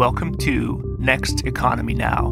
Welcome 0.00 0.34
to 0.38 0.96
Next 0.98 1.46
Economy 1.46 1.92
Now. 1.92 2.30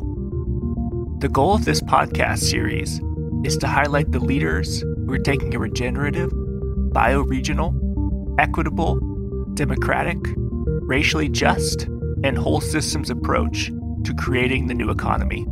The 1.18 1.28
goal 1.28 1.54
of 1.54 1.66
this 1.66 1.82
podcast 1.82 2.38
series 2.38 2.98
is 3.44 3.58
to 3.58 3.66
highlight 3.66 4.10
the 4.10 4.20
leaders 4.20 4.80
who 4.80 5.12
are 5.12 5.18
taking 5.18 5.54
a 5.54 5.58
regenerative, 5.58 6.30
bioregional, 6.30 7.74
equitable, 8.38 8.98
democratic, 9.52 10.16
racially 10.24 11.28
just, 11.28 11.82
and 12.24 12.38
whole 12.38 12.62
systems 12.62 13.10
approach 13.10 13.70
to 14.04 14.14
creating 14.14 14.68
the 14.68 14.74
new 14.74 14.88
economy. 14.88 15.46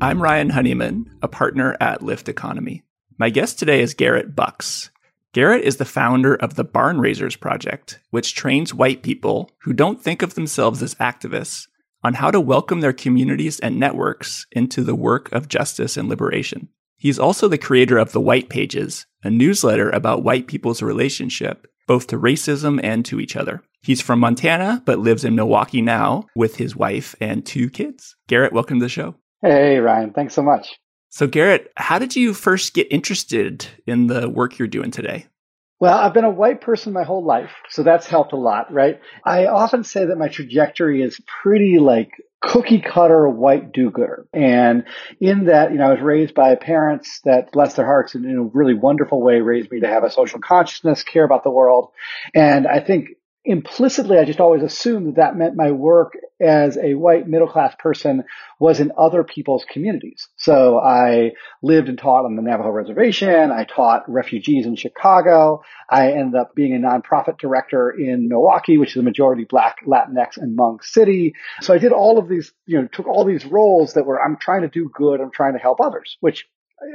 I'm 0.00 0.22
Ryan 0.22 0.48
Honeyman, 0.48 1.04
a 1.20 1.28
partner 1.28 1.76
at 1.82 2.00
Lift 2.00 2.30
Economy. 2.30 2.82
My 3.18 3.28
guest 3.28 3.58
today 3.58 3.82
is 3.82 3.92
Garrett 3.92 4.34
Bucks. 4.34 4.90
Garrett 5.32 5.64
is 5.64 5.78
the 5.78 5.86
founder 5.86 6.34
of 6.34 6.56
the 6.56 6.64
Barn 6.64 6.98
Raisers 6.98 7.36
Project, 7.36 8.00
which 8.10 8.34
trains 8.34 8.74
white 8.74 9.02
people 9.02 9.50
who 9.62 9.72
don't 9.72 10.02
think 10.02 10.20
of 10.20 10.34
themselves 10.34 10.82
as 10.82 10.94
activists 10.96 11.68
on 12.04 12.14
how 12.14 12.30
to 12.30 12.40
welcome 12.40 12.80
their 12.80 12.92
communities 12.92 13.58
and 13.60 13.80
networks 13.80 14.46
into 14.52 14.82
the 14.82 14.94
work 14.94 15.32
of 15.32 15.48
justice 15.48 15.96
and 15.96 16.08
liberation. 16.08 16.68
He's 16.98 17.18
also 17.18 17.48
the 17.48 17.56
creator 17.56 17.96
of 17.96 18.12
The 18.12 18.20
White 18.20 18.50
Pages, 18.50 19.06
a 19.24 19.30
newsletter 19.30 19.88
about 19.90 20.22
white 20.22 20.46
people's 20.46 20.82
relationship 20.82 21.66
both 21.86 22.06
to 22.08 22.18
racism 22.18 22.80
and 22.82 23.04
to 23.04 23.20
each 23.20 23.36
other. 23.36 23.62
He's 23.82 24.00
from 24.00 24.20
Montana, 24.20 24.82
but 24.86 24.98
lives 24.98 25.24
in 25.24 25.34
Milwaukee 25.34 25.82
now 25.82 26.26
with 26.36 26.56
his 26.56 26.76
wife 26.76 27.14
and 27.20 27.44
two 27.44 27.68
kids. 27.68 28.14
Garrett, 28.28 28.52
welcome 28.52 28.78
to 28.78 28.84
the 28.84 28.88
show. 28.88 29.16
Hey, 29.40 29.78
Ryan. 29.78 30.12
Thanks 30.12 30.34
so 30.34 30.42
much. 30.42 30.78
So, 31.12 31.26
Garrett, 31.26 31.70
how 31.76 31.98
did 31.98 32.16
you 32.16 32.32
first 32.32 32.72
get 32.72 32.86
interested 32.90 33.66
in 33.86 34.06
the 34.06 34.30
work 34.30 34.58
you're 34.58 34.66
doing 34.66 34.90
today? 34.90 35.26
Well, 35.78 35.98
I've 35.98 36.14
been 36.14 36.24
a 36.24 36.30
white 36.30 36.62
person 36.62 36.94
my 36.94 37.02
whole 37.02 37.22
life, 37.22 37.50
so 37.68 37.82
that's 37.82 38.06
helped 38.06 38.32
a 38.32 38.36
lot, 38.36 38.72
right? 38.72 38.98
I 39.22 39.44
often 39.46 39.84
say 39.84 40.06
that 40.06 40.16
my 40.16 40.28
trajectory 40.28 41.02
is 41.02 41.20
pretty 41.42 41.78
like 41.78 42.12
cookie 42.40 42.80
cutter 42.80 43.28
white 43.28 43.72
do-gooder. 43.72 44.26
And 44.32 44.84
in 45.20 45.46
that, 45.46 45.72
you 45.72 45.76
know, 45.76 45.88
I 45.88 45.90
was 45.90 46.00
raised 46.00 46.32
by 46.34 46.54
parents 46.54 47.20
that 47.24 47.52
bless 47.52 47.74
their 47.74 47.84
hearts 47.84 48.14
in 48.14 48.24
a 48.24 48.42
really 48.44 48.74
wonderful 48.74 49.20
way, 49.20 49.42
raised 49.42 49.70
me 49.70 49.80
to 49.80 49.88
have 49.88 50.04
a 50.04 50.10
social 50.10 50.40
consciousness, 50.40 51.02
care 51.02 51.24
about 51.24 51.44
the 51.44 51.50
world. 51.50 51.90
And 52.34 52.66
I 52.66 52.80
think 52.80 53.08
implicitly, 53.44 54.18
I 54.18 54.24
just 54.24 54.40
always 54.40 54.62
assumed 54.62 55.06
that 55.08 55.16
that 55.16 55.36
meant 55.36 55.56
my 55.56 55.72
work 55.72 56.12
as 56.40 56.76
a 56.76 56.94
white 56.94 57.26
middle 57.26 57.48
class 57.48 57.74
person 57.78 58.24
was 58.60 58.78
in 58.78 58.92
other 58.96 59.24
people's 59.24 59.64
communities. 59.70 60.28
So 60.36 60.78
I 60.78 61.32
lived 61.62 61.88
and 61.88 61.98
taught 61.98 62.24
on 62.24 62.36
the 62.36 62.42
Navajo 62.42 62.70
reservation. 62.70 63.50
I 63.50 63.64
taught 63.64 64.08
refugees 64.08 64.66
in 64.66 64.76
Chicago. 64.76 65.62
I 65.90 66.12
ended 66.12 66.36
up 66.40 66.54
being 66.54 66.74
a 66.74 66.78
nonprofit 66.78 67.38
director 67.38 67.90
in 67.90 68.28
Milwaukee, 68.28 68.78
which 68.78 68.90
is 68.90 69.00
a 69.00 69.02
majority 69.02 69.44
black 69.44 69.78
Latinx 69.86 70.36
and 70.36 70.56
Hmong 70.56 70.82
city. 70.82 71.34
So 71.62 71.74
I 71.74 71.78
did 71.78 71.92
all 71.92 72.18
of 72.18 72.28
these, 72.28 72.52
you 72.66 72.80
know, 72.80 72.88
took 72.92 73.08
all 73.08 73.24
these 73.24 73.44
roles 73.44 73.94
that 73.94 74.06
were, 74.06 74.20
I'm 74.20 74.36
trying 74.36 74.62
to 74.62 74.68
do 74.68 74.90
good. 74.92 75.20
I'm 75.20 75.32
trying 75.32 75.54
to 75.54 75.58
help 75.58 75.80
others, 75.80 76.16
which 76.20 76.46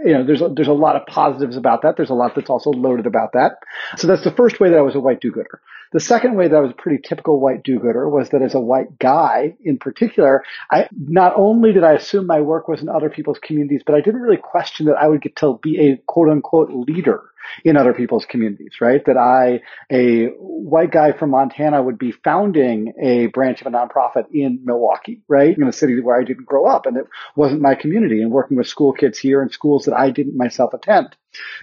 you 0.05 0.13
know, 0.13 0.25
there's 0.25 0.41
a, 0.41 0.49
there's 0.49 0.67
a 0.67 0.73
lot 0.73 0.95
of 0.95 1.05
positives 1.05 1.57
about 1.57 1.81
that. 1.81 1.95
There's 1.97 2.09
a 2.09 2.15
lot 2.15 2.33
that's 2.35 2.49
also 2.49 2.71
loaded 2.71 3.05
about 3.05 3.33
that. 3.33 3.53
So 3.97 4.07
that's 4.07 4.23
the 4.23 4.31
first 4.31 4.59
way 4.59 4.69
that 4.69 4.77
I 4.77 4.81
was 4.81 4.95
a 4.95 4.99
white 4.99 5.21
do-gooder. 5.21 5.61
The 5.93 5.99
second 5.99 6.35
way 6.35 6.47
that 6.47 6.55
I 6.55 6.59
was 6.59 6.71
a 6.71 6.81
pretty 6.81 7.01
typical 7.07 7.39
white 7.39 7.63
do-gooder 7.63 8.09
was 8.09 8.29
that 8.29 8.41
as 8.41 8.55
a 8.55 8.59
white 8.59 8.99
guy 8.99 9.55
in 9.63 9.77
particular, 9.77 10.43
I 10.69 10.89
not 10.91 11.33
only 11.35 11.71
did 11.71 11.83
I 11.83 11.93
assume 11.93 12.27
my 12.27 12.41
work 12.41 12.67
was 12.67 12.81
in 12.81 12.89
other 12.89 13.09
people's 13.09 13.39
communities, 13.39 13.83
but 13.85 13.95
I 13.95 14.01
didn't 14.01 14.21
really 14.21 14.37
question 14.37 14.87
that 14.87 14.97
I 14.97 15.07
would 15.07 15.21
get 15.21 15.37
to 15.37 15.59
be 15.61 15.91
a 15.91 15.97
quote 16.05 16.29
unquote 16.29 16.71
leader 16.71 17.21
in 17.63 17.77
other 17.77 17.93
people's 17.93 18.25
communities, 18.25 18.73
right? 18.81 19.03
That 19.05 19.17
I, 19.17 19.61
a 19.91 20.27
white 20.37 20.91
guy 20.91 21.11
from 21.11 21.31
Montana 21.31 21.81
would 21.81 21.97
be 21.97 22.11
founding 22.11 22.93
a 23.01 23.27
branch 23.27 23.61
of 23.61 23.67
a 23.67 23.71
nonprofit 23.71 24.25
in 24.33 24.61
Milwaukee, 24.63 25.21
right? 25.27 25.57
In 25.57 25.67
a 25.67 25.73
city 25.73 25.99
where 26.01 26.19
I 26.19 26.23
didn't 26.23 26.45
grow 26.45 26.65
up 26.65 26.85
and 26.85 26.97
it 26.97 27.05
wasn't 27.35 27.61
my 27.61 27.75
community 27.75 28.21
and 28.21 28.31
working 28.31 28.57
with 28.57 28.67
school 28.67 28.93
kids 28.93 29.19
here 29.19 29.41
in 29.41 29.49
schools 29.49 29.85
that 29.85 29.95
I 29.95 30.11
didn't 30.11 30.37
myself 30.37 30.73
attend. 30.73 31.15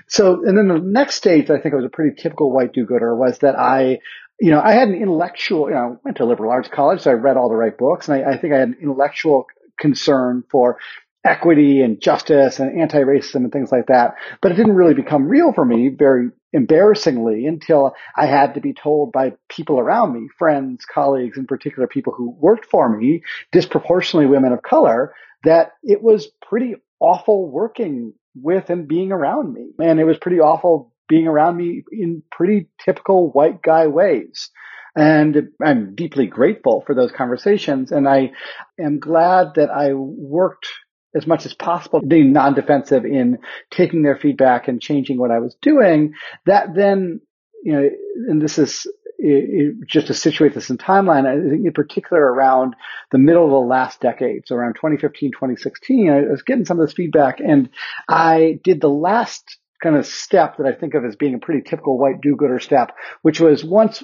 So, 0.07 0.45
and 0.45 0.57
then 0.57 0.69
the 0.69 0.79
next 0.79 1.17
stage 1.17 1.51
I 1.51 1.59
think 1.59 1.75
I 1.75 1.77
was 1.77 1.87
a 1.87 1.91
pretty 1.91 2.21
typical 2.21 2.53
white 2.53 2.73
do-gooder 2.73 3.15
was 3.17 3.39
that 3.39 3.59
I, 3.59 3.99
you 4.41 4.51
know, 4.51 4.61
I 4.61 4.73
had 4.73 4.89
an 4.89 4.95
intellectual, 4.95 5.69
you 5.69 5.75
know, 5.75 5.97
I 5.97 5.97
went 6.05 6.17
to 6.19 6.25
liberal 6.25 6.51
arts 6.51 6.69
college, 6.69 7.01
so 7.01 7.11
I 7.11 7.15
read 7.15 7.37
all 7.37 7.49
the 7.49 7.57
right 7.57 7.77
books 7.77 8.09
and 8.09 8.25
I, 8.25 8.33
I 8.33 8.37
think 8.39 8.53
I 8.53 8.59
had 8.59 8.69
an 8.69 8.77
intellectual 8.81 9.47
concern 9.79 10.45
for 10.51 10.79
equity 11.25 11.81
and 11.81 12.01
justice 12.01 12.61
and 12.61 12.81
anti-racism 12.81 13.37
and 13.37 13.53
things 13.53 13.73
like 13.73 13.87
that. 13.87 14.15
But 14.43 14.53
it 14.53 14.57
didn't 14.57 14.75
really 14.75 14.95
become 14.95 15.27
real 15.27 15.53
for 15.53 15.65
me 15.65 15.89
very 15.89 16.29
embarrassingly 16.53 17.47
until 17.47 17.95
I 18.17 18.27
had 18.27 18.55
to 18.55 18.61
be 18.61 18.75
told 18.75 19.11
by 19.11 19.33
people 19.49 19.81
around 19.81 20.13
me, 20.13 20.29
friends, 20.39 20.85
colleagues, 20.85 21.39
in 21.39 21.47
particular 21.47 21.89
people 21.89 22.13
who 22.13 22.37
worked 22.39 22.67
for 22.67 22.95
me, 22.95 23.23
disproportionately 23.53 24.31
women 24.31 24.53
of 24.53 24.63
color, 24.63 25.15
that 25.45 25.73
it 25.83 26.03
was 26.03 26.29
pretty 26.47 26.75
awful 27.01 27.51
working 27.51 28.13
with 28.35 28.69
and 28.71 28.87
being 28.87 29.11
around 29.11 29.53
me. 29.53 29.71
And 29.79 29.99
it 29.99 30.05
was 30.05 30.19
pretty 30.19 30.41
awful 30.41 30.93
being 31.09 31.27
around 31.27 31.57
me 31.57 31.85
in 31.91 32.23
pretty 32.31 32.69
typical 32.85 33.31
white 33.33 33.63
guy 33.63 33.87
ways. 33.87 34.51
And 34.97 35.49
I'm 35.63 35.95
deeply 35.95 36.27
grateful 36.27 36.83
for 36.87 36.95
those 36.95 37.11
conversations. 37.13 37.91
And 37.91 38.09
I 38.09 38.31
am 38.79 39.01
glad 39.01 39.55
that 39.57 39.71
I 39.71 39.93
worked 39.93 40.69
as 41.15 41.27
much 41.27 41.47
as 41.47 41.55
possible, 41.55 42.01
being 42.01 42.33
non-defensive 42.33 43.05
in 43.05 43.39
taking 43.71 44.03
their 44.03 44.17
feedback 44.17 44.69
and 44.69 44.81
changing 44.81 45.19
what 45.19 45.31
I 45.31 45.39
was 45.39 45.57
doing, 45.63 46.15
that 46.47 46.75
then, 46.75 47.21
you 47.63 47.73
know, 47.73 47.89
and 48.29 48.43
this 48.43 48.59
is 48.59 48.87
it, 49.19 49.77
it, 49.81 49.89
just 49.89 50.09
to 50.09 50.15
situate 50.15 50.55
this 50.55 50.71
in 50.71 50.79
timeline, 50.79 51.27
I 51.27 51.51
think 51.51 51.65
in 51.65 51.73
particular 51.73 52.21
around 52.21 52.77
the 53.11 53.19
middle 53.19 53.45
of 53.45 53.51
the 53.51 53.57
last 53.57 54.01
decade, 54.01 54.43
so 54.47 54.55
around 54.55 54.75
2015, 54.75 55.33
2016, 55.33 56.11
I 56.11 56.21
was 56.23 56.43
getting 56.43 56.65
some 56.65 56.79
of 56.79 56.87
this 56.87 56.95
feedback 56.95 57.41
and 57.41 57.71
I 58.09 58.61
did 58.63 58.81
the 58.81 58.91
last 58.91 59.59
kind 59.83 59.97
of 59.97 60.07
step 60.07 60.57
that 60.57 60.67
I 60.67 60.73
think 60.73 60.95
of 60.95 61.05
as 61.05 61.17
being 61.17 61.35
a 61.35 61.39
pretty 61.39 61.63
typical 61.63 61.99
white 61.99 62.21
do-gooder 62.21 62.59
step, 62.59 62.93
which 63.23 63.41
was 63.41 63.65
once 63.65 64.03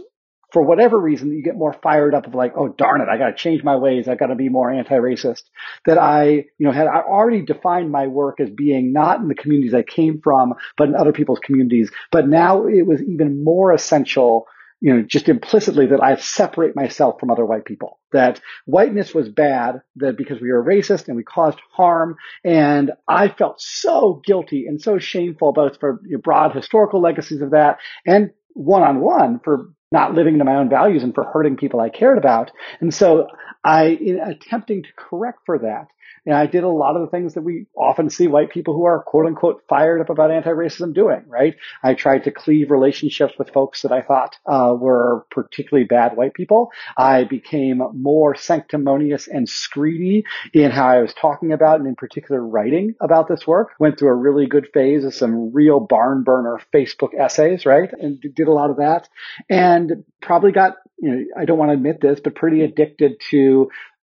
for 0.53 0.63
whatever 0.63 0.99
reason, 0.99 1.33
you 1.33 1.43
get 1.43 1.57
more 1.57 1.73
fired 1.73 2.15
up 2.15 2.27
of 2.27 2.35
like, 2.35 2.53
oh 2.57 2.69
darn 2.69 3.01
it, 3.01 3.09
I 3.09 3.19
got 3.19 3.31
to 3.31 3.37
change 3.37 3.63
my 3.63 3.77
ways. 3.77 4.09
I 4.09 4.15
got 4.15 4.27
to 4.27 4.35
be 4.35 4.49
more 4.49 4.71
anti-racist. 4.71 5.43
That 5.87 5.99
I, 5.99 6.25
you 6.59 6.67
know, 6.67 6.73
had 6.73 6.87
I 6.87 7.01
already 7.01 7.43
defined 7.43 7.91
my 7.91 8.07
work 8.07 8.41
as 8.41 8.51
being 8.51 8.93
not 8.93 9.21
in 9.21 9.29
the 9.29 9.35
communities 9.35 9.75
I 9.75 9.83
came 9.83 10.21
from, 10.23 10.55
but 10.77 10.89
in 10.89 10.95
other 10.95 11.13
people's 11.13 11.41
communities. 11.41 11.91
But 12.11 12.29
now 12.29 12.67
it 12.67 12.87
was 12.87 13.03
even 13.03 13.45
more 13.45 13.73
essential, 13.73 14.47
you 14.81 14.95
know, 14.95 15.03
just 15.03 15.29
implicitly 15.29 15.87
that 15.87 16.03
I 16.03 16.17
separate 16.17 16.75
myself 16.75 17.21
from 17.21 17.31
other 17.31 17.45
white 17.45 17.65
people. 17.65 18.01
That 18.13 18.41
whiteness 18.65 19.15
was 19.15 19.29
bad, 19.29 19.83
that 19.97 20.17
because 20.17 20.41
we 20.41 20.51
were 20.51 20.65
racist 20.65 21.07
and 21.07 21.17
we 21.17 21.23
caused 21.23 21.59
harm, 21.73 22.17
and 22.45 22.91
I 23.07 23.29
felt 23.29 23.61
so 23.61 24.21
guilty 24.25 24.67
and 24.67 24.81
so 24.81 24.99
shameful 24.99 25.53
both 25.53 25.79
for 25.79 26.01
broad 26.23 26.55
historical 26.55 27.01
legacies 27.01 27.41
of 27.41 27.51
that 27.51 27.79
and 28.07 28.31
one 28.55 28.83
on 28.83 29.01
one 29.01 29.41
for 29.45 29.71
not 29.93 30.15
living 30.15 30.39
to 30.39 30.45
my 30.45 30.57
own 30.57 30.69
values 30.69 31.03
and 31.03 31.15
for 31.15 31.25
hurting 31.25 31.57
people 31.57 31.81
I 31.81 31.89
cared 31.89 32.19
about. 32.19 32.51
And 32.81 32.93
so 32.95 33.27
I, 33.65 33.87
in 33.87 34.21
attempting 34.21 34.83
to 34.85 34.89
correct 34.97 35.41
for 35.47 35.59
that, 35.59 35.89
and 36.27 36.35
I 36.35 36.47
did 36.47 36.65
a 36.65 36.69
lot 36.69 36.97
of 36.97 37.03
the 37.03 37.09
things 37.09 37.35
that 37.35 37.43
we 37.43 37.67
often 37.77 38.11
see 38.11 38.27
white 38.27 38.51
people 38.51 38.75
who 38.75 38.85
are 38.85 39.03
quote 39.03 39.27
unquote 39.27 39.63
fired 39.69 40.01
up 40.01 40.11
about 40.11 40.31
anti-racism 40.31 40.95
doing, 40.95 41.25
right? 41.27 41.57
I 41.83 41.95
tried 41.95 42.25
to 42.25 42.31
cleave 42.31 42.71
relationships 42.71 43.35
with 43.39 43.51
folks 43.51 43.83
that 43.83 43.93
I 43.93 44.03
thought 44.03 44.37
uh, 44.47 44.75
were 44.79 45.27
particularly 45.31 45.87
bad 45.87 46.17
white 46.17 46.35
people. 46.35 46.71
I 46.97 47.25
became 47.25 47.83
more 47.95 48.35
sanctimonious 48.35 49.29
and 49.29 49.47
screedy 49.47 50.25
in 50.53 50.71
how 50.71 50.89
I 50.89 51.03
was 51.03 51.15
talking 51.15 51.53
about 51.53 51.81
and 51.81 51.89
in 51.89 51.97
particular 51.97 52.45
writing 52.45 52.95
about 53.01 53.29
this 53.29 53.47
work. 53.47 53.71
Went 53.79 53.99
through 53.99 54.11
a 54.11 54.15
really 54.15 54.47
good 54.47 54.69
phase 54.73 55.05
of 55.05 55.15
some 55.15 55.53
real 55.53 55.81
barn 55.81 56.23
burner 56.23 56.61
Facebook 56.73 57.15
essays, 57.19 57.65
right? 57.65 57.91
And 57.93 58.21
did 58.21 58.49
a 58.49 58.53
lot 58.53 58.71
of 58.71 58.77
that 58.77 59.09
and 59.49 60.05
probably 60.21 60.53
got 60.53 60.77
you 61.01 61.11
know, 61.11 61.25
I 61.37 61.47
don't 61.47 61.59
want 61.59 61.71
to 61.71 61.75
admit 61.75 62.01
this, 62.01 62.21
but 62.23 62.35
pretty 62.35 62.63
addicted 62.63 63.21
to 63.31 63.71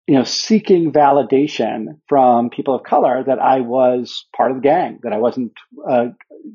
you 0.09 0.15
know, 0.15 0.25
seeking 0.25 0.91
validation 0.91 2.01
from 2.09 2.49
people 2.49 2.75
of 2.75 2.83
color 2.83 3.23
that 3.27 3.39
I 3.39 3.61
was 3.61 4.25
part 4.35 4.51
of 4.51 4.57
the 4.57 4.63
gang, 4.63 5.01
that 5.03 5.13
I 5.13 5.19
wasn't, 5.19 5.53
uh, 5.87 6.07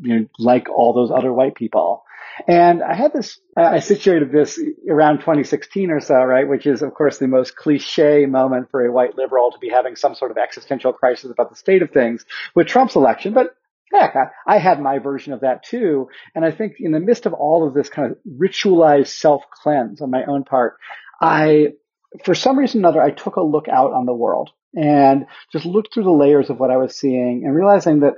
you 0.02 0.20
know, 0.20 0.26
like 0.40 0.70
all 0.70 0.94
those 0.94 1.12
other 1.12 1.32
white 1.32 1.54
people. 1.54 2.04
And 2.48 2.82
I 2.82 2.96
had 2.96 3.14
this, 3.14 3.40
I 3.56 3.80
situated 3.80 4.32
this 4.32 4.60
around 4.90 5.20
2016 5.20 5.92
or 5.92 6.00
so, 6.00 6.16
right? 6.16 6.48
Which 6.48 6.66
is, 6.66 6.82
of 6.82 6.96
course, 6.96 7.20
the 7.20 7.28
most 7.28 7.56
cliche 7.56 8.26
moment 8.26 8.72
for 8.72 8.84
a 8.84 8.92
white 8.92 9.16
liberal 9.18 9.52
to 9.52 9.60
be 9.60 9.70
having 9.70 9.96
some 9.96 10.16
sort 10.16 10.32
of 10.32 10.38
existential 10.40 10.92
crisis 10.92 11.30
about 11.30 11.52
the 11.52 11.56
state 11.56 11.84
of 11.84 11.92
things 11.92 12.26
with 12.56 12.66
Trump's 12.66 12.96
election. 12.96 13.36
But 13.36 13.56
heck, 13.94 14.16
I, 14.16 14.56
I 14.56 14.58
had 14.58 14.82
my 14.82 14.98
version 14.98 15.32
of 15.32 15.42
that 15.42 15.62
too. 15.62 16.08
And 16.34 16.44
I 16.44 16.50
think 16.50 16.78
in 16.80 16.92
the 16.92 17.00
midst 17.00 17.28
of 17.28 17.34
all 17.34 17.68
of 17.68 17.76
this 17.76 17.90
kind 17.90 18.12
of 18.12 18.18
ritualized 18.28 19.10
self 19.10 19.44
cleanse 19.52 20.02
on 20.02 20.10
my 20.10 20.24
own 20.26 20.44
part, 20.44 20.78
I 21.22 21.74
for 22.24 22.36
some 22.36 22.58
reason 22.58 22.80
or 22.80 22.90
another, 22.90 23.02
I 23.02 23.12
took 23.12 23.36
a 23.36 23.42
look 23.42 23.68
out 23.68 23.94
on 23.94 24.06
the 24.06 24.14
world 24.14 24.52
and 24.76 25.26
just 25.52 25.66
looked 25.66 25.94
through 25.94 26.04
the 26.04 26.12
layers 26.12 26.50
of 26.50 26.60
what 26.60 26.72
I 26.72 26.78
was 26.78 26.96
seeing 26.96 27.44
and 27.46 27.56
realizing 27.56 28.02
that 28.02 28.16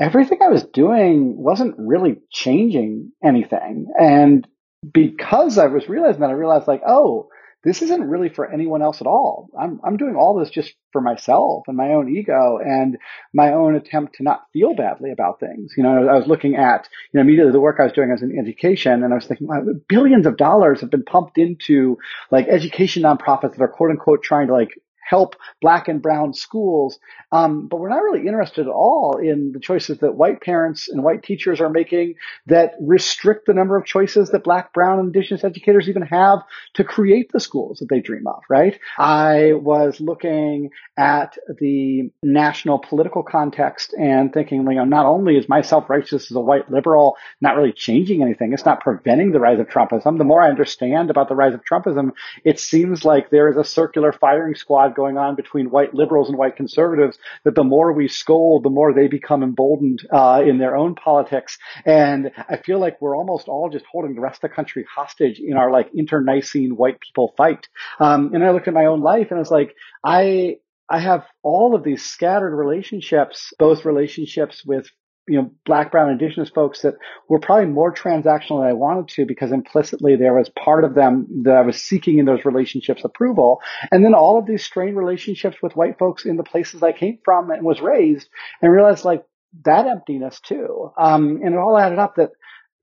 everything 0.00 0.38
I 0.42 0.48
was 0.48 0.64
doing 0.64 1.36
wasn't 1.36 1.76
really 1.78 2.16
changing 2.30 3.12
anything. 3.22 3.86
And 3.98 4.46
because 4.92 5.58
I 5.58 5.66
was 5.66 5.88
realizing 5.88 6.20
that, 6.20 6.30
I 6.30 6.34
realized 6.34 6.68
like, 6.68 6.82
oh, 6.86 7.28
this 7.64 7.82
isn't 7.82 8.08
really 8.08 8.28
for 8.28 8.50
anyone 8.50 8.82
else 8.82 9.00
at 9.00 9.06
all. 9.06 9.48
I'm, 9.58 9.80
I'm 9.82 9.96
doing 9.96 10.16
all 10.16 10.38
this 10.38 10.50
just 10.50 10.74
for 10.92 11.00
myself 11.00 11.64
and 11.66 11.76
my 11.76 11.88
own 11.88 12.14
ego 12.14 12.58
and 12.64 12.98
my 13.32 13.52
own 13.52 13.74
attempt 13.74 14.16
to 14.16 14.22
not 14.22 14.44
feel 14.52 14.74
badly 14.74 15.10
about 15.10 15.40
things. 15.40 15.72
You 15.76 15.82
know, 15.82 16.08
I 16.08 16.14
was 16.14 16.26
looking 16.26 16.56
at, 16.56 16.88
you 17.12 17.18
know, 17.18 17.22
immediately 17.22 17.52
the 17.52 17.60
work 17.60 17.76
I 17.80 17.84
was 17.84 17.92
doing 17.92 18.10
as 18.10 18.22
in 18.22 18.38
education 18.38 19.02
and 19.02 19.12
I 19.12 19.16
was 19.16 19.26
thinking, 19.26 19.46
wow, 19.46 19.62
billions 19.88 20.26
of 20.26 20.36
dollars 20.36 20.80
have 20.80 20.90
been 20.90 21.04
pumped 21.04 21.38
into 21.38 21.98
like 22.30 22.46
education 22.48 23.02
nonprofits 23.02 23.52
that 23.52 23.62
are 23.62 23.68
quote 23.68 23.90
unquote 23.90 24.22
trying 24.22 24.48
to 24.48 24.52
like 24.52 24.70
help 25.06 25.36
black 25.60 25.88
and 25.88 26.02
brown 26.02 26.34
schools. 26.34 26.98
Um, 27.32 27.68
but 27.68 27.78
we're 27.78 27.88
not 27.88 28.02
really 28.02 28.26
interested 28.26 28.66
at 28.66 28.72
all 28.72 29.18
in 29.22 29.52
the 29.52 29.60
choices 29.60 29.98
that 29.98 30.14
white 30.14 30.40
parents 30.40 30.88
and 30.88 31.02
white 31.02 31.22
teachers 31.22 31.60
are 31.60 31.70
making 31.70 32.14
that 32.46 32.74
restrict 32.80 33.46
the 33.46 33.54
number 33.54 33.76
of 33.76 33.84
choices 33.84 34.30
that 34.30 34.44
black, 34.44 34.72
brown, 34.72 34.98
and 34.98 35.14
indigenous 35.14 35.44
educators 35.44 35.88
even 35.88 36.02
have 36.02 36.40
to 36.74 36.84
create 36.84 37.30
the 37.32 37.40
schools 37.40 37.78
that 37.78 37.88
they 37.88 38.00
dream 38.00 38.26
of, 38.26 38.42
right? 38.48 38.78
I 38.98 39.52
was 39.54 40.00
looking 40.00 40.70
at 40.96 41.36
the 41.58 42.10
national 42.22 42.78
political 42.78 43.22
context 43.22 43.94
and 43.98 44.32
thinking, 44.32 44.58
you 44.58 44.74
know, 44.74 44.84
not 44.84 45.06
only 45.06 45.36
is 45.36 45.48
my 45.48 45.62
self-righteous 45.62 46.30
as 46.30 46.36
a 46.36 46.40
white 46.40 46.70
liberal 46.70 47.16
not 47.40 47.56
really 47.56 47.72
changing 47.72 48.22
anything, 48.22 48.52
it's 48.52 48.64
not 48.64 48.80
preventing 48.80 49.32
the 49.32 49.40
rise 49.40 49.58
of 49.58 49.68
Trumpism. 49.68 50.18
The 50.18 50.24
more 50.24 50.42
I 50.42 50.48
understand 50.48 51.10
about 51.10 51.28
the 51.28 51.34
rise 51.34 51.54
of 51.54 51.64
Trumpism, 51.64 52.12
it 52.44 52.60
seems 52.60 53.04
like 53.04 53.30
there 53.30 53.48
is 53.48 53.56
a 53.56 53.64
circular 53.64 54.12
firing 54.12 54.54
squad 54.54 54.93
going 54.94 55.18
on 55.18 55.36
between 55.36 55.70
white 55.70 55.94
liberals 55.94 56.28
and 56.28 56.38
white 56.38 56.56
conservatives 56.56 57.18
that 57.44 57.54
the 57.54 57.64
more 57.64 57.92
we 57.92 58.08
scold, 58.08 58.62
the 58.64 58.70
more 58.70 58.92
they 58.92 59.08
become 59.08 59.42
emboldened 59.42 60.00
uh, 60.10 60.42
in 60.46 60.58
their 60.58 60.76
own 60.76 60.94
politics. 60.94 61.58
And 61.84 62.30
I 62.48 62.56
feel 62.56 62.78
like 62.78 63.00
we're 63.00 63.16
almost 63.16 63.48
all 63.48 63.70
just 63.70 63.84
holding 63.90 64.14
the 64.14 64.20
rest 64.20 64.42
of 64.42 64.50
the 64.50 64.54
country 64.54 64.84
hostage 64.92 65.38
in 65.38 65.56
our 65.56 65.70
like 65.70 65.90
internecine 65.94 66.76
white 66.76 67.00
people 67.00 67.34
fight. 67.36 67.68
Um, 68.00 68.34
and 68.34 68.44
I 68.44 68.50
looked 68.50 68.68
at 68.68 68.74
my 68.74 68.86
own 68.86 69.00
life 69.00 69.28
and 69.30 69.38
I 69.38 69.40
was 69.40 69.50
like, 69.50 69.74
I 70.02 70.56
I 70.88 70.98
have 70.98 71.24
all 71.42 71.74
of 71.74 71.82
these 71.82 72.04
scattered 72.04 72.54
relationships, 72.54 73.52
both 73.58 73.86
relationships 73.86 74.64
with 74.64 74.86
you 75.26 75.40
know, 75.40 75.50
black, 75.64 75.90
brown, 75.90 76.10
indigenous 76.10 76.50
folks 76.50 76.82
that 76.82 76.94
were 77.28 77.38
probably 77.38 77.66
more 77.66 77.92
transactional 77.92 78.60
than 78.60 78.68
I 78.68 78.74
wanted 78.74 79.08
to 79.14 79.26
because 79.26 79.52
implicitly 79.52 80.16
there 80.16 80.34
was 80.34 80.50
part 80.50 80.84
of 80.84 80.94
them 80.94 81.26
that 81.44 81.56
I 81.56 81.62
was 81.62 81.82
seeking 81.82 82.18
in 82.18 82.26
those 82.26 82.44
relationships 82.44 83.04
approval. 83.04 83.60
And 83.90 84.04
then 84.04 84.14
all 84.14 84.38
of 84.38 84.46
these 84.46 84.64
strained 84.64 84.96
relationships 84.96 85.56
with 85.62 85.76
white 85.76 85.98
folks 85.98 86.24
in 86.24 86.36
the 86.36 86.44
places 86.44 86.82
I 86.82 86.92
came 86.92 87.18
from 87.24 87.50
and 87.50 87.64
was 87.64 87.80
raised 87.80 88.28
and 88.60 88.70
realized 88.70 89.04
like 89.04 89.24
that 89.64 89.86
emptiness 89.86 90.40
too. 90.40 90.90
Um, 90.98 91.40
and 91.42 91.54
it 91.54 91.58
all 91.58 91.78
added 91.78 91.98
up 91.98 92.16
that 92.16 92.30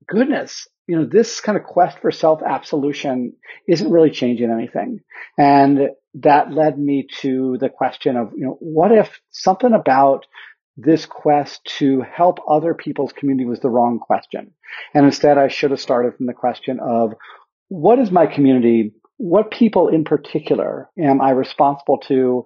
goodness, 0.06 0.66
you 0.86 0.96
know, 0.96 1.06
this 1.06 1.40
kind 1.40 1.56
of 1.56 1.64
quest 1.64 1.98
for 2.00 2.10
self 2.10 2.42
absolution 2.42 3.34
isn't 3.68 3.90
really 3.90 4.10
changing 4.10 4.50
anything. 4.50 5.00
And 5.38 5.90
that 6.14 6.52
led 6.52 6.78
me 6.78 7.06
to 7.20 7.56
the 7.58 7.68
question 7.68 8.16
of, 8.16 8.32
you 8.36 8.44
know, 8.44 8.56
what 8.60 8.92
if 8.92 9.20
something 9.30 9.72
about 9.72 10.26
this 10.76 11.06
quest 11.06 11.64
to 11.78 12.02
help 12.02 12.38
other 12.48 12.74
people's 12.74 13.12
community 13.12 13.46
was 13.46 13.60
the 13.60 13.68
wrong 13.68 13.98
question. 13.98 14.52
And 14.94 15.04
instead, 15.04 15.38
I 15.38 15.48
should 15.48 15.70
have 15.70 15.80
started 15.80 16.16
from 16.16 16.26
the 16.26 16.32
question 16.32 16.80
of 16.80 17.14
what 17.68 17.98
is 17.98 18.10
my 18.10 18.26
community? 18.26 18.94
What 19.18 19.50
people 19.50 19.88
in 19.88 20.04
particular 20.04 20.88
am 20.98 21.20
I 21.20 21.30
responsible 21.30 21.98
to 22.08 22.44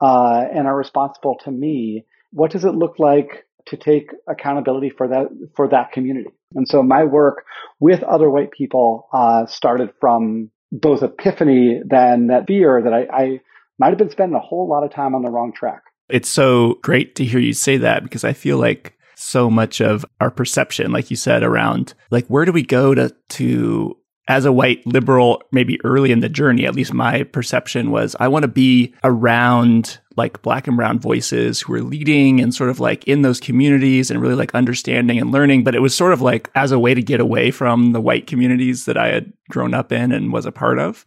uh, 0.00 0.44
and 0.52 0.66
are 0.66 0.76
responsible 0.76 1.38
to 1.44 1.50
me? 1.50 2.04
What 2.32 2.50
does 2.50 2.64
it 2.64 2.74
look 2.74 2.98
like 2.98 3.46
to 3.66 3.76
take 3.76 4.10
accountability 4.28 4.90
for 4.90 5.08
that 5.08 5.28
for 5.54 5.68
that 5.68 5.92
community? 5.92 6.30
And 6.54 6.66
so 6.68 6.82
my 6.82 7.04
work 7.04 7.44
with 7.80 8.02
other 8.02 8.30
white 8.30 8.50
people 8.50 9.08
uh, 9.12 9.46
started 9.46 9.90
from 10.00 10.50
both 10.72 11.02
epiphany 11.02 11.80
than 11.86 12.28
that 12.28 12.46
fear 12.46 12.82
that 12.82 12.92
I, 12.92 13.06
I 13.12 13.40
might 13.78 13.90
have 13.90 13.98
been 13.98 14.10
spending 14.10 14.36
a 14.36 14.40
whole 14.40 14.68
lot 14.68 14.84
of 14.84 14.92
time 14.92 15.14
on 15.14 15.22
the 15.22 15.30
wrong 15.30 15.52
track. 15.54 15.82
It's 16.08 16.28
so 16.28 16.78
great 16.82 17.16
to 17.16 17.24
hear 17.24 17.40
you 17.40 17.52
say 17.52 17.76
that 17.78 18.02
because 18.02 18.24
I 18.24 18.32
feel 18.32 18.58
like 18.58 18.96
so 19.16 19.50
much 19.50 19.80
of 19.80 20.04
our 20.20 20.30
perception, 20.30 20.92
like 20.92 21.10
you 21.10 21.16
said, 21.16 21.42
around 21.42 21.94
like 22.10 22.26
where 22.26 22.44
do 22.44 22.52
we 22.52 22.62
go 22.62 22.94
to 22.94 23.14
to 23.30 23.96
as 24.28 24.44
a 24.44 24.52
white 24.52 24.84
liberal, 24.86 25.42
maybe 25.52 25.78
early 25.84 26.10
in 26.10 26.20
the 26.20 26.28
journey, 26.28 26.66
at 26.66 26.74
least 26.74 26.92
my 26.92 27.22
perception 27.22 27.90
was 27.90 28.16
I 28.18 28.28
want 28.28 28.42
to 28.42 28.48
be 28.48 28.92
around 29.04 29.98
like 30.16 30.42
black 30.42 30.66
and 30.66 30.76
brown 30.76 30.98
voices 30.98 31.60
who 31.60 31.74
are 31.74 31.82
leading 31.82 32.40
and 32.40 32.54
sort 32.54 32.70
of 32.70 32.80
like 32.80 33.06
in 33.06 33.22
those 33.22 33.38
communities 33.38 34.10
and 34.10 34.20
really 34.20 34.34
like 34.34 34.54
understanding 34.54 35.18
and 35.18 35.30
learning. 35.30 35.62
But 35.62 35.74
it 35.74 35.82
was 35.82 35.94
sort 35.94 36.12
of 36.12 36.20
like 36.20 36.50
as 36.54 36.72
a 36.72 36.78
way 36.78 36.94
to 36.94 37.02
get 37.02 37.20
away 37.20 37.50
from 37.50 37.92
the 37.92 38.00
white 38.00 38.26
communities 38.26 38.86
that 38.86 38.96
I 38.96 39.08
had 39.08 39.32
grown 39.48 39.74
up 39.74 39.92
in 39.92 40.10
and 40.12 40.32
was 40.32 40.46
a 40.46 40.52
part 40.52 40.78
of. 40.78 41.04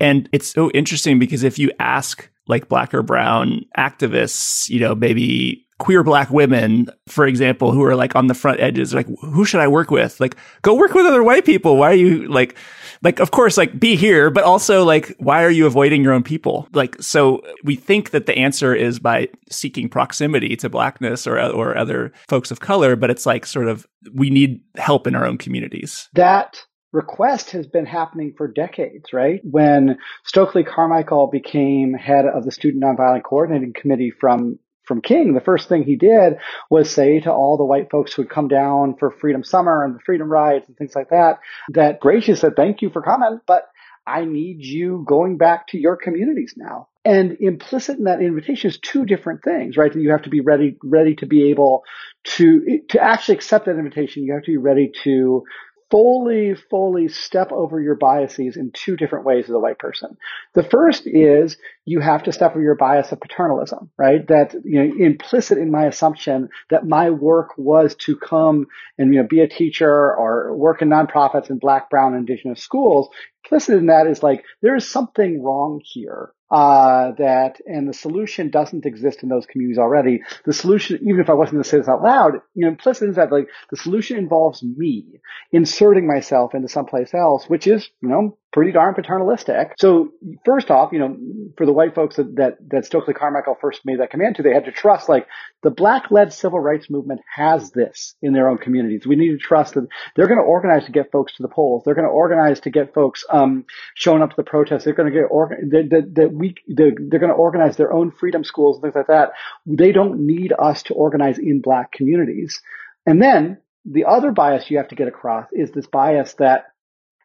And 0.00 0.28
it's 0.32 0.48
so 0.48 0.70
interesting 0.72 1.18
because 1.18 1.42
if 1.42 1.58
you 1.58 1.72
ask 1.78 2.28
like 2.48 2.68
black 2.68 2.92
or 2.92 3.02
brown 3.02 3.64
activists, 3.76 4.68
you 4.68 4.80
know, 4.80 4.94
maybe 4.94 5.66
queer 5.78 6.02
black 6.02 6.30
women, 6.30 6.88
for 7.06 7.24
example, 7.24 7.70
who 7.70 7.84
are 7.84 7.94
like 7.94 8.16
on 8.16 8.26
the 8.26 8.34
front 8.34 8.58
edges, 8.58 8.92
like, 8.92 9.06
who 9.20 9.44
should 9.44 9.60
I 9.60 9.68
work 9.68 9.92
with? 9.92 10.18
Like, 10.18 10.36
go 10.62 10.74
work 10.74 10.92
with 10.92 11.06
other 11.06 11.22
white 11.22 11.44
people. 11.44 11.76
Why 11.76 11.90
are 11.92 11.94
you 11.94 12.26
like, 12.26 12.56
like, 13.00 13.20
of 13.20 13.30
course, 13.30 13.56
like 13.56 13.78
be 13.78 13.94
here, 13.94 14.28
but 14.28 14.42
also 14.42 14.84
like, 14.84 15.14
why 15.18 15.44
are 15.44 15.50
you 15.50 15.66
avoiding 15.66 16.02
your 16.02 16.12
own 16.12 16.24
people? 16.24 16.66
Like, 16.72 17.00
so 17.00 17.42
we 17.62 17.76
think 17.76 18.10
that 18.10 18.26
the 18.26 18.36
answer 18.36 18.74
is 18.74 18.98
by 18.98 19.28
seeking 19.50 19.88
proximity 19.88 20.56
to 20.56 20.68
blackness 20.68 21.28
or, 21.28 21.38
or 21.38 21.78
other 21.78 22.12
folks 22.28 22.50
of 22.50 22.58
color, 22.58 22.96
but 22.96 23.10
it's 23.10 23.24
like 23.24 23.46
sort 23.46 23.68
of, 23.68 23.86
we 24.12 24.30
need 24.30 24.60
help 24.76 25.06
in 25.06 25.14
our 25.14 25.24
own 25.24 25.38
communities. 25.38 26.08
That 26.14 26.60
request 26.92 27.50
has 27.50 27.66
been 27.66 27.86
happening 27.86 28.34
for 28.36 28.48
decades, 28.48 29.12
right? 29.12 29.40
When 29.44 29.98
Stokely 30.24 30.64
Carmichael 30.64 31.28
became 31.28 31.94
head 31.94 32.24
of 32.24 32.44
the 32.44 32.52
Student 32.52 32.82
Nonviolent 32.82 33.24
Coordinating 33.24 33.72
Committee 33.72 34.10
from 34.10 34.58
from 34.84 35.02
King, 35.02 35.34
the 35.34 35.42
first 35.42 35.68
thing 35.68 35.84
he 35.84 35.96
did 35.96 36.38
was 36.70 36.90
say 36.90 37.20
to 37.20 37.30
all 37.30 37.58
the 37.58 37.64
white 37.64 37.90
folks 37.90 38.14
who 38.14 38.22
had 38.22 38.30
come 38.30 38.48
down 38.48 38.96
for 38.98 39.10
Freedom 39.10 39.44
Summer 39.44 39.84
and 39.84 39.94
the 39.94 40.00
Freedom 40.00 40.32
Rides 40.32 40.64
and 40.66 40.78
things 40.78 40.94
like 40.94 41.10
that, 41.10 41.40
that 41.72 42.00
gracious 42.00 42.40
said, 42.40 42.56
thank 42.56 42.80
you 42.80 42.88
for 42.88 43.02
coming, 43.02 43.38
but 43.46 43.68
I 44.06 44.24
need 44.24 44.64
you 44.64 45.04
going 45.06 45.36
back 45.36 45.68
to 45.68 45.78
your 45.78 45.96
communities 45.96 46.54
now. 46.56 46.88
And 47.04 47.36
implicit 47.40 47.98
in 47.98 48.04
that 48.04 48.22
invitation 48.22 48.70
is 48.70 48.78
two 48.78 49.04
different 49.04 49.44
things, 49.44 49.76
right? 49.76 49.92
That 49.92 50.00
you 50.00 50.10
have 50.10 50.22
to 50.22 50.30
be 50.30 50.40
ready, 50.40 50.78
ready 50.82 51.14
to 51.16 51.26
be 51.26 51.50
able 51.50 51.84
to, 52.24 52.80
to 52.88 53.00
actually 53.02 53.34
accept 53.34 53.66
that 53.66 53.78
invitation. 53.78 54.24
You 54.24 54.32
have 54.32 54.44
to 54.44 54.52
be 54.52 54.56
ready 54.56 54.90
to 55.04 55.44
fully, 55.90 56.54
fully 56.54 57.08
step 57.08 57.50
over 57.52 57.80
your 57.80 57.94
biases 57.94 58.56
in 58.56 58.70
two 58.72 58.96
different 58.96 59.24
ways 59.24 59.44
as 59.44 59.50
a 59.50 59.58
white 59.58 59.78
person. 59.78 60.16
The 60.54 60.62
first 60.62 61.06
is 61.06 61.56
you 61.84 62.00
have 62.00 62.24
to 62.24 62.32
step 62.32 62.52
over 62.52 62.62
your 62.62 62.74
bias 62.74 63.10
of 63.12 63.20
paternalism, 63.20 63.90
right? 63.96 64.26
That, 64.28 64.54
you 64.64 64.84
know, 64.84 65.06
implicit 65.06 65.58
in 65.58 65.70
my 65.70 65.86
assumption 65.86 66.50
that 66.70 66.86
my 66.86 67.10
work 67.10 67.56
was 67.56 67.94
to 68.06 68.16
come 68.16 68.66
and, 68.98 69.14
you 69.14 69.22
know, 69.22 69.28
be 69.28 69.40
a 69.40 69.48
teacher 69.48 69.90
or 69.90 70.54
work 70.56 70.82
in 70.82 70.88
nonprofits 70.88 71.50
in 71.50 71.58
black, 71.58 71.88
brown, 71.88 72.14
indigenous 72.14 72.62
schools. 72.62 73.08
Implicit 73.44 73.78
in 73.78 73.86
that 73.86 74.06
is 74.06 74.22
like, 74.22 74.44
there 74.60 74.76
is 74.76 74.88
something 74.88 75.42
wrong 75.42 75.80
here 75.82 76.32
uh, 76.50 77.12
that, 77.18 77.60
and 77.66 77.88
the 77.88 77.94
solution 77.94 78.50
doesn't 78.50 78.86
exist 78.86 79.22
in 79.22 79.28
those 79.28 79.46
communities 79.46 79.78
already. 79.78 80.22
The 80.44 80.52
solution, 80.52 80.98
even 81.02 81.20
if 81.20 81.28
I 81.28 81.34
wasn't 81.34 81.54
going 81.54 81.64
to 81.64 81.68
say 81.68 81.78
this 81.78 81.88
out 81.88 82.02
loud, 82.02 82.34
you 82.54 82.62
know, 82.62 82.68
implicit 82.68 83.10
is 83.10 83.16
that 83.16 83.30
like 83.30 83.48
the 83.70 83.76
solution 83.76 84.16
involves 84.16 84.62
me 84.62 85.20
inserting 85.52 86.06
myself 86.06 86.54
into 86.54 86.68
someplace 86.68 87.12
else, 87.12 87.48
which 87.48 87.66
is, 87.66 87.90
you 88.00 88.08
know, 88.08 88.38
pretty 88.58 88.72
darn 88.72 88.92
paternalistic. 88.92 89.74
So 89.78 90.10
first 90.44 90.68
off, 90.68 90.92
you 90.92 90.98
know, 90.98 91.16
for 91.56 91.64
the 91.64 91.72
white 91.72 91.94
folks 91.94 92.16
that, 92.16 92.34
that, 92.36 92.56
that 92.70 92.84
Stokely 92.84 93.14
Carmichael 93.14 93.56
first 93.60 93.82
made 93.84 94.00
that 94.00 94.10
command 94.10 94.34
to, 94.34 94.42
they 94.42 94.52
had 94.52 94.64
to 94.64 94.72
trust 94.72 95.08
like 95.08 95.28
the 95.62 95.70
black 95.70 96.10
led 96.10 96.32
civil 96.32 96.58
rights 96.58 96.90
movement 96.90 97.20
has 97.32 97.70
this 97.70 98.16
in 98.20 98.32
their 98.32 98.48
own 98.48 98.58
communities. 98.58 99.06
We 99.06 99.14
need 99.14 99.30
to 99.30 99.38
trust 99.38 99.74
that 99.74 99.86
they're 100.16 100.26
going 100.26 100.40
to 100.40 100.44
organize 100.44 100.86
to 100.86 100.90
get 100.90 101.12
folks 101.12 101.36
to 101.36 101.42
the 101.44 101.48
polls. 101.48 101.84
They're 101.84 101.94
going 101.94 102.08
to 102.08 102.10
organize 102.12 102.58
to 102.62 102.70
get 102.70 102.94
folks, 102.94 103.24
um, 103.30 103.64
showing 103.94 104.22
up 104.22 104.30
to 104.30 104.36
the 104.36 104.42
protests. 104.42 104.82
They're 104.82 104.92
going 104.92 105.12
to 105.12 105.16
get, 105.16 105.28
organ- 105.30 105.68
that, 105.70 106.30
we, 106.32 106.56
they're, 106.66 106.90
they're 106.96 107.20
going 107.20 107.30
to 107.30 107.38
organize 107.38 107.76
their 107.76 107.92
own 107.92 108.10
freedom 108.10 108.42
schools 108.42 108.76
and 108.76 108.82
things 108.82 108.96
like 108.96 109.06
that. 109.06 109.34
They 109.66 109.92
don't 109.92 110.26
need 110.26 110.52
us 110.58 110.82
to 110.84 110.94
organize 110.94 111.38
in 111.38 111.60
black 111.60 111.92
communities. 111.92 112.60
And 113.06 113.22
then 113.22 113.58
the 113.84 114.06
other 114.06 114.32
bias 114.32 114.68
you 114.68 114.78
have 114.78 114.88
to 114.88 114.96
get 114.96 115.06
across 115.06 115.46
is 115.52 115.70
this 115.70 115.86
bias 115.86 116.34
that 116.40 116.64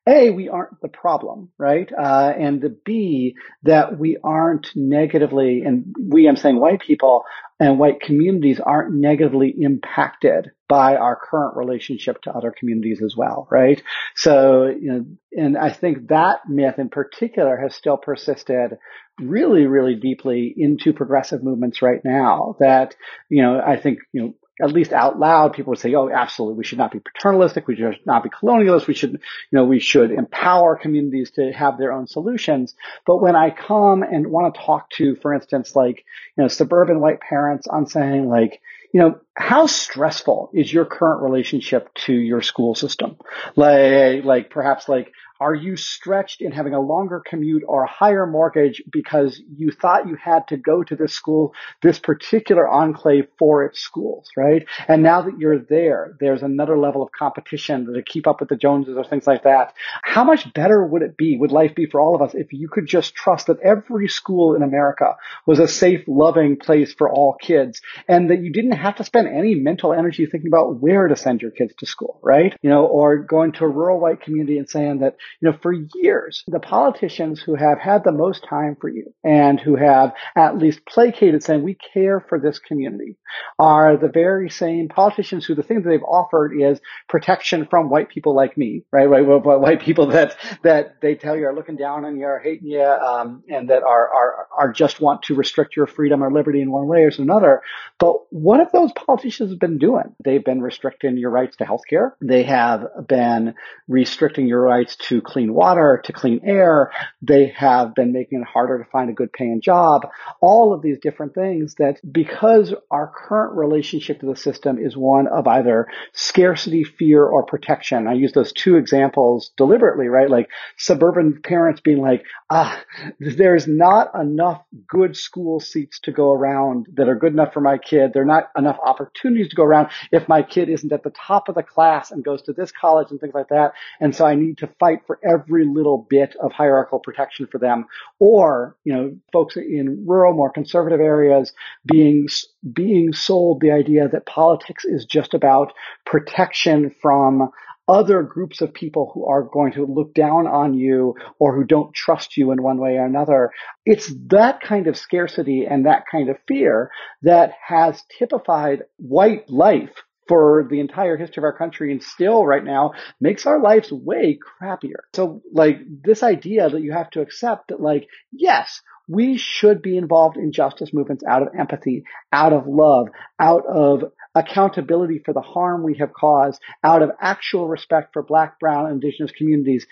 a, 0.08 0.32
we 0.32 0.50
aren't 0.50 0.82
the 0.82 0.90
problem, 0.90 1.50
right? 1.58 1.90
Uh, 1.92 2.34
and 2.38 2.62
the 2.62 2.78
B, 2.84 3.36
that 3.64 3.98
we 3.98 4.18
aren't 4.24 4.68
negatively, 4.76 5.62
and 5.62 5.96
we, 5.98 6.28
I'm 6.28 6.36
saying 6.36 6.60
white 6.60 6.82
people 6.82 7.24
and 7.60 7.80
white 7.80 8.02
communities 8.02 8.60
aren't 8.60 8.94
negatively 8.94 9.54
impacted 9.58 10.52
by 10.68 10.98
our 10.98 11.16
current 11.16 11.56
relationship 11.56 12.22
to 12.24 12.32
other 12.32 12.54
communities 12.58 13.02
as 13.02 13.16
well, 13.16 13.48
right? 13.50 13.82
So, 14.16 14.66
you 14.66 14.92
know, 14.92 15.06
and 15.32 15.58
I 15.58 15.70
think 15.72 16.10
that 16.10 16.40
myth 16.50 16.80
in 16.80 16.90
particular 16.90 17.56
has 17.58 17.76
still 17.76 17.98
persisted 17.98 18.78
really, 19.20 19.68
really 19.68 19.96
deeply 19.96 20.54
into 20.58 20.92
progressive 20.92 21.44
movements 21.44 21.82
right 21.82 22.02
now 22.04 22.56
that, 22.60 22.96
you 23.30 23.42
know, 23.42 23.62
I 23.66 23.78
think, 23.78 24.00
you 24.12 24.22
know, 24.22 24.34
at 24.62 24.72
least 24.72 24.94
out 24.94 25.20
loud, 25.20 25.54
people 25.54 25.72
would 25.72 25.80
say, 25.80 25.94
"Oh, 25.96 26.10
absolutely, 26.10 26.58
we 26.58 26.64
should 26.64 26.78
not 26.78 26.92
be 26.92 27.00
paternalistic. 27.00 27.68
We 27.68 27.76
should 27.76 28.00
not 28.06 28.24
be 28.24 28.30
colonialist. 28.30 28.88
We 28.88 28.94
should, 28.94 29.12
you 29.14 29.20
know, 29.52 29.66
we 29.66 29.80
should 29.80 30.12
empower 30.12 30.76
communities 30.76 31.32
to 31.32 31.52
have 31.52 31.78
their 31.78 31.92
own 31.92 32.08
solutions." 32.08 32.76
But 33.06 33.22
when 33.22 33.36
I 33.36 33.50
come 33.50 34.04
and 34.04 34.28
want 34.28 34.54
to 34.54 34.62
talk 34.62 34.90
to, 34.92 35.16
for 35.16 35.34
instance, 35.34 35.76
like 35.76 36.06
you 36.38 36.44
know, 36.44 36.48
suburban 36.48 37.00
white 37.00 37.20
parents, 37.20 37.68
I'm 37.72 37.88
saying 37.88 38.30
like, 38.30 38.62
you 38.94 39.00
know, 39.00 39.20
how 39.36 39.66
stressful 39.66 40.52
is 40.54 40.72
your 40.72 40.86
current 40.86 41.24
relationship 41.24 41.92
to 42.06 42.14
your 42.14 42.42
school 42.42 42.76
system? 42.76 43.18
Like, 43.56 44.24
like 44.24 44.50
perhaps 44.52 44.88
like 44.88 45.12
are 45.44 45.54
you 45.54 45.76
stretched 45.76 46.42
in 46.42 46.54
having 46.54 46.74
a 46.74 46.80
longer 46.80 47.22
commute 47.26 47.64
or 47.68 47.84
a 47.84 47.90
higher 47.90 48.26
mortgage 48.26 48.82
because 48.90 49.42
you 49.58 49.72
thought 49.72 50.08
you 50.08 50.16
had 50.16 50.48
to 50.48 50.56
go 50.56 50.82
to 50.84 50.96
this 50.96 51.14
school, 51.14 51.54
this 51.82 52.00
particular 52.00 52.66
enclave 52.66 53.28
for 53.38 53.66
its 53.66 53.82
schools, 53.82 54.30
right? 54.38 54.66
And 54.88 55.04
now 55.04 55.24
that 55.24 55.38
you're 55.38 55.60
there, 55.60 56.16
there's 56.22 56.44
another 56.44 56.78
level 56.78 57.04
of 57.04 57.12
competition 57.12 57.94
to 57.94 58.02
keep 58.02 58.26
up 58.26 58.40
with 58.40 58.48
the 58.48 58.56
Joneses 58.56 58.96
or 58.96 59.04
things 59.04 59.28
like 59.28 59.44
that. 59.44 59.74
How 60.02 60.24
much 60.24 60.54
better 60.54 60.86
would 60.86 61.02
it 61.02 61.18
be, 61.18 61.36
would 61.38 61.52
life 61.52 61.76
be 61.76 61.88
for 61.88 62.00
all 62.00 62.16
of 62.16 62.22
us 62.22 62.34
if 62.34 62.54
you 62.54 62.70
could 62.70 62.88
just 62.88 63.14
trust 63.14 63.48
that 63.48 63.60
every 63.60 64.08
school 64.08 64.56
in 64.56 64.64
America 64.64 65.18
was 65.46 65.60
a 65.60 65.68
safe, 65.68 66.06
loving 66.08 66.56
place 66.56 66.94
for 66.94 67.10
all 67.10 67.36
kids 67.42 67.82
and 68.08 68.30
that 68.30 68.42
you 68.42 68.54
didn't 68.54 68.72
have 68.72 68.96
to 68.96 69.04
spend 69.04 69.28
any 69.28 69.56
mental 69.56 69.92
energy 69.92 70.26
thinking 70.26 70.48
about 70.48 70.80
where 70.80 71.10
to 71.10 71.18
send 71.18 71.42
your 71.42 71.52
kids 71.52 71.74
to 71.80 71.86
school, 71.86 72.18
right? 72.24 72.56
You 72.62 72.70
know, 72.70 72.86
or 72.86 73.18
going 73.18 73.52
to 73.54 73.66
a 73.66 73.68
rural 73.68 74.00
white 74.00 74.22
community 74.22 74.58
and 74.58 74.70
saying 74.70 75.00
that, 75.00 75.18
you 75.42 75.50
know, 75.50 75.58
for 75.62 75.74
years, 75.96 76.44
the 76.48 76.60
politicians 76.60 77.42
who 77.42 77.56
have 77.56 77.80
had 77.80 78.04
the 78.04 78.12
most 78.12 78.46
time 78.48 78.76
for 78.80 78.90
you 78.90 79.14
and 79.24 79.60
who 79.60 79.76
have 79.76 80.14
at 80.36 80.58
least 80.58 80.86
placated 80.86 81.44
saying, 81.44 81.64
we 81.64 81.78
care 81.94 82.20
for 82.20 82.40
this 82.40 82.60
community 82.60 83.18
are 83.58 83.98
the 83.98 84.10
very 84.10 84.50
same 84.50 84.88
politicians 84.90 85.46
who 85.46 85.56
the 85.56 85.64
thing 85.64 85.82
that 85.82 85.90
they've 85.90 86.04
offered 86.04 86.54
is 86.60 86.80
protection 87.10 87.68
from 87.70 87.90
white 87.90 88.10
people 88.10 88.36
like 88.36 88.58
me, 88.58 88.84
right? 88.92 89.10
White, 89.10 89.24
white 89.24 89.82
people 89.82 90.08
that, 90.08 90.36
that 90.64 91.02
they 91.02 91.16
tell 91.16 91.36
you 91.36 91.46
are 91.46 91.56
looking 91.56 91.76
down 91.76 92.06
on 92.06 92.18
you, 92.18 92.26
are 92.26 92.40
hating 92.40 92.68
you, 92.68 92.84
um, 92.84 93.44
and 93.50 93.70
that 93.70 93.84
are, 93.84 94.14
are, 94.14 94.48
are 94.58 94.72
just 94.72 95.02
want 95.02 95.24
to 95.24 95.36
restrict 95.36 95.76
your 95.76 95.88
freedom 95.88 96.24
or 96.24 96.32
liberty 96.32 96.62
in 96.62 96.72
one 96.72 96.88
way 96.88 97.04
or 97.04 97.12
another. 97.18 97.62
But 98.00 98.16
what 98.32 98.60
have 98.60 98.72
those 98.72 98.92
politicians 98.94 99.56
been 99.56 99.78
doing? 99.78 100.16
They've 100.24 100.44
been 100.44 100.62
restricting 100.62 101.18
your 101.18 101.32
rights 101.32 101.58
to 101.58 101.66
health 101.66 101.84
care. 101.90 102.16
They 102.22 102.44
have 102.44 102.86
been 103.08 103.56
restricting 103.88 104.48
your 104.48 104.62
rights 104.62 104.96
to 105.08 105.22
clean 105.24 105.54
water, 105.54 106.02
to 106.06 106.14
clean 106.14 106.42
air. 106.44 106.92
They 107.22 107.48
have 107.56 107.96
been 107.96 108.14
making 108.14 108.42
it 108.42 108.48
harder 108.48 108.78
to 108.84 108.90
find 108.90 109.10
a 109.10 109.14
good 109.14 109.34
paying 109.34 109.62
job. 109.62 110.08
All 110.42 110.74
of 110.74 110.82
these 110.82 111.00
different 111.00 111.34
things 111.34 111.76
that 111.76 112.00
because 112.12 112.74
our 112.92 113.12
current 113.16 113.56
relationship 113.56 114.20
to 114.20 114.26
the 114.26 114.36
system 114.36 114.78
is 114.78 114.96
one 114.96 115.28
of 115.28 115.48
either 115.48 115.88
scarcity, 116.14 116.84
fear, 116.84 117.26
or 117.26 117.46
protection. 117.46 118.08
I 118.08 118.14
use 118.14 118.34
those 118.34 118.54
two 118.54 118.78
examples 118.78 119.52
deliberately, 119.58 120.08
right? 120.08 120.30
Like 120.30 120.50
suburban 120.78 121.42
parents 121.42 121.82
being 121.82 122.02
like, 122.02 122.24
ah, 122.50 122.82
there's 123.20 123.68
not 123.68 124.14
enough 124.16 124.64
good 124.88 125.16
school 125.16 125.60
seats 125.60 126.00
to 126.02 126.12
go 126.12 126.34
around 126.34 126.88
that 126.94 127.10
are 127.10 127.16
good 127.16 127.34
enough 127.34 127.54
for 127.54 127.62
my 127.62 127.78
kid. 127.78 128.12
There 128.14 128.24
are 128.24 128.26
not 128.26 128.50
enough 128.58 128.78
opportunities 128.84 129.50
to 129.50 129.56
go 129.56 129.64
around 129.64 129.90
if 130.12 130.28
my 130.28 130.44
kid 130.44 130.70
isn't 130.70 130.92
at 130.92 131.04
the 131.04 131.12
top 131.12 131.50
of 131.50 131.56
the 131.56 131.64
class 131.64 132.12
and 132.12 132.24
goes 132.24 132.42
to 132.44 132.54
this 132.54 132.72
college 132.72 133.08
and 133.12 133.20
things 133.20 133.34
like 133.34 133.50
that. 133.50 133.74
And 134.00 134.16
so 134.16 134.26
I 134.26 134.36
need 134.36 134.60
to 134.60 134.68
fight 134.80 135.03
for 135.06 135.20
every 135.24 135.66
little 135.66 136.06
bit 136.10 136.36
of 136.42 136.52
hierarchical 136.52 137.00
protection 137.00 137.48
for 137.52 137.58
them. 137.58 137.86
Or, 138.20 138.78
you 138.84 138.94
know, 138.94 139.16
folks 139.32 139.58
in 139.58 140.06
rural, 140.08 140.34
more 140.34 140.52
conservative 140.52 141.00
areas 141.00 141.54
being, 141.86 142.28
being 142.72 143.14
sold 143.14 143.62
the 143.62 143.72
idea 143.72 144.08
that 144.08 144.26
politics 144.26 144.86
is 144.86 145.06
just 145.06 145.34
about 145.34 145.74
protection 146.06 146.94
from 147.02 147.52
other 147.88 148.24
groups 148.24 148.62
of 148.62 148.74
people 148.74 149.12
who 149.14 149.26
are 149.26 149.44
going 149.44 149.74
to 149.74 149.86
look 149.86 150.14
down 150.14 150.48
on 150.48 150.74
you 150.74 151.16
or 151.40 151.56
who 151.56 151.66
don't 151.66 151.94
trust 151.94 152.38
you 152.38 152.52
in 152.52 152.64
one 152.64 152.78
way 152.78 152.96
or 152.96 153.06
another. 153.06 153.52
It's 153.86 154.12
that 154.28 154.62
kind 154.62 154.88
of 154.88 154.98
scarcity 154.98 155.66
and 155.70 155.86
that 155.86 156.04
kind 156.10 156.30
of 156.30 156.38
fear 156.48 156.92
that 157.24 157.52
has 157.68 158.02
typified 158.18 158.84
white 158.98 159.50
life 159.50 159.92
for 160.28 160.68
the 160.70 160.80
entire 160.80 161.18
history 161.18 161.42
of 161.42 161.46
our 161.46 161.58
country 161.58 161.92
and 161.92 162.02
still 162.02 162.46
right 162.46 162.64
now 162.64 162.94
makes 163.20 163.46
our 163.46 163.62
lives 163.62 163.92
way 163.92 164.40
crappier. 164.62 165.02
So 165.14 165.42
like 165.52 165.78
this 166.04 166.24
idea 166.24 166.70
that 166.70 166.82
you 166.82 166.94
have 166.94 167.10
to 167.12 167.22
accept 167.22 167.70
that 167.70 167.82
like, 167.82 168.08
yes, 168.32 168.82
we 169.08 169.38
should 169.38 169.82
be 169.82 169.98
involved 169.98 170.38
in 170.38 170.54
justice 170.54 170.92
movements 170.94 171.24
out 171.28 171.42
of 171.42 171.50
empathy, 171.60 172.04
out 172.32 172.54
of 172.54 172.68
love, 172.68 173.08
out 173.40 173.66
of 173.68 174.04
accountability 174.34 175.22
for 175.24 175.34
the 175.34 175.42
harm 175.42 175.84
we 175.84 175.98
have 175.98 176.14
caused, 176.14 176.62
out 176.84 177.02
of 177.02 177.12
actual 177.20 177.68
respect 177.68 178.14
for 178.14 178.24
black, 178.24 178.60
brown, 178.60 178.90
indigenous 178.90 179.32
communities. 179.32 179.86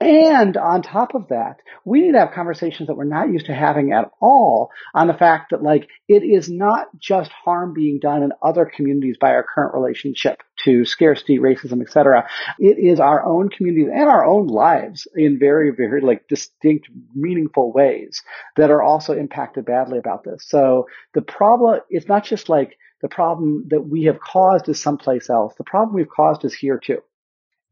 And 0.00 0.56
on 0.56 0.80
top 0.80 1.14
of 1.14 1.28
that, 1.28 1.60
we 1.84 2.00
need 2.00 2.12
to 2.12 2.20
have 2.20 2.32
conversations 2.32 2.86
that 2.86 2.96
we're 2.96 3.04
not 3.04 3.30
used 3.30 3.46
to 3.46 3.54
having 3.54 3.92
at 3.92 4.10
all 4.18 4.70
on 4.94 5.08
the 5.08 5.14
fact 5.14 5.50
that 5.50 5.62
like 5.62 5.90
it 6.08 6.22
is 6.22 6.48
not 6.48 6.86
just 6.98 7.30
harm 7.30 7.74
being 7.74 7.98
done 8.00 8.22
in 8.22 8.32
other 8.42 8.64
communities 8.64 9.18
by 9.20 9.32
our 9.32 9.44
current 9.44 9.74
relationship 9.74 10.42
to 10.64 10.86
scarcity, 10.86 11.38
racism, 11.38 11.82
etc. 11.82 12.26
It 12.58 12.78
is 12.78 12.98
our 12.98 13.22
own 13.26 13.50
communities 13.50 13.90
and 13.92 14.08
our 14.08 14.24
own 14.24 14.46
lives 14.46 15.06
in 15.14 15.38
very, 15.38 15.70
very 15.70 16.00
like 16.00 16.26
distinct, 16.28 16.88
meaningful 17.14 17.70
ways 17.70 18.22
that 18.56 18.70
are 18.70 18.82
also 18.82 19.12
impacted 19.12 19.66
badly 19.66 19.98
about 19.98 20.24
this. 20.24 20.46
So 20.48 20.86
the 21.12 21.22
problem, 21.22 21.80
it's 21.90 22.08
not 22.08 22.24
just 22.24 22.48
like 22.48 22.78
the 23.02 23.08
problem 23.08 23.66
that 23.68 23.82
we 23.82 24.04
have 24.04 24.18
caused 24.18 24.66
is 24.70 24.80
someplace 24.80 25.28
else. 25.28 25.54
The 25.56 25.64
problem 25.64 25.94
we've 25.94 26.08
caused 26.08 26.44
is 26.46 26.54
here 26.54 26.78
too. 26.78 27.02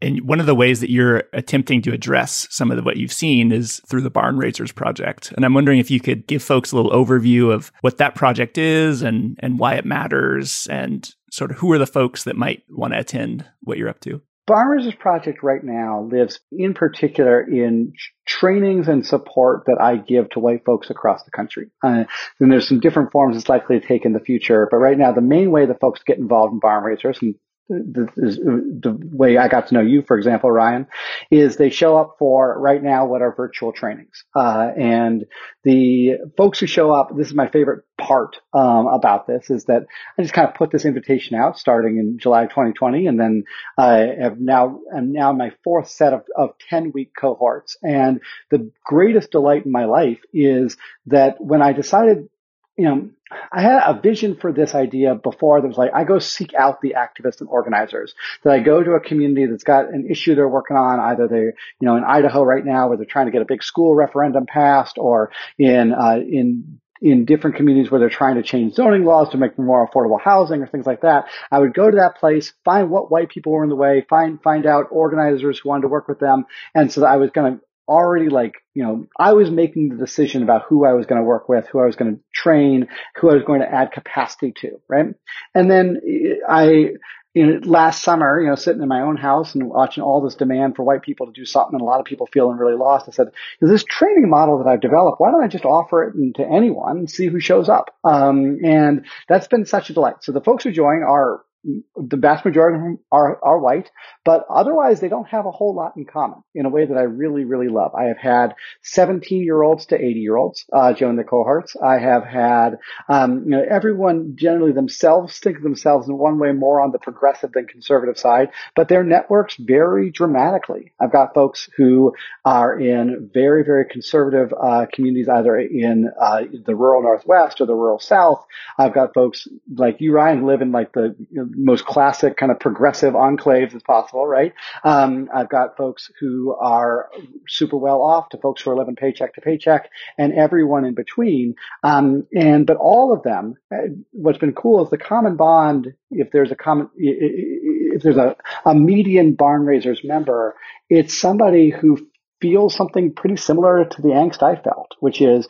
And 0.01 0.27
one 0.27 0.41
of 0.41 0.47
the 0.47 0.55
ways 0.55 0.81
that 0.81 0.91
you're 0.91 1.25
attempting 1.33 1.83
to 1.83 1.93
address 1.93 2.47
some 2.51 2.71
of 2.71 2.77
the, 2.77 2.83
what 2.83 2.97
you've 2.97 3.13
seen 3.13 3.53
is 3.53 3.81
through 3.89 4.03
the 4.03 4.11
Barn 4.11 4.37
Raisers 4.37 4.73
Project. 4.73 5.33
And 5.33 5.45
I'm 5.45 5.55
wondering 5.55 5.79
if 5.79 5.91
you 5.91 6.01
could 6.01 6.27
give 6.27 6.43
folks 6.43 6.71
a 6.71 6.77
little 6.77 6.93
overview 6.93 7.53
of 7.53 7.73
what 7.81 7.99
that 7.99 8.15
project 8.15 8.59
is 8.59 9.03
and, 9.03 9.37
and 9.41 9.59
why 9.59 9.75
it 9.75 9.85
matters 9.85 10.69
and 10.71 11.09
sort 11.31 11.51
of 11.51 11.59
who 11.59 11.73
are 11.73 11.79
the 11.79 11.87
folks 11.87 12.25
that 12.25 12.37
might 12.37 12.63
want 12.69 12.93
to 12.93 13.01
attend 13.01 13.45
what 13.61 13.79
you're 13.79 13.89
up 13.89 14.01
to. 14.01 14.23
Barn 14.49 14.69
Raisers 14.69 14.95
Project 14.95 15.43
right 15.43 15.63
now 15.63 16.09
lives 16.11 16.41
in 16.51 16.73
particular 16.73 17.43
in 17.43 17.93
trainings 18.27 18.89
and 18.89 19.05
support 19.05 19.65
that 19.67 19.77
I 19.79 19.97
give 19.97 20.31
to 20.31 20.41
white 20.41 20.65
folks 20.65 20.89
across 20.89 21.23
the 21.25 21.31
country. 21.31 21.67
Uh, 21.85 22.05
and 22.41 22.51
there's 22.51 22.67
some 22.67 22.81
different 22.81 23.13
forms 23.13 23.37
it's 23.37 23.51
likely 23.51 23.79
to 23.79 23.87
take 23.87 24.07
in 24.07 24.15
the 24.15 24.21
future. 24.21 24.67
But 24.71 24.79
right 24.79 24.97
now, 24.97 25.13
the 25.13 25.21
main 25.21 25.51
way 25.51 25.67
that 25.67 25.81
folks 25.81 26.01
get 26.03 26.17
involved 26.17 26.55
in 26.55 26.61
Barn 26.61 26.83
Raisers, 26.83 27.19
and 27.21 27.35
the, 27.69 28.09
the, 28.17 28.99
way 29.13 29.37
I 29.37 29.49
got 29.49 29.69
to 29.69 29.75
know 29.75 29.81
you, 29.81 30.03
for 30.03 30.17
example, 30.17 30.51
Ryan, 30.51 30.87
is 31.31 31.57
they 31.57 31.71
show 31.71 31.97
up 31.97 32.17
for 32.19 32.59
right 32.59 32.83
now 32.83 33.07
what 33.07 33.21
are 33.21 33.35
virtual 33.35 33.73
trainings. 33.73 34.25
Uh, 34.35 34.71
and 34.77 35.27
the 35.65 36.15
folks 36.37 36.61
who 36.61 36.67
show 36.67 36.93
up, 36.93 37.15
this 37.17 37.29
is 37.29 37.35
my 37.35 37.49
favorite 37.49 37.85
part 38.01 38.37
um, 38.55 38.87
about 38.87 39.27
this, 39.27 39.51
is 39.51 39.65
that 39.65 39.83
I 40.17 40.23
just 40.23 40.35
kind 40.35 40.49
of 40.49 40.55
put 40.55 40.71
this 40.71 40.87
invitation 40.87 41.37
out 41.37 41.59
starting 41.59 41.99
in 41.99 42.19
July 42.19 42.45
2020, 42.45 43.07
and 43.07 43.21
then 43.21 43.45
I 43.77 44.15
have 44.21 44.41
now 44.41 44.81
am 44.95 45.13
now 45.13 45.33
my 45.33 45.53
fourth 45.63 45.91
set 45.91 46.15
of 46.15 46.51
10 46.71 46.93
week 46.93 47.13
cohorts. 47.19 47.77
And 47.83 48.21
the 48.51 48.71
greatest 48.85 49.31
delight 49.31 49.67
in 49.67 49.73
my 49.73 49.85
life 49.85 50.21
is 50.33 50.77
that 51.07 51.37
when 51.39 51.61
I 51.61 51.73
decided 51.73 52.29
you 52.79 52.85
know, 52.85 53.11
I 53.53 53.61
had 53.61 53.83
a 53.85 54.01
vision 54.01 54.37
for 54.37 54.53
this 54.53 54.75
idea 54.75 55.17
before 55.17 55.61
that 55.61 55.67
was 55.67 55.77
like, 55.77 55.91
I 55.93 56.05
go 56.05 56.21
seek 56.21 56.55
out 56.55 56.81
the 56.81 56.95
activists 56.97 57.41
and 57.41 57.49
organizers. 57.49 58.15
That 58.45 58.53
I 58.55 58.61
go 58.61 58.83
to 58.83 58.93
a 58.93 59.01
community 59.01 59.47
that's 59.47 59.65
got 59.65 59.87
an 59.93 60.07
issue 60.09 60.37
they're 60.37 60.49
working 60.49 60.77
on, 60.77 61.01
either 61.01 61.27
they're, 61.27 61.55
you 61.81 61.87
know, 61.87 61.97
in 61.97 62.05
Idaho 62.05 62.43
right 62.43 62.65
now 62.65 62.89
where 62.89 62.97
they're 62.97 63.05
trying 63.05 63.27
to 63.27 63.33
get 63.33 63.43
a 63.43 63.47
big 63.47 63.65
school 63.65 63.95
referendum 63.97 64.47
passed 64.47 64.97
or 64.97 65.33
in, 65.59 65.93
uh, 65.93 66.21
in 66.21 66.81
in 67.01 67.25
different 67.25 67.55
communities 67.57 67.91
where 67.91 68.01
they're 68.01 68.09
trying 68.09 68.35
to 68.35 68.43
change 68.43 68.75
zoning 68.75 69.05
laws 69.05 69.29
to 69.31 69.39
make 69.39 69.57
more 69.57 69.89
affordable 69.89 70.21
housing 70.21 70.63
or 70.63 70.67
things 70.67 70.87
like 70.87 71.03
that. 71.03 71.27
I 71.49 71.61
would 71.61 71.73
go 71.73 71.89
to 71.89 71.97
that 71.99 72.17
place, 72.17 72.53
find 72.65 72.91
what 72.91 73.09
white 73.09 73.29
people 73.29 73.53
were 73.53 73.63
in 73.63 73.71
the 73.71 73.77
way, 73.77 74.05
find 74.11 74.43
find 74.43 74.67
out 74.67 74.87
organizers 74.91 75.61
who 75.61 75.69
wanted 75.69 75.83
to 75.83 75.89
work 75.89 76.09
with 76.09 76.19
them, 76.19 76.47
and 76.75 76.91
so 76.91 77.05
I 77.05 77.17
was 77.17 77.31
going 77.31 77.55
to 77.55 77.61
already 77.89 78.29
like, 78.29 78.55
you 78.75 78.83
know, 78.83 79.07
I 79.19 79.33
was 79.33 79.51
making 79.51 79.89
the 79.89 79.97
decision 79.97 80.43
about 80.43 80.63
who 80.69 80.85
I 80.85 80.93
was 80.93 81.07
going 81.07 81.21
to 81.21 81.27
work 81.27 81.49
with, 81.49 81.67
who 81.67 81.81
I 81.81 81.87
was 81.87 81.97
going 81.97 82.17
to 82.17 82.21
train, 82.35 82.89
who 83.17 83.31
I 83.31 83.35
was 83.35 83.45
going 83.45 83.61
to 83.61 83.73
add 83.73 83.93
capacity 83.93 84.53
to, 84.61 84.81
right? 84.89 85.07
And 85.55 85.71
then 85.71 86.01
I, 86.49 86.91
you 87.35 87.47
know, 87.47 87.61
last 87.65 88.03
summer, 88.03 88.41
you 88.41 88.49
know, 88.49 88.55
sitting 88.55 88.83
in 88.83 88.89
my 88.89 89.03
own 89.03 89.17
house 89.17 89.55
and 89.55 89.69
watching 89.69 90.03
all 90.03 90.21
this 90.21 90.35
demand 90.35 90.77
for 90.77 90.83
white 90.83 91.03
people 91.03 91.27
to 91.27 91.33
do 91.33 91.45
something 91.45 91.75
and 91.75 91.83
a 91.83 91.85
lot 91.85 92.01
of 92.01 92.07
people 92.07 92.29
feeling 92.33 92.57
really 92.57 92.77
lost, 92.77 93.09
I 93.09 93.13
said, 93.13 93.29
this 93.61 93.85
training 93.85 94.29
model 94.29 94.59
that 94.59 94.69
I've 94.69 94.81
developed, 94.81 95.21
why 95.21 95.31
don't 95.31 95.45
I 95.45 95.49
just 95.49 95.65
offer 95.65 96.05
it 96.05 96.35
to 96.37 96.47
anyone 96.47 96.99
and 96.99 97.11
see 97.11 97.27
who 97.27 97.41
shows 97.41 97.69
up? 97.69 97.95
Um, 98.05 98.59
and 98.65 99.07
that's 99.29 99.49
been 99.49 99.67
such 99.67 99.91
a 99.91 99.93
delight. 99.93 100.17
So 100.23 100.33
the 100.33 100.41
folks 100.41 100.65
who 100.65 100.73
join 100.73 101.03
are 101.03 101.43
the 101.65 102.17
vast 102.17 102.45
majority 102.45 102.77
of 102.77 102.83
them 102.83 102.99
are, 103.11 103.43
are 103.43 103.59
white, 103.59 103.91
but 104.25 104.47
otherwise 104.49 105.01
they 105.01 105.09
don't 105.09 105.29
have 105.29 105.47
a 105.47 105.51
whole 105.51 105.75
lot 105.75 105.97
in 105.97 106.05
common 106.05 106.43
in 106.55 106.67
a 106.67 106.69
way 106.69 106.87
that 106.87 106.97
I 106.97 107.03
really, 107.03 107.45
really 107.45 107.69
love. 107.69 107.95
I 107.95 108.05
have 108.05 108.19
had 108.19 108.55
17 108.83 109.43
year 109.43 109.63
olds 109.63 109.87
to 109.87 109.97
80 109.97 110.21
year 110.21 110.37
olds, 110.37 110.65
uh, 110.73 110.93
join 110.93 111.17
the 111.17 111.25
cohorts. 111.25 111.77
I 111.77 111.99
have 111.99 112.25
had, 112.25 112.79
um, 113.09 113.45
you 113.45 113.51
know, 113.51 113.65
everyone 113.69 114.37
generally 114.37 114.73
themselves 114.73 115.39
think 115.39 115.57
of 115.57 115.63
themselves 115.63 116.09
in 116.09 116.17
one 116.17 116.39
way 116.39 116.53
more 116.53 116.81
on 116.81 116.93
the 116.93 116.99
progressive 116.99 117.53
than 117.53 117.67
conservative 117.67 118.19
side, 118.19 118.51
but 118.77 118.89
their 118.89 119.03
networks 119.03 119.57
vary 119.59 120.11
dramatically. 120.11 120.93
I've 121.01 121.13
got 121.13 121.35
folks 121.35 121.69
who 121.77 122.15
are 122.45 122.79
in 122.79 123.31
very, 123.35 123.65
very 123.65 123.87
conservative, 123.87 124.53
uh, 124.59 124.87
communities, 124.93 125.29
either 125.29 125.59
in, 125.59 126.11
uh, 126.21 126.43
the 126.65 126.77
rural 126.77 127.03
Northwest 127.03 127.61
or 127.61 127.67
the 127.67 127.75
rural 127.75 127.99
South. 127.99 128.45
I've 128.79 128.95
got 128.95 129.15
folks 129.15 129.49
like 129.75 130.01
you, 130.01 130.13
Ryan, 130.13 130.47
live 130.47 130.63
in 130.63 130.73
like 130.73 130.93
the 130.93 131.17
you 131.31 131.45
know, 131.45 131.49
most 131.59 131.85
classic 131.85 132.37
kind 132.37 132.53
of 132.53 132.61
progressive 132.61 133.15
enclaves 133.15 133.75
as 133.75 133.83
possible, 133.83 134.27
right? 134.27 134.55
Um, 134.85 135.29
I've 135.35 135.49
got 135.49 135.77
folks 135.77 136.11
who 136.21 136.55
are 136.55 137.11
super 137.49 137.77
well 137.77 138.03
off 138.03 138.29
to 138.31 138.39
folks 138.39 138.63
who 138.63 138.71
are 138.71 138.77
living 138.77 138.97
paycheck 138.97 139.35
to 139.35 139.41
paycheck 139.41 139.91
and 140.17 140.33
everyone 140.33 140.85
in 140.85 140.95
between. 140.95 141.55
Um, 141.83 142.27
and, 142.35 142.67
but 142.67 142.77
all 142.77 143.13
of 143.13 143.23
them, 143.23 143.55
uh, 143.73 143.89
what's 144.13 144.39
been 144.39 144.53
cool 144.53 144.85
is 144.85 144.91
the 144.91 144.99
common 144.99 145.37
bond, 145.37 145.95
if 146.11 146.31
there's 146.31 146.53
a 146.53 146.57
common, 146.57 146.89
if 146.97 148.03
there's 148.03 148.17
a, 148.17 148.37
a 148.65 148.75
median 148.75 149.35
barn 149.35 149.67
raisers 149.67 150.01
member, 150.05 150.55
it's 150.89 151.19
somebody 151.19 151.71
who 151.71 151.99
feels 152.41 152.75
something 152.75 153.13
pretty 153.13 153.37
similar 153.37 153.85
to 153.85 154.03
the 154.03 154.09
angst 154.09 154.43
I 154.43 154.61
felt, 154.61 154.95
which 155.01 155.21
is 155.21 155.49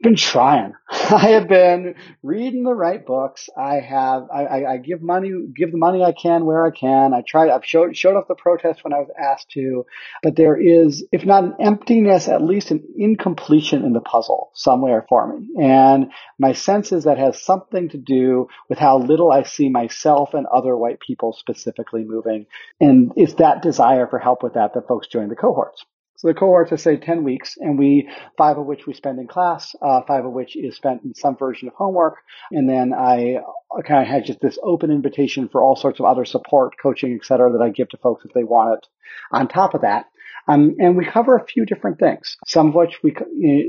been 0.00 0.16
trying. 0.16 0.74
I 0.90 1.30
have 1.30 1.48
been 1.48 1.96
reading 2.22 2.62
the 2.62 2.74
right 2.74 3.04
books. 3.04 3.48
I 3.56 3.80
have, 3.80 4.28
I, 4.32 4.44
I, 4.44 4.72
I, 4.74 4.76
give 4.76 5.02
money, 5.02 5.30
give 5.54 5.72
the 5.72 5.78
money 5.78 6.02
I 6.02 6.12
can 6.12 6.46
where 6.46 6.64
I 6.64 6.70
can. 6.70 7.12
I 7.12 7.22
try, 7.26 7.50
I've 7.50 7.64
showed, 7.64 7.96
showed 7.96 8.16
up 8.16 8.28
the 8.28 8.34
protest 8.36 8.84
when 8.84 8.92
I 8.92 8.98
was 8.98 9.10
asked 9.20 9.50
to, 9.50 9.86
but 10.22 10.36
there 10.36 10.56
is, 10.56 11.04
if 11.10 11.24
not 11.24 11.44
an 11.44 11.54
emptiness, 11.60 12.28
at 12.28 12.42
least 12.42 12.70
an 12.70 12.84
incompletion 12.96 13.84
in 13.84 13.92
the 13.92 14.00
puzzle 14.00 14.50
somewhere 14.54 15.04
for 15.08 15.26
me. 15.26 15.48
And 15.60 16.12
my 16.38 16.52
sense 16.52 16.92
is 16.92 17.04
that 17.04 17.18
has 17.18 17.42
something 17.42 17.88
to 17.90 17.98
do 17.98 18.48
with 18.68 18.78
how 18.78 18.98
little 18.98 19.32
I 19.32 19.42
see 19.42 19.68
myself 19.68 20.34
and 20.34 20.46
other 20.46 20.76
white 20.76 21.00
people 21.00 21.32
specifically 21.32 22.04
moving. 22.04 22.46
And 22.80 23.12
it's 23.16 23.34
that 23.34 23.62
desire 23.62 24.06
for 24.06 24.18
help 24.18 24.42
with 24.42 24.54
that 24.54 24.74
that 24.74 24.86
folks 24.86 25.08
join 25.08 25.28
the 25.28 25.36
cohorts. 25.36 25.84
So 26.18 26.26
the 26.26 26.34
cohorts 26.34 26.72
are 26.72 26.76
say 26.76 26.96
10 26.96 27.22
weeks 27.22 27.56
and 27.60 27.78
we, 27.78 28.08
five 28.36 28.58
of 28.58 28.66
which 28.66 28.88
we 28.88 28.92
spend 28.92 29.20
in 29.20 29.28
class, 29.28 29.76
uh, 29.80 30.02
five 30.02 30.24
of 30.24 30.32
which 30.32 30.56
is 30.56 30.74
spent 30.74 31.04
in 31.04 31.14
some 31.14 31.36
version 31.36 31.68
of 31.68 31.74
homework. 31.74 32.16
And 32.50 32.68
then 32.68 32.92
I 32.92 33.38
kind 33.86 34.02
of 34.02 34.08
had 34.08 34.24
just 34.24 34.40
this 34.40 34.58
open 34.60 34.90
invitation 34.90 35.48
for 35.48 35.62
all 35.62 35.76
sorts 35.76 36.00
of 36.00 36.06
other 36.06 36.24
support, 36.24 36.74
coaching, 36.82 37.16
et 37.20 37.24
cetera, 37.24 37.52
that 37.52 37.62
I 37.62 37.70
give 37.70 37.88
to 37.90 37.98
folks 37.98 38.24
if 38.24 38.32
they 38.32 38.42
want 38.42 38.78
it. 38.78 38.88
On 39.30 39.46
top 39.46 39.74
of 39.74 39.82
that, 39.82 40.06
um, 40.48 40.76
and 40.78 40.96
we 40.96 41.04
cover 41.04 41.36
a 41.36 41.44
few 41.44 41.66
different 41.66 41.98
things, 41.98 42.36
some 42.46 42.68
of 42.68 42.74
which 42.74 42.98
we, 43.02 43.14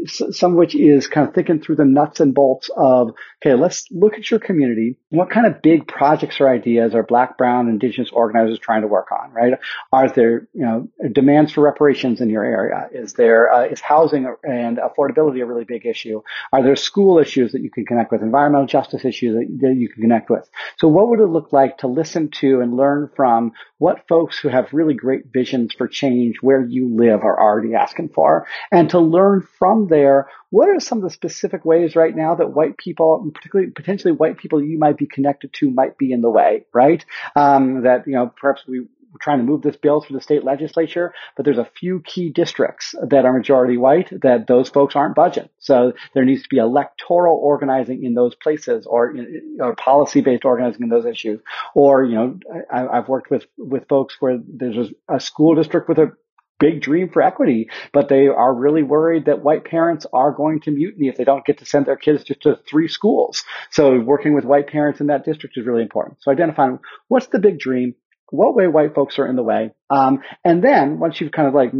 some 0.08 0.54
of 0.54 0.58
which 0.58 0.76
is 0.76 1.08
kind 1.08 1.28
of 1.28 1.36
thinking 1.36 1.62
through 1.62 1.76
the 1.76 1.86
nuts 1.86 2.20
and 2.22 2.34
bolts 2.34 2.70
of, 2.76 3.12
okay, 3.44 3.54
let's 3.54 3.86
look 3.92 4.14
at 4.14 4.32
your 4.32 4.40
community. 4.40 4.98
What 5.10 5.30
kind 5.30 5.46
of 5.46 5.62
big 5.62 5.88
projects 5.88 6.40
or 6.40 6.50
ideas 6.50 6.96
are 6.96 7.04
Black, 7.04 7.38
Brown, 7.38 7.68
Indigenous 7.68 8.10
organizers 8.12 8.60
trying 8.60 8.82
to 8.82 8.88
work 8.88 9.12
on, 9.12 9.32
right? 9.32 9.54
Are 9.92 10.10
there, 10.10 10.48
you 10.54 10.66
know, 10.66 10.88
demands 11.12 11.52
for 11.52 11.62
reparations 11.62 12.22
in 12.22 12.30
your 12.30 12.46
area? 12.46 12.88
Is 12.94 13.14
there, 13.14 13.52
uh, 13.52 13.66
is 13.66 13.82
housing 13.82 14.34
and 14.44 14.78
affordability 14.78 15.42
a 15.42 15.46
really 15.46 15.66
big 15.66 15.86
issue? 15.86 16.22
Are 16.54 16.64
there 16.64 16.76
school 16.76 17.20
issues 17.20 17.52
that 17.52 17.62
you 17.62 17.70
can 17.70 17.86
connect 17.86 18.12
with? 18.12 18.22
Environmental 18.22 18.68
justice 18.68 19.04
issues 19.04 19.36
that, 19.36 19.68
that 19.68 19.76
you 19.76 19.90
can 19.90 20.02
connect 20.02 20.30
with? 20.30 20.50
So 20.78 20.88
what 20.88 21.10
would 21.10 21.20
it 21.20 21.28
look 21.28 21.52
like 21.52 21.80
to 21.80 21.88
listen 21.88 22.30
to 22.40 22.62
and 22.62 22.76
learn 22.76 23.10
from 23.16 23.52
what 23.80 24.08
folks 24.08 24.38
who 24.38 24.50
have 24.50 24.74
really 24.74 24.94
great 24.94 25.24
visions 25.34 25.74
for 25.74 25.88
change, 25.88 26.38
where 26.42 26.69
you 26.70 26.96
live 26.96 27.24
are 27.24 27.40
already 27.40 27.76
asking 27.76 28.10
for 28.10 28.48
and 28.72 28.90
to 28.90 29.00
learn 29.00 29.48
from 29.58 29.88
there 29.88 30.30
what 30.50 30.70
are 30.70 30.80
some 30.80 31.00
of 31.00 31.04
the 31.04 31.10
specific 31.10 31.64
ways 31.64 31.96
right 31.96 32.16
now 32.16 32.36
that 32.36 32.54
white 32.54 32.78
people, 32.78 33.30
particularly 33.34 33.72
potentially 33.72 34.12
white 34.12 34.38
people 34.38 34.64
you 34.64 34.80
might 34.80 34.98
be 34.98 35.06
connected 35.06 35.54
to 35.54 35.70
might 35.70 35.98
be 35.98 36.12
in 36.12 36.22
the 36.22 36.30
way, 36.30 36.66
right? 36.74 37.06
Um, 37.36 37.84
that, 37.84 38.08
you 38.08 38.14
know, 38.14 38.34
perhaps 38.36 38.64
we, 38.68 38.80
we're 39.12 39.20
trying 39.22 39.40
to 39.40 39.44
move 39.44 39.62
this 39.62 39.76
bill 39.76 40.02
through 40.02 40.18
the 40.18 40.24
state 40.24 40.44
legislature, 40.44 41.14
but 41.36 41.46
there's 41.46 41.58
a 41.58 41.70
few 41.80 42.02
key 42.02 42.30
districts 42.30 42.94
that 43.02 43.26
are 43.26 43.34
majority 43.34 43.78
white 43.78 44.10
that 44.22 44.48
those 44.48 44.70
folks 44.70 44.96
aren't 44.96 45.16
budging. 45.16 45.50
So 45.60 45.94
there 46.14 46.26
needs 46.26 46.44
to 46.44 46.50
be 46.50 46.58
electoral 46.58 47.38
organizing 47.38 48.04
in 48.04 48.14
those 48.14 48.36
places 48.36 48.86
or, 48.86 49.16
or 49.60 49.76
policy 49.76 50.22
based 50.22 50.46
organizing 50.46 50.84
in 50.84 50.90
those 50.90 51.06
issues. 51.06 51.42
Or, 51.74 52.04
you 52.04 52.16
know, 52.16 52.40
I, 52.72 52.96
have 52.96 53.08
worked 53.08 53.32
with, 53.32 53.46
with 53.58 53.88
folks 53.88 54.16
where 54.20 54.40
there's 54.48 54.92
a 55.08 55.20
school 55.20 55.56
district 55.56 55.90
with 55.90 56.00
a 56.00 56.12
big 56.60 56.82
dream 56.82 57.10
for 57.10 57.22
equity, 57.22 57.70
but 57.94 58.10
they 58.10 58.28
are 58.28 58.54
really 58.54 58.84
worried 58.84 59.26
that 59.26 59.44
white 59.44 59.66
parents 59.66 60.06
are 60.14 60.32
going 60.32 60.62
to 60.62 60.72
mutiny 60.72 61.08
if 61.08 61.16
they 61.16 61.24
don't 61.24 61.46
get 61.46 61.58
to 61.60 61.66
send 61.66 61.86
their 61.86 61.98
kids 61.98 62.24
just 62.24 62.42
to 62.42 62.60
three 62.70 62.88
schools. 62.88 63.44
So 63.72 64.00
working 64.00 64.36
with 64.36 64.46
white 64.46 64.68
parents 64.68 65.00
in 65.00 65.08
that 65.08 65.26
district 65.26 65.58
is 65.58 65.66
really 65.66 65.82
important. 65.82 66.18
So 66.22 66.32
identifying 66.32 66.80
what's 67.08 67.28
the 67.28 67.40
big 67.40 67.60
dream, 67.60 67.96
what 68.30 68.56
way 68.56 68.68
white 68.68 68.94
folks 68.94 69.18
are 69.20 69.28
in 69.28 69.36
the 69.36 69.44
way, 69.44 69.72
um, 69.90 70.22
and 70.44 70.64
then 70.64 71.00
once 71.00 71.20
you've 71.20 71.32
kind 71.32 71.48
of 71.48 71.54
like, 71.54 71.72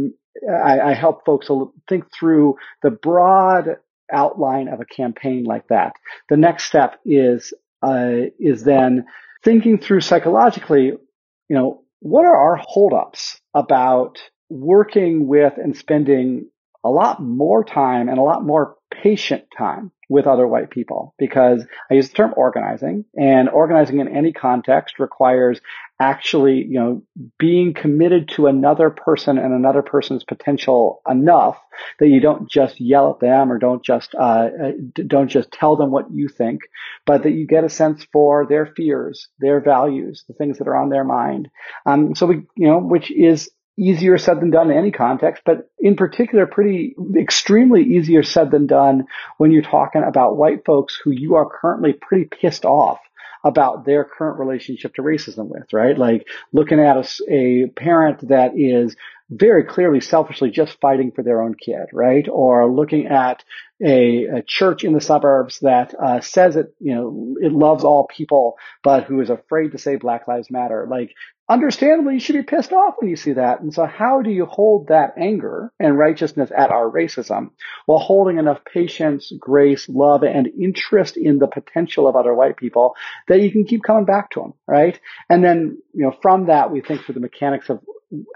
I, 0.48 0.80
I 0.80 0.94
help 0.94 1.24
folks 1.24 1.48
think 1.88 2.04
through 2.12 2.56
the 2.82 2.90
broad 2.90 3.76
outline 4.12 4.68
of 4.68 4.80
a 4.80 4.84
campaign 4.84 5.44
like 5.44 5.68
that. 5.68 5.92
The 6.28 6.36
next 6.36 6.64
step 6.64 6.98
is 7.04 7.52
uh, 7.82 8.28
is 8.38 8.62
then 8.64 9.06
thinking 9.44 9.78
through 9.78 10.00
psychologically, 10.00 10.86
you 10.86 11.56
know, 11.56 11.82
what 12.00 12.24
are 12.24 12.36
our 12.36 12.56
holdups 12.56 13.40
about 13.54 14.18
working 14.50 15.26
with 15.26 15.54
and 15.56 15.76
spending 15.76 16.50
a 16.84 16.90
lot 16.90 17.22
more 17.22 17.64
time 17.64 18.08
and 18.08 18.18
a 18.18 18.22
lot 18.22 18.44
more 18.44 18.76
patient 18.90 19.44
time 19.56 19.92
with 20.08 20.26
other 20.26 20.46
white 20.46 20.70
people 20.70 21.14
because 21.18 21.64
I 21.88 21.94
use 21.94 22.08
the 22.08 22.14
term 22.16 22.34
organizing 22.36 23.04
and 23.16 23.48
organizing 23.48 24.00
in 24.00 24.08
any 24.08 24.32
context 24.32 24.98
requires 24.98 25.60
actually, 26.00 26.64
you 26.64 26.80
know, 26.80 27.02
being 27.38 27.74
committed 27.74 28.28
to 28.30 28.48
another 28.48 28.90
person 28.90 29.38
and 29.38 29.54
another 29.54 29.82
person's 29.82 30.24
potential 30.24 31.00
enough 31.08 31.60
that 32.00 32.08
you 32.08 32.18
don't 32.18 32.50
just 32.50 32.80
yell 32.80 33.12
at 33.12 33.20
them 33.20 33.52
or 33.52 33.58
don't 33.58 33.84
just, 33.84 34.14
uh, 34.16 34.48
uh 34.50 34.72
don't 35.06 35.28
just 35.28 35.52
tell 35.52 35.76
them 35.76 35.92
what 35.92 36.10
you 36.10 36.28
think, 36.28 36.62
but 37.06 37.22
that 37.22 37.32
you 37.32 37.46
get 37.46 37.62
a 37.62 37.68
sense 37.68 38.04
for 38.12 38.46
their 38.46 38.66
fears, 38.66 39.28
their 39.38 39.60
values, 39.60 40.24
the 40.26 40.34
things 40.34 40.58
that 40.58 40.66
are 40.66 40.76
on 40.76 40.88
their 40.88 41.04
mind. 41.04 41.48
Um, 41.86 42.16
so 42.16 42.26
we, 42.26 42.36
you 42.56 42.66
know, 42.66 42.78
which 42.78 43.12
is 43.12 43.48
easier 43.80 44.18
said 44.18 44.40
than 44.40 44.50
done 44.50 44.70
in 44.70 44.76
any 44.76 44.90
context, 44.90 45.42
but 45.44 45.70
in 45.78 45.96
particular, 45.96 46.46
pretty 46.46 46.94
extremely 47.18 47.82
easier 47.82 48.22
said 48.22 48.50
than 48.50 48.66
done 48.66 49.06
when 49.38 49.50
you're 49.50 49.62
talking 49.62 50.02
about 50.02 50.36
white 50.36 50.64
folks 50.66 51.00
who 51.02 51.10
you 51.10 51.36
are 51.36 51.48
currently 51.48 51.94
pretty 51.94 52.26
pissed 52.26 52.64
off 52.64 52.98
about 53.42 53.86
their 53.86 54.04
current 54.04 54.38
relationship 54.38 54.94
to 54.94 55.02
racism 55.02 55.48
with, 55.48 55.72
right? 55.72 55.96
Like 55.96 56.26
looking 56.52 56.78
at 56.78 56.98
a, 56.98 57.32
a 57.32 57.66
parent 57.68 58.28
that 58.28 58.52
is 58.54 58.96
very 59.30 59.64
clearly 59.64 60.00
selfishly 60.00 60.50
just 60.50 60.80
fighting 60.80 61.12
for 61.12 61.22
their 61.22 61.40
own 61.40 61.54
kid, 61.54 61.86
right? 61.92 62.26
Or 62.28 62.70
looking 62.70 63.06
at 63.06 63.44
a, 63.82 64.24
a 64.24 64.42
church 64.46 64.82
in 64.82 64.92
the 64.92 65.00
suburbs 65.00 65.60
that 65.60 65.94
uh, 65.94 66.20
says 66.20 66.56
it, 66.56 66.74
you 66.80 66.94
know, 66.94 67.36
it 67.40 67.52
loves 67.52 67.84
all 67.84 68.08
people, 68.08 68.56
but 68.82 69.04
who 69.04 69.20
is 69.20 69.30
afraid 69.30 69.72
to 69.72 69.78
say 69.78 69.96
Black 69.96 70.26
Lives 70.26 70.50
Matter. 70.50 70.86
Like 70.90 71.14
understandably, 71.48 72.14
you 72.14 72.20
should 72.20 72.34
be 72.34 72.42
pissed 72.42 72.72
off 72.72 72.96
when 72.98 73.08
you 73.08 73.16
see 73.16 73.34
that. 73.34 73.60
And 73.60 73.72
so 73.72 73.86
how 73.86 74.20
do 74.20 74.30
you 74.30 74.46
hold 74.46 74.88
that 74.88 75.14
anger 75.16 75.72
and 75.78 75.96
righteousness 75.96 76.50
at 76.56 76.70
our 76.70 76.90
racism 76.90 77.50
while 77.86 78.00
holding 78.00 78.38
enough 78.38 78.64
patience, 78.64 79.32
grace, 79.38 79.88
love, 79.88 80.24
and 80.24 80.48
interest 80.48 81.16
in 81.16 81.38
the 81.38 81.46
potential 81.46 82.08
of 82.08 82.16
other 82.16 82.34
white 82.34 82.56
people 82.56 82.96
that 83.28 83.40
you 83.40 83.52
can 83.52 83.64
keep 83.64 83.84
coming 83.84 84.04
back 84.04 84.30
to 84.30 84.40
them, 84.40 84.54
right? 84.66 84.98
And 85.28 85.42
then, 85.42 85.80
you 85.94 86.04
know, 86.04 86.16
from 86.20 86.46
that, 86.46 86.72
we 86.72 86.80
think 86.80 87.04
through 87.04 87.14
the 87.14 87.20
mechanics 87.20 87.70
of 87.70 87.80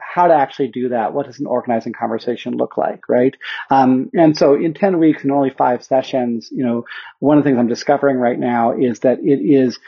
how 0.01 0.27
to 0.29 0.35
actually 0.35 0.69
do 0.69 0.91
that. 0.91 1.13
What 1.13 1.27
does 1.27 1.41
an 1.41 1.47
organizing 1.47 1.93
conversation 1.93 2.57
look 2.57 2.77
like, 2.77 3.09
right? 3.09 3.35
Um, 3.71 4.11
and 4.15 4.37
so 4.37 4.55
in 4.55 4.75
10 4.75 4.99
weeks 4.99 5.23
and 5.23 5.33
only 5.33 5.51
five 5.51 5.85
sessions, 5.85 6.49
you 6.53 6.65
know, 6.65 6.85
one 7.19 7.39
of 7.39 7.45
the 7.45 7.49
things 7.49 7.59
I'm 7.59 7.67
discovering 7.67 8.19
right 8.19 8.39
now 8.39 8.79
is 8.79 9.01
that 9.01 9.19
it 9.21 9.41
is 9.41 9.79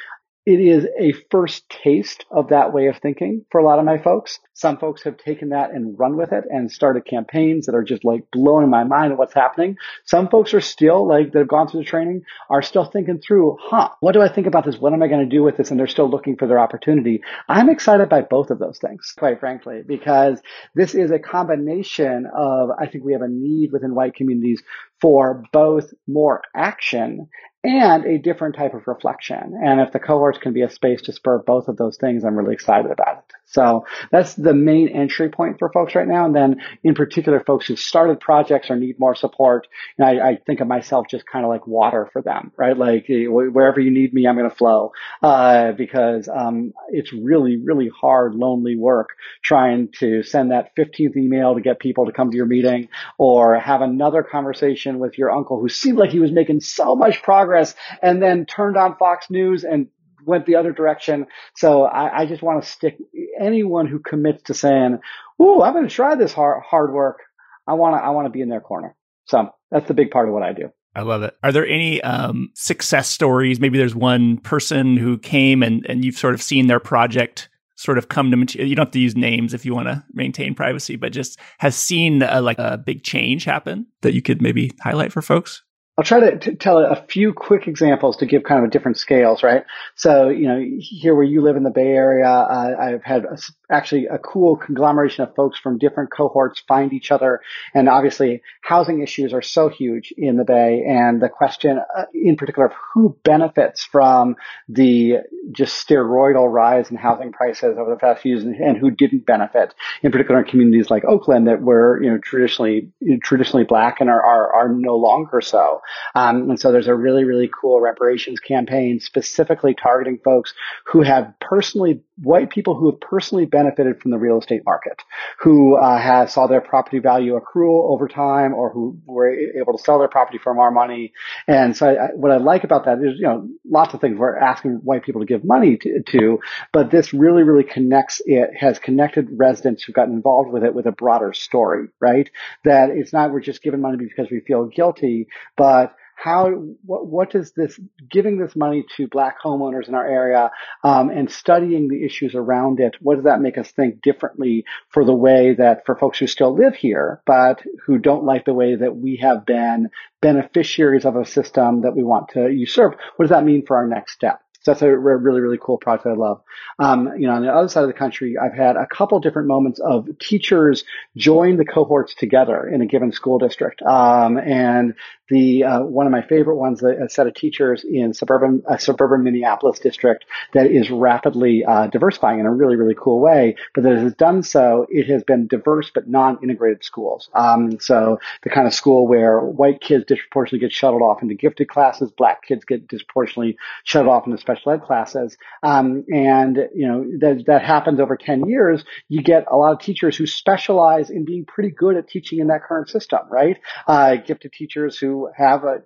it 0.46 0.60
is 0.60 0.86
a 0.98 1.12
first 1.28 1.68
taste 1.68 2.24
of 2.30 2.50
that 2.50 2.72
way 2.72 2.86
of 2.86 2.96
thinking 2.98 3.44
for 3.50 3.60
a 3.60 3.64
lot 3.64 3.80
of 3.80 3.84
my 3.84 3.98
folks. 3.98 4.38
Some 4.54 4.78
folks 4.78 5.02
have 5.02 5.18
taken 5.18 5.48
that 5.48 5.72
and 5.72 5.98
run 5.98 6.16
with 6.16 6.32
it 6.32 6.44
and 6.48 6.70
started 6.70 7.04
campaigns 7.04 7.66
that 7.66 7.74
are 7.74 7.82
just 7.82 8.04
like 8.04 8.30
blowing 8.30 8.70
my 8.70 8.84
mind 8.84 9.12
at 9.12 9.18
what's 9.18 9.34
happening. 9.34 9.76
Some 10.04 10.28
folks 10.28 10.54
are 10.54 10.60
still 10.60 11.06
like 11.06 11.32
that 11.32 11.40
have 11.40 11.48
gone 11.48 11.68
through 11.68 11.80
the 11.80 11.86
training 11.86 12.22
are 12.48 12.62
still 12.62 12.84
thinking 12.84 13.18
through, 13.18 13.58
huh, 13.60 13.90
what 13.98 14.12
do 14.12 14.22
I 14.22 14.28
think 14.28 14.46
about 14.46 14.64
this? 14.64 14.78
What 14.78 14.92
am 14.92 15.02
I 15.02 15.08
going 15.08 15.28
to 15.28 15.36
do 15.36 15.42
with 15.42 15.56
this? 15.56 15.72
And 15.72 15.80
they're 15.80 15.88
still 15.88 16.08
looking 16.08 16.36
for 16.36 16.46
their 16.46 16.60
opportunity. 16.60 17.22
I'm 17.48 17.68
excited 17.68 18.08
by 18.08 18.22
both 18.22 18.50
of 18.50 18.60
those 18.60 18.78
things, 18.78 19.14
quite 19.18 19.40
frankly, 19.40 19.82
because 19.84 20.40
this 20.76 20.94
is 20.94 21.10
a 21.10 21.18
combination 21.18 22.26
of, 22.32 22.70
I 22.78 22.86
think 22.86 23.04
we 23.04 23.14
have 23.14 23.22
a 23.22 23.28
need 23.28 23.72
within 23.72 23.96
white 23.96 24.14
communities 24.14 24.62
for 25.00 25.42
both 25.52 25.92
more 26.06 26.42
action 26.54 27.28
and 27.62 28.04
a 28.04 28.18
different 28.18 28.54
type 28.54 28.74
of 28.74 28.86
reflection. 28.86 29.60
And 29.62 29.80
if 29.80 29.92
the 29.92 29.98
cohorts 29.98 30.38
can 30.38 30.52
be 30.52 30.62
a 30.62 30.70
space 30.70 31.02
to 31.02 31.12
spur 31.12 31.38
both 31.38 31.68
of 31.68 31.76
those 31.76 31.96
things, 31.96 32.24
I'm 32.24 32.36
really 32.36 32.54
excited 32.54 32.90
about 32.90 33.18
it. 33.18 33.34
So 33.46 33.86
that's 34.10 34.34
the 34.34 34.54
main 34.54 34.88
entry 34.88 35.30
point 35.30 35.58
for 35.58 35.70
folks 35.70 35.94
right 35.94 36.06
now. 36.06 36.26
And 36.26 36.34
then 36.34 36.60
in 36.82 36.94
particular, 36.94 37.40
folks 37.40 37.66
who 37.66 37.76
started 37.76 38.18
projects 38.20 38.70
or 38.70 38.76
need 38.76 38.98
more 38.98 39.14
support, 39.14 39.68
I, 40.00 40.18
I, 40.20 40.38
think 40.44 40.60
of 40.60 40.66
myself 40.66 41.06
just 41.08 41.26
kind 41.26 41.44
of 41.44 41.50
like 41.50 41.66
water 41.66 42.08
for 42.12 42.22
them, 42.22 42.52
right? 42.56 42.76
Like 42.76 43.06
wherever 43.08 43.80
you 43.80 43.92
need 43.92 44.12
me, 44.12 44.26
I'm 44.26 44.36
going 44.36 44.50
to 44.50 44.54
flow, 44.54 44.92
uh, 45.22 45.72
because, 45.72 46.28
um, 46.28 46.72
it's 46.90 47.12
really, 47.12 47.56
really 47.56 47.88
hard, 47.88 48.34
lonely 48.34 48.76
work 48.76 49.10
trying 49.42 49.90
to 50.00 50.24
send 50.24 50.50
that 50.50 50.74
15th 50.76 51.16
email 51.16 51.54
to 51.54 51.60
get 51.60 51.78
people 51.78 52.06
to 52.06 52.12
come 52.12 52.30
to 52.32 52.36
your 52.36 52.46
meeting 52.46 52.88
or 53.16 53.58
have 53.58 53.80
another 53.80 54.24
conversation 54.24 54.98
with 54.98 55.18
your 55.18 55.30
uncle 55.30 55.60
who 55.60 55.68
seemed 55.68 55.98
like 55.98 56.10
he 56.10 56.20
was 56.20 56.32
making 56.32 56.60
so 56.60 56.96
much 56.96 57.22
progress 57.22 57.74
and 58.02 58.20
then 58.20 58.44
turned 58.44 58.76
on 58.76 58.96
Fox 58.96 59.30
News 59.30 59.62
and 59.62 59.88
went 60.26 60.46
the 60.46 60.56
other 60.56 60.72
direction. 60.72 61.26
So 61.56 61.84
I, 61.84 62.22
I 62.22 62.26
just 62.26 62.42
want 62.42 62.62
to 62.62 62.68
stick 62.68 62.98
anyone 63.40 63.86
who 63.86 63.98
commits 63.98 64.42
to 64.44 64.54
saying, 64.54 64.98
"Ooh, 65.40 65.62
I'm 65.62 65.72
going 65.72 65.88
to 65.88 65.94
try 65.94 66.14
this 66.14 66.32
hard 66.32 66.62
hard 66.62 66.92
work." 66.92 67.20
I 67.66 67.74
want 67.74 67.96
to 67.96 68.04
I 68.04 68.10
want 68.10 68.26
to 68.26 68.30
be 68.30 68.40
in 68.40 68.48
their 68.48 68.60
corner. 68.60 68.94
So 69.24 69.50
that's 69.70 69.88
the 69.88 69.94
big 69.94 70.10
part 70.10 70.28
of 70.28 70.34
what 70.34 70.42
I 70.42 70.52
do. 70.52 70.70
I 70.94 71.02
love 71.02 71.22
it. 71.22 71.36
Are 71.42 71.52
there 71.52 71.66
any 71.66 72.00
um, 72.02 72.50
success 72.54 73.08
stories? 73.08 73.60
Maybe 73.60 73.76
there's 73.76 73.94
one 73.94 74.38
person 74.38 74.96
who 74.96 75.18
came 75.18 75.62
and, 75.62 75.84
and 75.88 76.04
you've 76.04 76.16
sort 76.16 76.32
of 76.32 76.42
seen 76.42 76.68
their 76.68 76.80
project 76.80 77.50
sort 77.76 77.98
of 77.98 78.08
come 78.08 78.30
to 78.30 78.66
you 78.66 78.74
don't 78.74 78.86
have 78.86 78.92
to 78.92 78.98
use 78.98 79.14
names 79.14 79.52
if 79.52 79.66
you 79.66 79.74
want 79.74 79.86
to 79.86 80.02
maintain 80.14 80.54
privacy 80.54 80.96
but 80.96 81.12
just 81.12 81.38
has 81.58 81.76
seen 81.76 82.22
a, 82.22 82.40
like 82.40 82.58
a 82.58 82.78
big 82.78 83.02
change 83.02 83.44
happen 83.44 83.86
that 84.00 84.14
you 84.14 84.22
could 84.22 84.40
maybe 84.40 84.72
highlight 84.80 85.12
for 85.12 85.20
folks 85.20 85.62
I'll 85.98 86.04
try 86.04 86.20
to, 86.20 86.38
to, 86.38 86.54
tell 86.54 86.78
a 86.78 87.06
few 87.08 87.32
quick 87.32 87.66
examples 87.66 88.18
to 88.18 88.26
give 88.26 88.42
kind 88.42 88.64
of 88.64 88.70
different 88.70 88.98
scales, 88.98 89.42
right? 89.42 89.64
So, 89.94 90.28
you 90.28 90.46
know, 90.46 90.62
here 90.78 91.14
where 91.14 91.24
you 91.24 91.40
live 91.40 91.56
in 91.56 91.62
the 91.62 91.70
Bay 91.70 91.88
Area, 91.88 92.28
uh, 92.28 92.76
I've 92.78 93.02
had 93.02 93.24
actually 93.70 94.06
a 94.06 94.18
cool 94.18 94.56
conglomeration 94.56 95.24
of 95.24 95.34
folks 95.34 95.58
from 95.58 95.78
different 95.78 96.10
cohorts 96.10 96.62
find 96.66 96.92
each 96.92 97.10
other. 97.10 97.40
And 97.74 97.88
obviously 97.88 98.42
housing 98.62 99.02
issues 99.02 99.32
are 99.32 99.42
so 99.42 99.68
huge 99.68 100.12
in 100.16 100.36
the 100.36 100.44
Bay. 100.44 100.84
And 100.86 101.20
the 101.20 101.28
question 101.28 101.78
uh, 101.78 102.04
in 102.14 102.36
particular 102.36 102.66
of 102.66 102.72
who 102.94 103.16
benefits 103.24 103.84
from 103.84 104.36
the 104.68 105.18
just 105.52 105.86
steroidal 105.86 106.52
rise 106.52 106.90
in 106.90 106.96
housing 106.96 107.32
prices 107.32 107.76
over 107.78 107.90
the 107.90 107.96
past 107.96 108.22
few 108.22 108.34
years 108.34 108.44
and, 108.44 108.54
and 108.56 108.76
who 108.76 108.90
didn't 108.90 109.26
benefit, 109.26 109.74
in 110.02 110.12
particular 110.12 110.40
in 110.40 110.46
communities 110.46 110.90
like 110.90 111.04
Oakland 111.04 111.46
that 111.48 111.62
were, 111.62 112.02
you 112.02 112.10
know, 112.10 112.18
traditionally, 112.18 112.90
traditionally 113.22 113.64
black 113.64 114.00
and 114.00 114.10
are, 114.10 114.22
are, 114.22 114.52
are 114.54 114.68
no 114.68 114.96
longer 114.96 115.40
so. 115.40 115.80
Um, 116.14 116.50
and 116.50 116.60
so 116.60 116.72
there's 116.72 116.88
a 116.88 116.94
really, 116.94 117.24
really 117.24 117.50
cool 117.60 117.80
reparations 117.80 118.40
campaign 118.40 119.00
specifically 119.00 119.74
targeting 119.74 120.18
folks 120.24 120.54
who 120.86 121.02
have 121.02 121.34
personally, 121.40 122.02
white 122.22 122.50
people 122.50 122.74
who 122.74 122.90
have 122.90 123.00
personally 123.00 123.46
benefited 123.46 124.00
from 124.00 124.10
the 124.10 124.18
real 124.18 124.38
estate 124.38 124.62
market, 124.64 125.02
who 125.40 125.76
uh, 125.76 125.98
have 125.98 126.30
saw 126.30 126.46
their 126.46 126.60
property 126.60 126.98
value 126.98 127.36
accrue 127.36 127.82
over 127.92 128.08
time 128.08 128.54
or 128.54 128.70
who 128.70 128.98
were 129.06 129.30
able 129.30 129.76
to 129.76 129.82
sell 129.82 129.98
their 129.98 130.08
property 130.08 130.38
for 130.42 130.54
more 130.54 130.70
money. 130.70 131.12
And 131.46 131.76
so 131.76 131.88
I, 131.88 132.14
what 132.14 132.32
I 132.32 132.38
like 132.38 132.64
about 132.64 132.86
that 132.86 132.98
is, 132.98 133.18
you 133.18 133.26
know, 133.26 133.48
lots 133.64 133.94
of 133.94 134.00
things 134.00 134.18
we're 134.18 134.36
asking 134.36 134.80
white 134.82 135.04
people 135.04 135.20
to 135.20 135.26
give 135.26 135.44
money 135.44 135.76
to, 135.78 136.02
to, 136.02 136.40
but 136.72 136.90
this 136.90 137.12
really, 137.12 137.42
really 137.42 137.64
connects 137.64 138.20
it, 138.24 138.50
has 138.58 138.78
connected 138.78 139.28
residents 139.32 139.84
who've 139.84 139.94
gotten 139.94 140.14
involved 140.14 140.50
with 140.50 140.64
it 140.64 140.74
with 140.74 140.86
a 140.86 140.92
broader 140.92 141.32
story, 141.32 141.88
right? 142.00 142.30
That 142.64 142.90
it's 142.90 143.12
not 143.12 143.30
we're 143.30 143.40
just 143.40 143.62
giving 143.62 143.80
money 143.80 143.98
because 143.98 144.30
we 144.30 144.40
feel 144.40 144.66
guilty, 144.66 145.28
but 145.56 145.76
but 145.76 145.96
how 146.16 146.50
what, 146.84 147.06
what 147.06 147.30
does 147.30 147.52
this 147.52 147.78
giving 148.10 148.38
this 148.38 148.56
money 148.56 148.84
to 148.96 149.06
black 149.06 149.36
homeowners 149.40 149.86
in 149.86 149.94
our 149.94 150.06
area 150.06 150.50
um, 150.82 151.10
and 151.10 151.30
studying 151.30 151.88
the 151.88 152.04
issues 152.04 152.34
around 152.34 152.80
it? 152.80 152.96
What 153.00 153.16
does 153.16 153.24
that 153.24 153.40
make 153.40 153.58
us 153.58 153.70
think 153.70 154.02
differently 154.02 154.64
for 154.88 155.04
the 155.04 155.14
way 155.14 155.54
that 155.54 155.84
for 155.84 155.94
folks 155.94 156.18
who 156.18 156.26
still 156.26 156.56
live 156.56 156.74
here 156.74 157.22
but 157.26 157.62
who 157.86 157.98
don't 157.98 158.24
like 158.24 158.46
the 158.46 158.54
way 158.54 158.74
that 158.74 158.96
we 158.96 159.16
have 159.16 159.46
been 159.46 159.90
beneficiaries 160.22 161.04
of 161.04 161.16
a 161.16 161.26
system 161.26 161.82
that 161.82 161.94
we 161.94 162.02
want 162.02 162.30
to 162.30 162.50
usurp? 162.50 162.98
What 163.16 163.24
does 163.24 163.30
that 163.30 163.44
mean 163.44 163.64
for 163.66 163.76
our 163.76 163.86
next 163.86 164.12
step 164.12 164.40
so 164.66 164.72
that's 164.72 164.82
a 164.82 164.98
really, 164.98 165.40
really 165.40 165.58
cool 165.62 165.78
project 165.78 166.08
I 166.08 166.14
love. 166.14 166.42
Um, 166.80 167.12
you 167.16 167.28
know, 167.28 167.34
on 167.34 167.42
the 167.42 167.54
other 167.54 167.68
side 167.68 167.82
of 167.82 167.86
the 167.86 167.92
country, 167.92 168.36
I've 168.36 168.52
had 168.52 168.74
a 168.74 168.84
couple 168.84 169.20
different 169.20 169.46
moments 169.46 169.78
of 169.78 170.08
teachers 170.18 170.82
join 171.16 171.56
the 171.56 171.64
cohorts 171.64 172.16
together 172.16 172.66
in 172.66 172.82
a 172.82 172.86
given 172.86 173.12
school 173.12 173.38
district. 173.38 173.80
Um, 173.82 174.36
and 174.36 174.94
the 175.28 175.64
uh, 175.64 175.80
one 175.82 176.06
of 176.06 176.12
my 176.12 176.22
favorite 176.22 176.56
ones, 176.56 176.82
a 176.82 177.08
set 177.08 177.26
of 177.26 177.34
teachers 177.34 177.84
in 177.84 178.14
suburban 178.14 178.62
a 178.68 178.78
suburban 178.78 179.24
Minneapolis 179.24 179.78
district 179.78 180.24
that 180.54 180.66
is 180.66 180.90
rapidly 180.90 181.64
uh, 181.64 181.88
diversifying 181.88 182.40
in 182.40 182.46
a 182.46 182.52
really 182.52 182.76
really 182.76 182.94
cool 182.94 183.20
way. 183.20 183.56
But 183.74 183.84
that 183.84 183.98
has 183.98 184.14
done 184.14 184.42
so, 184.42 184.86
it 184.88 185.08
has 185.08 185.24
been 185.24 185.46
diverse 185.46 185.90
but 185.92 186.08
non-integrated 186.08 186.84
schools. 186.84 187.28
Um, 187.34 187.80
so 187.80 188.18
the 188.42 188.50
kind 188.50 188.66
of 188.66 188.74
school 188.74 189.06
where 189.08 189.40
white 189.40 189.80
kids 189.80 190.04
disproportionately 190.06 190.60
get 190.66 190.72
shuttled 190.72 191.02
off 191.02 191.22
into 191.22 191.34
gifted 191.34 191.68
classes, 191.68 192.10
black 192.10 192.42
kids 192.42 192.64
get 192.64 192.86
disproportionately 192.86 193.56
shuttled 193.84 194.12
off 194.12 194.26
into 194.26 194.38
special 194.38 194.55
ed 194.66 194.82
classes, 194.82 195.36
um, 195.62 196.04
and 196.12 196.56
you 196.74 196.86
know 196.86 197.04
that 197.20 197.44
that 197.46 197.62
happens 197.62 198.00
over 198.00 198.16
ten 198.16 198.48
years. 198.48 198.84
You 199.08 199.22
get 199.22 199.44
a 199.50 199.56
lot 199.56 199.72
of 199.72 199.80
teachers 199.80 200.16
who 200.16 200.26
specialize 200.26 201.10
in 201.10 201.24
being 201.24 201.44
pretty 201.44 201.70
good 201.70 201.96
at 201.96 202.08
teaching 202.08 202.38
in 202.38 202.48
that 202.48 202.62
current 202.62 202.88
system, 202.88 203.20
right? 203.30 203.58
Uh, 203.86 204.16
gifted 204.16 204.52
teachers 204.52 204.98
who 204.98 205.30
have 205.36 205.64
a 205.64 205.82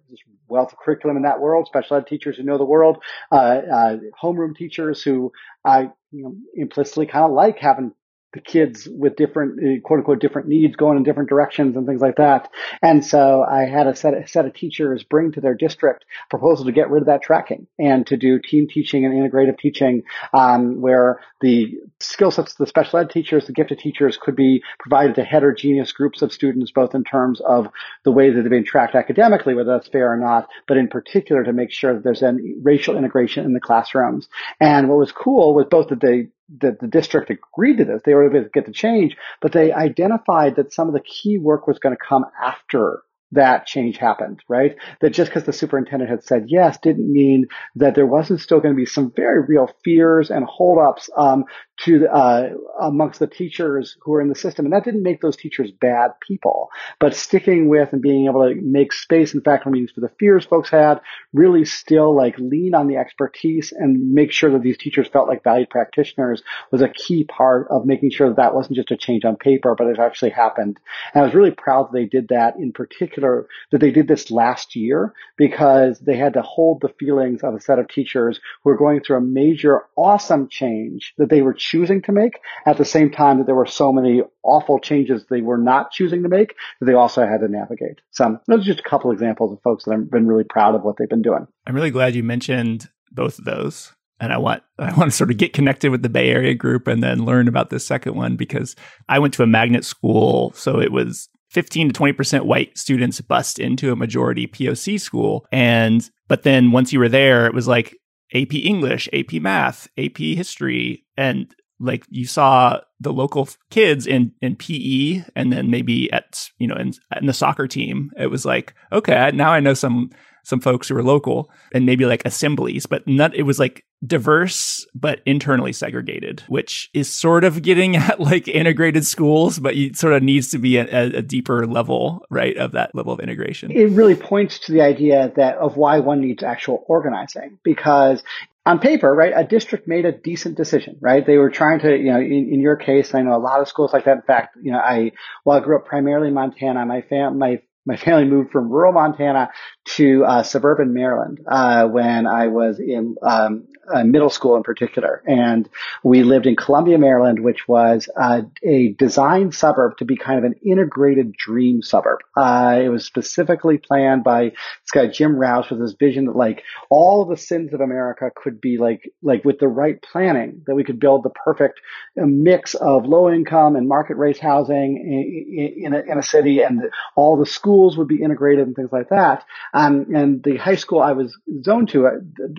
wealth 0.48 0.72
of 0.72 0.78
curriculum 0.78 1.16
in 1.16 1.22
that 1.22 1.40
world, 1.40 1.66
special 1.66 1.96
ed 1.96 2.06
teachers 2.06 2.36
who 2.36 2.42
know 2.42 2.58
the 2.58 2.64
world, 2.64 2.98
uh, 3.32 3.34
uh, 3.34 3.96
homeroom 4.22 4.54
teachers 4.56 5.02
who 5.02 5.32
I 5.64 5.90
you 6.10 6.24
know, 6.24 6.34
implicitly 6.54 7.06
kind 7.06 7.24
of 7.24 7.30
like 7.30 7.58
having 7.58 7.92
the 8.32 8.40
kids 8.40 8.88
with 8.88 9.16
different 9.16 9.58
uh, 9.58 9.80
quote 9.80 9.98
unquote 9.98 10.20
different 10.20 10.48
needs 10.48 10.76
going 10.76 10.96
in 10.96 11.02
different 11.02 11.28
directions 11.28 11.76
and 11.76 11.86
things 11.86 12.00
like 12.00 12.16
that. 12.16 12.48
And 12.82 13.04
so 13.04 13.42
I 13.42 13.62
had 13.62 13.86
a 13.86 13.96
set, 13.96 14.14
a 14.14 14.26
set 14.28 14.46
of 14.46 14.54
teachers 14.54 15.02
bring 15.02 15.32
to 15.32 15.40
their 15.40 15.54
district 15.54 16.04
proposal 16.28 16.64
to 16.66 16.72
get 16.72 16.90
rid 16.90 17.02
of 17.02 17.06
that 17.06 17.22
tracking 17.22 17.66
and 17.78 18.06
to 18.06 18.16
do 18.16 18.38
team 18.38 18.68
teaching 18.68 19.04
and 19.04 19.14
integrative 19.14 19.58
teaching, 19.58 20.02
um, 20.32 20.80
where 20.80 21.20
the 21.40 21.78
skill 21.98 22.30
sets 22.30 22.52
of 22.52 22.58
the 22.58 22.66
special 22.66 22.98
ed 22.98 23.10
teachers, 23.10 23.46
the 23.46 23.52
gifted 23.52 23.78
teachers 23.78 24.16
could 24.20 24.36
be 24.36 24.62
provided 24.78 25.16
to 25.16 25.24
heterogeneous 25.24 25.92
groups 25.92 26.22
of 26.22 26.32
students, 26.32 26.70
both 26.70 26.94
in 26.94 27.04
terms 27.04 27.40
of 27.40 27.68
the 28.04 28.12
way 28.12 28.30
that 28.30 28.42
they've 28.42 28.50
been 28.50 28.64
tracked 28.64 28.94
academically, 28.94 29.54
whether 29.54 29.72
that's 29.72 29.88
fair 29.88 30.12
or 30.12 30.16
not, 30.16 30.48
but 30.68 30.76
in 30.76 30.88
particular 30.88 31.42
to 31.42 31.52
make 31.52 31.72
sure 31.72 31.94
that 31.94 32.04
there's 32.04 32.22
a 32.22 32.36
racial 32.62 32.96
integration 32.96 33.44
in 33.44 33.52
the 33.52 33.60
classrooms. 33.60 34.28
And 34.60 34.88
what 34.88 34.98
was 34.98 35.12
cool 35.12 35.54
was 35.54 35.66
both 35.70 35.88
that 35.88 36.00
they 36.00 36.28
that 36.58 36.80
the 36.80 36.88
district 36.88 37.30
agreed 37.30 37.78
to 37.78 37.84
this. 37.84 38.02
They 38.04 38.14
were 38.14 38.28
able 38.28 38.42
to 38.42 38.50
get 38.50 38.66
the 38.66 38.72
change, 38.72 39.16
but 39.40 39.52
they 39.52 39.72
identified 39.72 40.56
that 40.56 40.72
some 40.72 40.88
of 40.88 40.94
the 40.94 41.00
key 41.00 41.38
work 41.38 41.66
was 41.66 41.78
going 41.78 41.94
to 41.94 42.04
come 42.08 42.24
after 42.42 43.02
that 43.32 43.66
change 43.66 43.96
happened, 43.96 44.42
right? 44.48 44.76
That 45.00 45.10
just 45.10 45.30
because 45.30 45.44
the 45.44 45.52
superintendent 45.52 46.10
had 46.10 46.24
said 46.24 46.44
yes 46.48 46.78
didn't 46.78 47.10
mean 47.10 47.46
that 47.76 47.94
there 47.94 48.06
wasn't 48.06 48.40
still 48.40 48.60
going 48.60 48.74
to 48.74 48.78
be 48.78 48.86
some 48.86 49.12
very 49.14 49.44
real 49.46 49.70
fears 49.84 50.30
and 50.30 50.44
holdups 50.44 51.08
um, 51.16 51.44
to 51.84 52.06
uh, 52.08 52.50
amongst 52.80 53.20
the 53.20 53.26
teachers 53.26 53.96
who 54.02 54.12
were 54.12 54.20
in 54.20 54.28
the 54.28 54.34
system, 54.34 54.66
and 54.66 54.74
that 54.74 54.84
didn't 54.84 55.02
make 55.02 55.20
those 55.20 55.36
teachers 55.36 55.70
bad 55.70 56.10
people. 56.26 56.68
But 56.98 57.14
sticking 57.14 57.68
with 57.68 57.92
and 57.92 58.02
being 58.02 58.26
able 58.26 58.48
to 58.48 58.54
make 58.60 58.92
space 58.92 59.32
in 59.32 59.40
faculty 59.40 59.70
meetings 59.70 59.92
for 59.92 60.00
the 60.00 60.12
fears 60.18 60.44
folks 60.44 60.70
had, 60.70 61.00
really 61.32 61.64
still 61.64 62.14
like 62.14 62.38
lean 62.38 62.74
on 62.74 62.86
the 62.86 62.96
expertise 62.96 63.72
and 63.72 64.12
make 64.12 64.32
sure 64.32 64.52
that 64.52 64.62
these 64.62 64.76
teachers 64.76 65.08
felt 65.08 65.28
like 65.28 65.44
valued 65.44 65.70
practitioners 65.70 66.42
was 66.70 66.82
a 66.82 66.88
key 66.88 67.24
part 67.24 67.68
of 67.70 67.86
making 67.86 68.10
sure 68.10 68.28
that 68.28 68.36
that 68.36 68.54
wasn't 68.54 68.76
just 68.76 68.90
a 68.90 68.96
change 68.96 69.24
on 69.24 69.36
paper, 69.36 69.74
but 69.76 69.86
it 69.86 69.98
actually 69.98 70.30
happened. 70.30 70.78
And 71.14 71.22
I 71.22 71.24
was 71.24 71.34
really 71.34 71.50
proud 71.50 71.84
that 71.84 71.92
they 71.92 72.06
did 72.06 72.28
that 72.28 72.56
in 72.56 72.72
particular 72.72 73.19
particular 73.20 73.48
that 73.70 73.80
they 73.80 73.90
did 73.90 74.08
this 74.08 74.30
last 74.30 74.74
year 74.74 75.12
because 75.36 75.98
they 76.00 76.16
had 76.16 76.34
to 76.34 76.42
hold 76.42 76.80
the 76.80 76.88
feelings 76.98 77.42
of 77.42 77.54
a 77.54 77.60
set 77.60 77.78
of 77.78 77.88
teachers 77.88 78.40
who 78.62 78.70
were 78.70 78.76
going 78.76 79.00
through 79.00 79.16
a 79.16 79.20
major 79.20 79.82
awesome 79.96 80.48
change 80.48 81.14
that 81.18 81.30
they 81.30 81.42
were 81.42 81.54
choosing 81.54 82.02
to 82.02 82.12
make 82.12 82.40
at 82.66 82.78
the 82.78 82.84
same 82.84 83.10
time 83.10 83.38
that 83.38 83.46
there 83.46 83.54
were 83.54 83.66
so 83.66 83.92
many 83.92 84.22
awful 84.42 84.78
changes 84.78 85.24
they 85.30 85.42
were 85.42 85.58
not 85.58 85.90
choosing 85.90 86.22
to 86.22 86.28
make 86.28 86.54
that 86.80 86.86
they 86.86 86.94
also 86.94 87.26
had 87.26 87.40
to 87.40 87.48
navigate. 87.48 88.00
So 88.10 88.38
those 88.46 88.62
are 88.62 88.72
just 88.72 88.80
a 88.80 88.88
couple 88.88 89.10
examples 89.12 89.52
of 89.52 89.62
folks 89.62 89.84
that 89.84 89.92
I've 89.92 90.10
been 90.10 90.26
really 90.26 90.44
proud 90.44 90.74
of 90.74 90.82
what 90.82 90.96
they've 90.98 91.08
been 91.08 91.22
doing. 91.22 91.46
I'm 91.66 91.74
really 91.74 91.90
glad 91.90 92.14
you 92.14 92.22
mentioned 92.22 92.88
both 93.12 93.38
of 93.38 93.44
those 93.44 93.92
and 94.20 94.32
I 94.32 94.38
want 94.38 94.62
I 94.78 94.92
want 94.94 95.10
to 95.10 95.16
sort 95.16 95.30
of 95.30 95.38
get 95.38 95.52
connected 95.52 95.90
with 95.90 96.02
the 96.02 96.08
Bay 96.08 96.30
Area 96.30 96.54
group 96.54 96.86
and 96.86 97.02
then 97.02 97.24
learn 97.24 97.48
about 97.48 97.70
this 97.70 97.84
second 97.84 98.14
one 98.14 98.36
because 98.36 98.76
I 99.08 99.18
went 99.18 99.34
to 99.34 99.42
a 99.42 99.46
magnet 99.46 99.84
school, 99.84 100.52
so 100.54 100.80
it 100.80 100.92
was 100.92 101.28
15 101.50 101.92
to 101.92 102.00
20% 102.00 102.42
white 102.42 102.76
students 102.78 103.20
bust 103.20 103.58
into 103.58 103.92
a 103.92 103.96
majority 103.96 104.46
POC 104.46 105.00
school. 105.00 105.46
And, 105.52 106.08
but 106.28 106.42
then 106.44 106.72
once 106.72 106.92
you 106.92 106.98
were 106.98 107.08
there, 107.08 107.46
it 107.46 107.54
was 107.54 107.68
like 107.68 107.96
AP 108.32 108.54
English, 108.54 109.08
AP 109.12 109.34
Math, 109.34 109.88
AP 109.98 110.18
History. 110.18 111.04
And 111.16 111.52
like 111.80 112.04
you 112.10 112.26
saw 112.26 112.78
the 113.00 113.12
local 113.12 113.48
kids 113.70 114.06
in 114.06 114.32
in 114.42 114.54
PE 114.54 115.24
and 115.34 115.50
then 115.52 115.70
maybe 115.70 116.12
at 116.12 116.48
you 116.58 116.66
know 116.66 116.76
in, 116.76 116.92
in 117.16 117.26
the 117.26 117.32
soccer 117.32 117.66
team 117.66 118.10
it 118.18 118.26
was 118.26 118.44
like 118.44 118.74
okay 118.92 119.30
now 119.32 119.50
I 119.50 119.60
know 119.60 119.72
some 119.72 120.10
some 120.42 120.60
folks 120.60 120.88
who 120.88 120.94
were 120.94 121.02
local 121.02 121.50
and 121.72 121.86
maybe 121.86 122.04
like 122.04 122.22
assemblies 122.24 122.86
but 122.86 123.06
not 123.06 123.34
it 123.34 123.42
was 123.42 123.58
like 123.58 123.84
diverse 124.06 124.86
but 124.94 125.20
internally 125.26 125.72
segregated 125.72 126.42
which 126.48 126.88
is 126.94 127.12
sort 127.12 127.44
of 127.44 127.62
getting 127.62 127.96
at 127.96 128.20
like 128.20 128.48
integrated 128.48 129.04
schools 129.04 129.58
but 129.58 129.74
it 129.74 129.96
sort 129.96 130.12
of 130.12 130.22
needs 130.22 130.48
to 130.50 130.58
be 130.58 130.76
a, 130.76 130.86
a 131.18 131.22
deeper 131.22 131.66
level 131.66 132.24
right 132.30 132.56
of 132.56 132.72
that 132.72 132.94
level 132.94 133.12
of 133.12 133.20
integration 133.20 133.70
it 133.70 133.90
really 133.90 134.16
points 134.16 134.58
to 134.58 134.72
the 134.72 134.80
idea 134.80 135.32
that 135.36 135.56
of 135.58 135.76
why 135.76 135.98
one 135.98 136.20
needs 136.20 136.42
actual 136.42 136.84
organizing 136.88 137.58
because 137.62 138.22
on 138.66 138.78
paper, 138.78 139.12
right, 139.12 139.32
a 139.34 139.44
district 139.44 139.88
made 139.88 140.04
a 140.04 140.12
decent 140.12 140.56
decision, 140.56 140.96
right? 141.00 141.24
They 141.24 141.38
were 141.38 141.50
trying 141.50 141.80
to, 141.80 141.96
you 141.96 142.12
know, 142.12 142.20
in, 142.20 142.50
in 142.52 142.60
your 142.60 142.76
case, 142.76 143.14
I 143.14 143.22
know 143.22 143.34
a 143.34 143.38
lot 143.38 143.60
of 143.60 143.68
schools 143.68 143.92
like 143.92 144.04
that. 144.04 144.16
In 144.16 144.22
fact, 144.22 144.56
you 144.62 144.70
know, 144.70 144.78
I, 144.78 145.12
while 145.44 145.58
I 145.58 145.64
grew 145.64 145.76
up 145.76 145.86
primarily 145.86 146.28
in 146.28 146.34
Montana, 146.34 146.84
my 146.84 147.00
fam, 147.02 147.38
my 147.38 147.62
my 147.86 147.96
family 147.96 148.24
moved 148.24 148.50
from 148.50 148.68
rural 148.70 148.92
Montana 148.92 149.50
to 149.96 150.24
uh, 150.24 150.42
suburban 150.42 150.92
Maryland 150.92 151.40
uh, 151.46 151.86
when 151.86 152.26
I 152.26 152.48
was 152.48 152.78
in 152.78 153.16
um, 153.22 153.66
uh, 153.92 154.04
middle 154.04 154.30
school 154.30 154.56
in 154.56 154.62
particular. 154.62 155.22
And 155.26 155.68
we 156.04 156.22
lived 156.22 156.46
in 156.46 156.56
Columbia, 156.56 156.98
Maryland, 156.98 157.40
which 157.40 157.66
was 157.66 158.08
uh, 158.16 158.42
a 158.64 158.92
designed 158.92 159.54
suburb 159.54 159.96
to 159.98 160.04
be 160.04 160.16
kind 160.16 160.38
of 160.38 160.44
an 160.44 160.54
integrated 160.64 161.34
dream 161.34 161.82
suburb. 161.82 162.20
Uh, 162.36 162.80
it 162.82 162.88
was 162.88 163.04
specifically 163.04 163.78
planned 163.78 164.22
by 164.22 164.50
this 164.50 164.90
guy, 164.92 165.06
Jim 165.08 165.36
Rouse, 165.36 165.70
with 165.70 165.80
this 165.80 165.94
vision 165.98 166.26
that 166.26 166.36
like 166.36 166.62
all 166.88 167.24
the 167.24 167.36
sins 167.36 167.72
of 167.72 167.80
America 167.80 168.30
could 168.34 168.60
be 168.60 168.78
like, 168.78 169.10
like 169.22 169.44
with 169.44 169.58
the 169.58 169.68
right 169.68 170.00
planning, 170.02 170.62
that 170.66 170.74
we 170.74 170.84
could 170.84 171.00
build 171.00 171.24
the 171.24 171.30
perfect 171.30 171.80
uh, 172.20 172.26
mix 172.26 172.74
of 172.74 173.06
low 173.06 173.30
income 173.30 173.76
and 173.76 173.88
market 173.88 174.16
rate 174.16 174.38
housing 174.38 174.96
in, 174.96 175.86
in, 175.86 175.94
a, 175.94 176.00
in 176.00 176.18
a 176.18 176.22
city 176.22 176.60
and 176.60 176.82
all 177.16 177.36
the 177.36 177.46
schools 177.46 177.69
would 177.96 178.08
be 178.08 178.22
integrated 178.22 178.66
and 178.68 178.76
things 178.76 178.92
like 178.92 179.08
that. 179.08 179.44
Um, 179.74 180.06
and 180.14 180.42
the 180.42 180.56
high 180.56 180.76
school 180.76 181.00
I 181.00 181.12
was 181.12 181.36
zoned 181.64 181.88
to, 181.90 182.08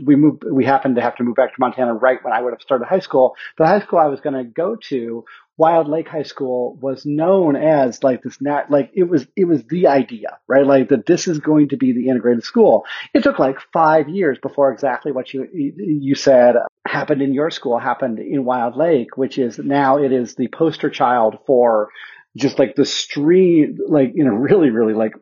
we 0.04 0.16
moved, 0.18 0.44
we 0.44 0.66
happened 0.66 0.98
to 0.98 1.02
have 1.02 1.16
to 1.16 1.22
to 1.22 1.28
move 1.28 1.36
back 1.36 1.54
to 1.54 1.60
Montana 1.60 1.94
right 1.94 2.24
when 2.24 2.34
I 2.34 2.42
would 2.42 2.54
have 2.54 2.62
started 2.62 2.86
high 2.86 3.00
school. 3.00 3.36
The 3.58 3.66
high 3.66 3.80
school 3.80 4.00
I 4.00 4.08
was 4.08 4.22
going 4.22 4.36
to 4.36 4.44
go 4.44 4.76
to, 4.90 5.26
Wild 5.58 5.88
Lake 5.88 6.08
High 6.08 6.24
School, 6.24 6.78
was 6.82 7.06
known 7.06 7.56
as 7.56 8.04
like 8.04 8.24
this 8.24 8.42
nat, 8.42 8.66
like 8.70 8.92
it 8.94 9.04
was, 9.04 9.28
it 9.36 9.46
was 9.46 9.64
the 9.66 9.88
idea, 9.88 10.40
right? 10.48 10.66
Like 10.66 10.90
that 10.90 11.06
this 11.06 11.28
is 11.28 11.40
going 11.40 11.70
to 11.70 11.78
be 11.78 11.94
the 11.94 12.10
integrated 12.10 12.44
school. 12.44 12.86
It 13.14 13.24
took 13.24 13.40
like 13.40 13.58
five 13.72 14.10
years 14.10 14.38
before 14.42 14.72
exactly 14.72 15.12
what 15.12 15.34
you, 15.34 15.48
you 15.54 16.16
said 16.16 16.56
happened 16.86 17.22
in 17.22 17.34
your 17.34 17.52
school 17.52 17.78
happened 17.78 18.20
in 18.20 18.44
Wild 18.44 18.76
Lake, 18.76 19.16
which 19.16 19.38
is 19.38 19.60
now 19.60 19.98
it 19.98 20.12
is 20.12 20.36
the 20.36 20.48
poster 20.48 20.90
child 20.90 21.38
for 21.46 21.90
just 22.36 22.60
like 22.60 22.76
the 22.76 22.86
stream, 22.86 23.78
like 23.88 24.14
in 24.16 24.28
a 24.28 24.34
really, 24.34 24.70
really 24.70 24.94
like 24.94 25.14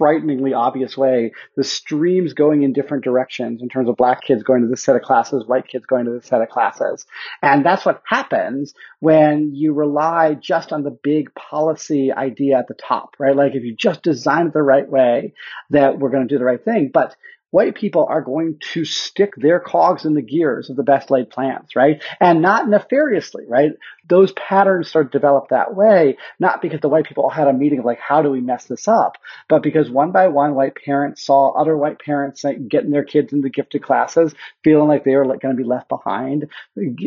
frighteningly 0.00 0.54
obvious 0.54 0.96
way, 0.96 1.30
the 1.58 1.62
streams 1.62 2.32
going 2.32 2.62
in 2.62 2.72
different 2.72 3.04
directions 3.04 3.60
in 3.60 3.68
terms 3.68 3.86
of 3.86 3.96
black 3.96 4.22
kids 4.22 4.42
going 4.42 4.62
to 4.62 4.66
this 4.66 4.82
set 4.82 4.96
of 4.96 5.02
classes, 5.02 5.44
white 5.46 5.68
kids 5.68 5.84
going 5.84 6.06
to 6.06 6.12
this 6.12 6.24
set 6.24 6.40
of 6.40 6.48
classes. 6.48 7.04
And 7.42 7.66
that's 7.66 7.84
what 7.84 8.02
happens 8.06 8.72
when 9.00 9.54
you 9.54 9.74
rely 9.74 10.32
just 10.32 10.72
on 10.72 10.84
the 10.84 10.98
big 11.02 11.34
policy 11.34 12.10
idea 12.10 12.58
at 12.58 12.66
the 12.66 12.72
top, 12.72 13.16
right? 13.18 13.36
Like 13.36 13.54
if 13.54 13.62
you 13.62 13.76
just 13.76 14.02
design 14.02 14.46
it 14.46 14.54
the 14.54 14.62
right 14.62 14.88
way, 14.88 15.34
that 15.68 15.98
we're 15.98 16.08
going 16.08 16.26
to 16.26 16.34
do 16.34 16.38
the 16.38 16.46
right 16.46 16.64
thing. 16.64 16.90
But 16.90 17.14
white 17.50 17.74
people 17.74 18.06
are 18.08 18.22
going 18.22 18.58
to 18.72 18.84
stick 18.84 19.34
their 19.36 19.60
cogs 19.60 20.04
in 20.04 20.14
the 20.14 20.22
gears 20.22 20.70
of 20.70 20.76
the 20.76 20.82
best 20.82 21.10
laid 21.10 21.30
plans, 21.30 21.76
right? 21.76 22.02
And 22.20 22.40
not 22.40 22.68
nefariously, 22.68 23.44
right? 23.46 23.72
Those 24.10 24.32
patterns 24.32 24.88
start 24.88 25.10
to 25.10 25.18
develop 25.18 25.48
that 25.48 25.74
way, 25.74 26.18
not 26.38 26.60
because 26.60 26.80
the 26.80 26.88
white 26.88 27.06
people 27.06 27.24
all 27.24 27.30
had 27.30 27.48
a 27.48 27.52
meeting 27.52 27.78
of 27.78 27.84
like, 27.86 28.00
how 28.00 28.20
do 28.20 28.30
we 28.30 28.40
mess 28.40 28.66
this 28.66 28.88
up? 28.88 29.16
But 29.48 29.62
because 29.62 29.88
one 29.88 30.10
by 30.10 30.28
one, 30.28 30.54
white 30.54 30.74
parents 30.74 31.24
saw 31.24 31.52
other 31.52 31.76
white 31.76 32.00
parents 32.00 32.44
getting 32.68 32.90
their 32.90 33.04
kids 33.04 33.32
into 33.32 33.48
gifted 33.48 33.82
classes, 33.82 34.34
feeling 34.64 34.88
like 34.88 35.04
they 35.04 35.14
were 35.14 35.24
like 35.24 35.40
going 35.40 35.56
to 35.56 35.62
be 35.62 35.68
left 35.68 35.88
behind, 35.88 36.48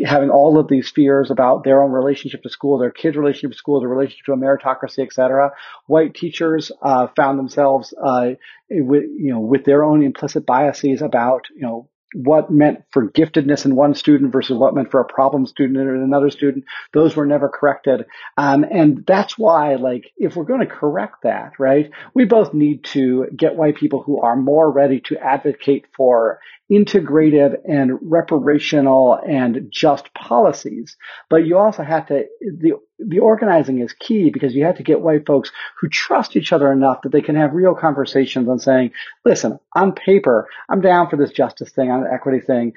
having 0.04 0.30
all 0.30 0.58
of 0.58 0.66
these 0.66 0.90
fears 0.90 1.30
about 1.30 1.62
their 1.62 1.82
own 1.82 1.92
relationship 1.92 2.42
to 2.42 2.48
school, 2.48 2.78
their 2.78 2.90
kids' 2.90 3.16
relationship 3.16 3.52
to 3.52 3.58
school, 3.58 3.80
their 3.80 3.88
relationship 3.88 4.24
to 4.24 4.32
a 4.32 4.36
meritocracy, 4.36 5.04
et 5.04 5.12
cetera. 5.12 5.52
White 5.86 6.14
teachers 6.14 6.72
uh, 6.82 7.08
found 7.14 7.38
themselves 7.38 7.92
uh, 8.02 8.30
with, 8.70 9.04
you 9.04 9.30
know, 9.30 9.40
with 9.40 9.64
their 9.64 9.84
own 9.84 10.02
implicit 10.02 10.46
biases 10.46 11.02
about, 11.02 11.42
you 11.54 11.62
know, 11.62 11.88
what 12.14 12.50
meant 12.50 12.84
for 12.90 13.08
giftedness 13.08 13.64
in 13.64 13.74
one 13.74 13.94
student 13.94 14.32
versus 14.32 14.56
what 14.56 14.74
meant 14.74 14.90
for 14.90 15.00
a 15.00 15.04
problem 15.04 15.46
student 15.46 15.78
in 15.78 15.88
another 15.88 16.30
student. 16.30 16.64
Those 16.92 17.16
were 17.16 17.26
never 17.26 17.48
corrected. 17.48 18.06
Um, 18.36 18.64
and 18.64 19.04
that's 19.06 19.36
why, 19.36 19.74
like, 19.74 20.12
if 20.16 20.36
we're 20.36 20.44
going 20.44 20.60
to 20.60 20.66
correct 20.66 21.22
that, 21.22 21.52
right, 21.58 21.90
we 22.14 22.24
both 22.24 22.54
need 22.54 22.84
to 22.84 23.26
get 23.36 23.56
white 23.56 23.76
people 23.76 24.02
who 24.02 24.20
are 24.20 24.36
more 24.36 24.70
ready 24.70 25.00
to 25.00 25.18
advocate 25.18 25.86
for 25.96 26.40
integrative 26.70 27.56
and 27.64 27.98
reparational 28.00 29.20
and 29.28 29.68
just 29.70 30.12
policies. 30.14 30.96
But 31.28 31.46
you 31.46 31.58
also 31.58 31.82
have 31.82 32.06
to, 32.06 32.24
the, 32.40 32.74
the 32.98 33.18
organizing 33.18 33.80
is 33.80 33.92
key 33.92 34.30
because 34.30 34.54
you 34.54 34.64
have 34.64 34.76
to 34.76 34.82
get 34.82 35.00
white 35.00 35.26
folks 35.26 35.52
who 35.80 35.88
trust 35.88 36.36
each 36.36 36.52
other 36.52 36.72
enough 36.72 37.02
that 37.02 37.12
they 37.12 37.20
can 37.20 37.36
have 37.36 37.52
real 37.52 37.74
conversations 37.74 38.48
on 38.48 38.58
saying, 38.58 38.92
listen, 39.24 39.58
on 39.74 39.92
paper, 39.92 40.48
I'm 40.68 40.80
down 40.80 41.10
for 41.10 41.16
this 41.16 41.32
justice 41.32 41.70
thing, 41.70 41.90
on 41.90 42.06
equity 42.06 42.40
thing. 42.40 42.72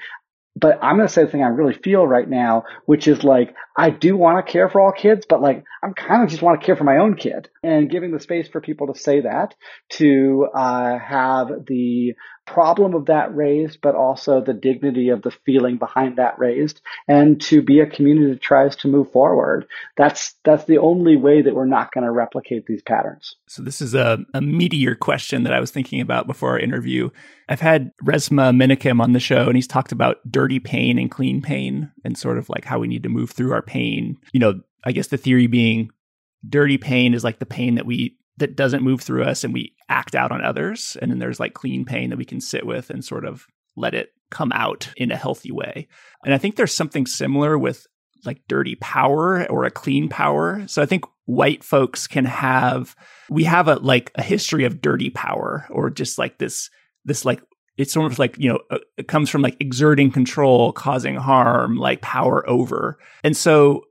But 0.60 0.80
I'm 0.82 0.96
going 0.96 1.08
to 1.08 1.14
say 1.14 1.24
the 1.24 1.30
thing 1.30 1.44
I 1.44 1.50
really 1.50 1.76
feel 1.76 2.08
right 2.08 2.28
now, 2.28 2.64
which 2.86 3.08
is 3.08 3.24
like, 3.24 3.54
I 3.78 3.92
do 3.92 4.18
want 4.18 4.44
to 4.44 4.52
care 4.52 4.70
for 4.70 4.82
all 4.82 4.92
kids, 4.92 5.26
but 5.30 5.40
like, 5.40 5.64
I'm 5.84 5.94
kind 5.94 6.24
of 6.24 6.30
just 6.30 6.42
want 6.42 6.60
to 6.60 6.66
care 6.66 6.76
for 6.76 6.84
my 6.84 6.98
own 6.98 7.16
kid 7.16 7.48
and 7.62 7.92
giving 7.92 8.12
the 8.12 8.20
space 8.20 8.48
for 8.48 8.60
people 8.60 8.92
to 8.92 9.00
say 9.00 9.22
that, 9.22 9.54
to 9.90 10.48
uh, 10.56 10.98
have 10.98 11.50
the 11.68 12.16
problem 12.48 12.96
of 12.96 13.06
that 13.06 13.36
raised, 13.36 13.80
but 13.82 13.94
also 13.94 14.42
the 14.42 14.54
dignity 14.54 15.10
of 15.10 15.22
the 15.22 15.32
feeling 15.46 15.78
behind 15.78 16.16
that 16.16 16.40
raised, 16.40 16.82
and 17.08 17.40
to 17.42 17.62
be 17.62 17.80
a 17.80 17.86
community 17.86 18.32
that 18.32 18.42
tries 18.42 18.76
to 18.78 18.88
move 18.88 19.12
forward. 19.12 19.68
That's 19.98 20.34
that's 20.44 20.64
the 20.64 20.80
only 20.80 21.16
way 21.16 21.42
that 21.42 21.54
we're 21.54 21.66
not 21.66 21.92
going 21.92 22.06
to 22.06 22.12
replicate 22.12 22.66
these 22.66 22.82
patterns. 22.82 23.36
So 23.48 23.62
this 23.62 23.82
is 23.82 23.94
a, 23.94 24.20
a 24.34 24.42
meteor 24.42 24.96
question 24.96 25.44
that 25.44 25.54
I 25.54 25.60
was 25.60 25.70
thinking 25.70 26.02
about 26.02 26.26
before 26.26 26.52
our 26.52 26.60
interview. 26.60 27.10
I've 27.50 27.62
had 27.62 27.92
Resmaa 28.04 28.56
Menakem 28.56 29.02
on 29.02 29.14
the 29.14 29.20
show, 29.20 29.46
and 29.48 29.56
he's 29.56 29.68
talked 29.68 29.92
about 29.92 30.18
dirty 30.30 30.60
pain 30.60 30.98
and 30.98 31.12
clean 31.12 31.42
pain, 31.42 31.92
and 32.04 32.18
sort 32.18 32.38
of 32.38 32.50
like 32.50 32.66
how 32.66 32.80
we 32.80 32.88
need 32.88 33.04
to 33.04 33.10
move 33.10 33.32
through 33.32 33.54
our 33.54 33.62
pain. 33.62 34.18
You 34.32 34.40
know, 34.40 34.62
I 34.84 34.94
guess 34.94 35.08
the 35.08 35.18
theory 35.18 35.48
being 35.48 35.92
dirty 36.48 36.78
pain 36.78 37.14
is 37.14 37.24
like 37.24 37.40
the 37.40 37.46
pain 37.46 37.76
that 37.76 37.86
we 37.86 38.18
that 38.38 38.56
doesn't 38.56 38.84
move 38.84 39.02
through 39.02 39.24
us 39.24 39.44
and 39.44 39.54
we 39.54 39.74
act 39.90 40.16
out 40.16 40.32
on 40.32 40.44
others. 40.44 40.96
And 41.02 41.12
then 41.12 41.20
there's 41.20 41.40
like 41.40 41.54
clean 41.54 41.86
pain 41.86 42.10
that 42.10 42.18
we 42.18 42.26
can 42.26 42.42
sit 42.42 42.66
with 42.66 42.90
and 42.90 43.04
sort 43.04 43.26
of 43.26 43.48
let 43.76 43.94
it 43.94 44.10
come 44.30 44.52
out 44.54 44.90
in 44.98 45.12
a 45.12 45.18
healthy 45.18 45.52
way. 45.52 45.88
And 46.26 46.34
i 46.34 46.38
think 46.38 46.56
there's 46.56 46.74
something 46.74 47.06
similar 47.06 47.58
with 47.58 47.86
like 48.26 48.42
dirty 48.48 48.76
power 48.76 49.50
or 49.50 49.64
a 49.64 49.72
clean 49.72 50.10
power. 50.10 50.68
So 50.68 50.82
i 50.82 50.86
think 50.86 51.06
white 51.26 51.64
folks 51.64 52.08
can 52.08 52.26
have 52.26 52.96
we 53.30 53.44
have 53.44 53.68
a 53.68 53.76
like 53.76 54.12
a 54.16 54.24
history 54.24 54.64
of 54.64 54.82
dirty 54.82 55.10
power 55.10 55.68
or 55.70 55.90
just 55.90 56.18
like 56.18 56.38
this 56.38 56.70
this 57.04 57.26
like 57.26 57.42
it's 57.78 57.94
sort 57.94 58.12
of 58.12 58.18
like 58.18 58.38
you 58.38 58.50
know 58.50 58.60
uh, 58.72 58.80
it 58.98 59.08
comes 59.08 59.30
from 59.30 59.42
like 59.42 59.58
exerting 59.60 60.12
control 60.12 60.72
causing 60.72 61.16
harm 61.16 61.78
like 61.78 62.02
power 62.02 62.48
over. 62.50 62.98
And 63.24 63.36
so 63.36 63.84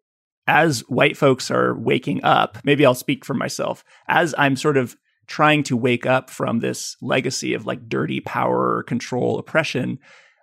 as 0.46 0.80
white 0.88 1.16
folks 1.16 1.50
are 1.50 1.76
waking 1.76 2.22
up, 2.24 2.58
maybe 2.64 2.86
I'll 2.86 2.94
speak 2.94 3.24
for 3.24 3.34
myself, 3.34 3.84
as 4.08 4.34
I'm 4.38 4.56
sort 4.56 4.76
of 4.76 4.96
trying 5.26 5.62
to 5.64 5.76
wake 5.76 6.06
up 6.06 6.30
from 6.30 6.60
this 6.60 6.96
legacy 7.02 7.54
of 7.54 7.66
like 7.66 7.88
dirty 7.88 8.20
power, 8.20 8.84
control, 8.84 9.38
oppression, 9.38 9.98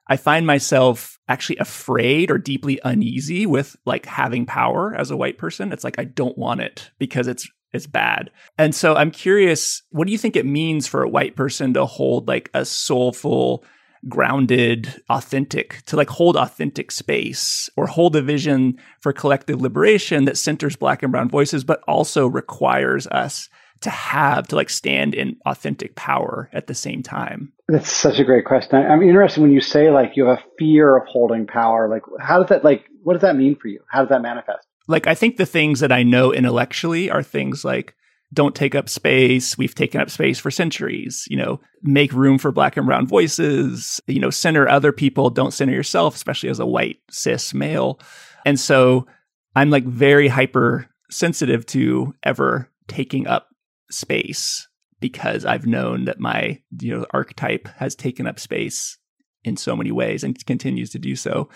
I 0.08 0.18
find 0.18 0.46
myself 0.46 1.18
actually 1.30 1.58
afraid 1.58 2.30
or 2.30 2.38
deeply 2.38 2.80
uneasy 2.84 3.46
with 3.46 3.76
like 3.86 4.06
having 4.06 4.46
power 4.46 4.94
as 4.94 5.12
a 5.12 5.18
white 5.18 5.38
person. 5.38 5.72
It's 5.72 5.84
like 5.84 5.98
I 5.98 6.04
don't 6.04 6.38
want 6.38 6.62
it 6.62 6.92
because 7.00 7.28
it's 7.28 7.50
it's 7.72 7.88
bad. 7.88 8.30
And 8.58 8.76
so 8.76 8.96
I'm 8.96 9.10
curious, 9.10 9.82
what 9.90 10.06
do 10.06 10.12
you 10.12 10.18
think 10.18 10.36
it 10.36 10.46
means 10.46 10.86
for 10.86 11.02
a 11.02 11.10
white 11.10 11.36
person 11.36 11.74
to 11.74 11.86
hold 11.86 12.28
like 12.28 12.52
a 12.54 12.66
soulful 12.66 13.66
grounded, 14.10 15.02
authentic, 15.10 15.82
to 15.86 15.96
like 15.96 16.10
hold 16.10 16.36
authentic 16.36 16.92
space 16.92 17.70
or 17.76 17.88
hold 17.88 18.16
a 18.16 18.22
vision 18.22 18.78
for 19.02 19.14
collective 19.14 19.62
liberation 19.62 20.26
that 20.26 20.38
centers 20.38 20.76
black 20.76 21.04
and 21.04 21.12
brown 21.12 21.30
voices, 21.30 21.64
but 21.64 21.82
also 21.88 22.28
requires 22.28 23.08
us 23.08 23.50
to 23.84 23.90
have 23.90 24.48
to 24.48 24.56
like 24.56 24.70
stand 24.70 25.14
in 25.14 25.38
authentic 25.46 25.96
power 25.96 26.50
at 26.54 26.68
the 26.68 26.74
same 26.74 27.04
time? 27.04 27.52
That's 27.68 27.92
such 27.92 28.20
a 28.20 28.24
great 28.24 28.46
question. 28.46 28.78
I'm 28.78 29.04
interested 29.04 29.42
when 29.42 29.52
you 29.52 29.62
say 29.62 29.90
like 29.90 30.14
you 30.16 30.26
have 30.26 30.40
a 30.40 30.44
fear 30.58 30.96
of 30.98 31.06
holding 31.08 31.46
power. 31.46 31.90
Like, 31.90 32.04
how 32.20 32.40
does 32.40 32.50
that 32.50 32.64
like? 32.64 32.86
What 33.04 33.14
does 33.14 33.22
that 33.22 33.36
mean 33.36 33.56
for 33.56 33.68
you? 33.68 33.82
How 33.90 34.02
does 34.02 34.10
that 34.10 34.22
manifest? 34.22 34.66
Like, 34.88 35.08
I 35.08 35.16
think 35.16 35.38
the 35.38 35.46
things 35.46 35.80
that 35.80 35.92
I 35.92 36.04
know 36.04 36.34
intellectually 36.34 37.10
are 37.10 37.24
things 37.24 37.64
like 37.64 37.96
don't 38.34 38.56
take 38.56 38.76
up 38.76 38.90
space. 38.90 39.58
We've 39.58 39.76
taken 39.76 40.02
up 40.02 40.10
space 40.10 40.40
for 40.40 40.52
centuries. 40.52 41.26
You 41.30 41.38
know, 41.38 41.62
make 41.82 42.12
room 42.12 42.38
for 42.38 42.52
black 42.52 42.78
and 42.78 42.86
brown 42.86 43.08
voices. 43.08 44.02
You 44.08 44.20
know, 44.20 44.30
center 44.30 44.68
other 44.68 44.92
people. 44.92 45.30
Don't 45.30 45.54
center 45.54 45.74
yourself, 45.74 46.16
especially 46.16 46.50
as 46.50 46.60
a 46.60 46.66
white 46.66 46.98
cis 47.10 47.54
male. 47.54 48.00
And 48.46 48.60
so 48.60 49.08
I'm 49.56 49.70
like 49.70 49.86
very 49.86 50.28
hyper 50.28 50.90
sensitive 51.10 51.66
to 51.68 52.14
ever 52.24 52.70
taking 52.88 53.28
up 53.28 53.50
space 53.92 54.68
because 55.00 55.46
I've 55.46 55.68
known 55.68 56.06
that 56.06 56.20
my 56.20 56.60
you 56.82 56.96
know 56.96 57.06
archetype 57.12 57.68
has 57.78 57.96
taken 57.96 58.26
up 58.26 58.40
space 58.40 58.98
in 59.44 59.58
so 59.58 59.76
many 59.76 59.92
ways 59.92 60.24
and 60.24 60.46
continues 60.46 60.90
to 60.92 61.00
do 61.00 61.16
so. 61.16 61.50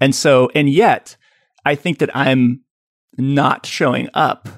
And 0.00 0.14
so 0.14 0.50
and 0.54 0.68
yet 0.68 1.16
I 1.64 1.74
think 1.74 1.98
that 1.98 2.14
I'm 2.16 2.62
not 3.18 3.66
showing 3.66 4.08
up 4.14 4.48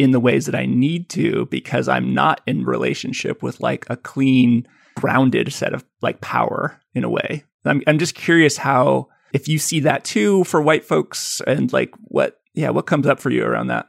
in 0.00 0.12
the 0.12 0.20
ways 0.20 0.46
that 0.46 0.54
I 0.54 0.64
need 0.64 1.10
to 1.10 1.44
because 1.50 1.86
I'm 1.86 2.14
not 2.14 2.40
in 2.46 2.64
relationship 2.64 3.42
with 3.42 3.60
like 3.60 3.84
a 3.90 3.98
clean 3.98 4.66
grounded 4.96 5.52
set 5.52 5.74
of 5.74 5.84
like 6.00 6.22
power 6.22 6.80
in 6.94 7.04
a 7.04 7.10
way. 7.10 7.44
I'm 7.66 7.82
I'm 7.86 7.98
just 7.98 8.14
curious 8.14 8.56
how 8.56 9.08
if 9.34 9.46
you 9.46 9.58
see 9.58 9.80
that 9.80 10.04
too 10.04 10.44
for 10.44 10.62
white 10.62 10.86
folks 10.86 11.42
and 11.46 11.70
like 11.70 11.92
what 12.04 12.40
yeah 12.54 12.70
what 12.70 12.86
comes 12.86 13.06
up 13.06 13.20
for 13.20 13.28
you 13.28 13.44
around 13.44 13.66
that. 13.66 13.86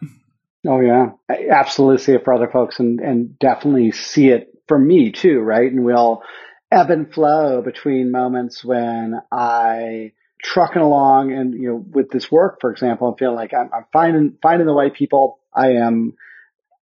Oh 0.67 0.81
yeah, 0.81 1.11
I 1.29 1.47
absolutely 1.49 1.99
see 1.99 2.11
it 2.11 2.25
for 2.25 2.33
other 2.33 2.49
folks, 2.51 2.79
and 2.79 2.99
and 2.99 3.39
definitely 3.39 3.91
see 3.91 4.29
it 4.29 4.49
for 4.67 4.77
me 4.77 5.13
too, 5.13 5.39
right? 5.39 5.71
And 5.71 5.85
we 5.85 5.93
all 5.93 6.23
ebb 6.71 6.91
and 6.91 7.11
flow 7.11 7.61
between 7.61 8.11
moments 8.11 8.65
when 8.65 9.15
I 9.31 10.11
trucking 10.43 10.81
along, 10.81 11.31
and 11.31 11.53
you 11.53 11.69
know, 11.69 11.85
with 11.89 12.09
this 12.09 12.29
work, 12.29 12.59
for 12.59 12.69
example, 12.69 13.07
I'm 13.07 13.15
feeling 13.15 13.37
like 13.37 13.53
I'm, 13.53 13.69
I'm 13.73 13.85
finding 13.93 14.37
finding 14.41 14.67
the 14.67 14.73
right 14.73 14.93
people. 14.93 15.39
I 15.53 15.71
am. 15.73 16.15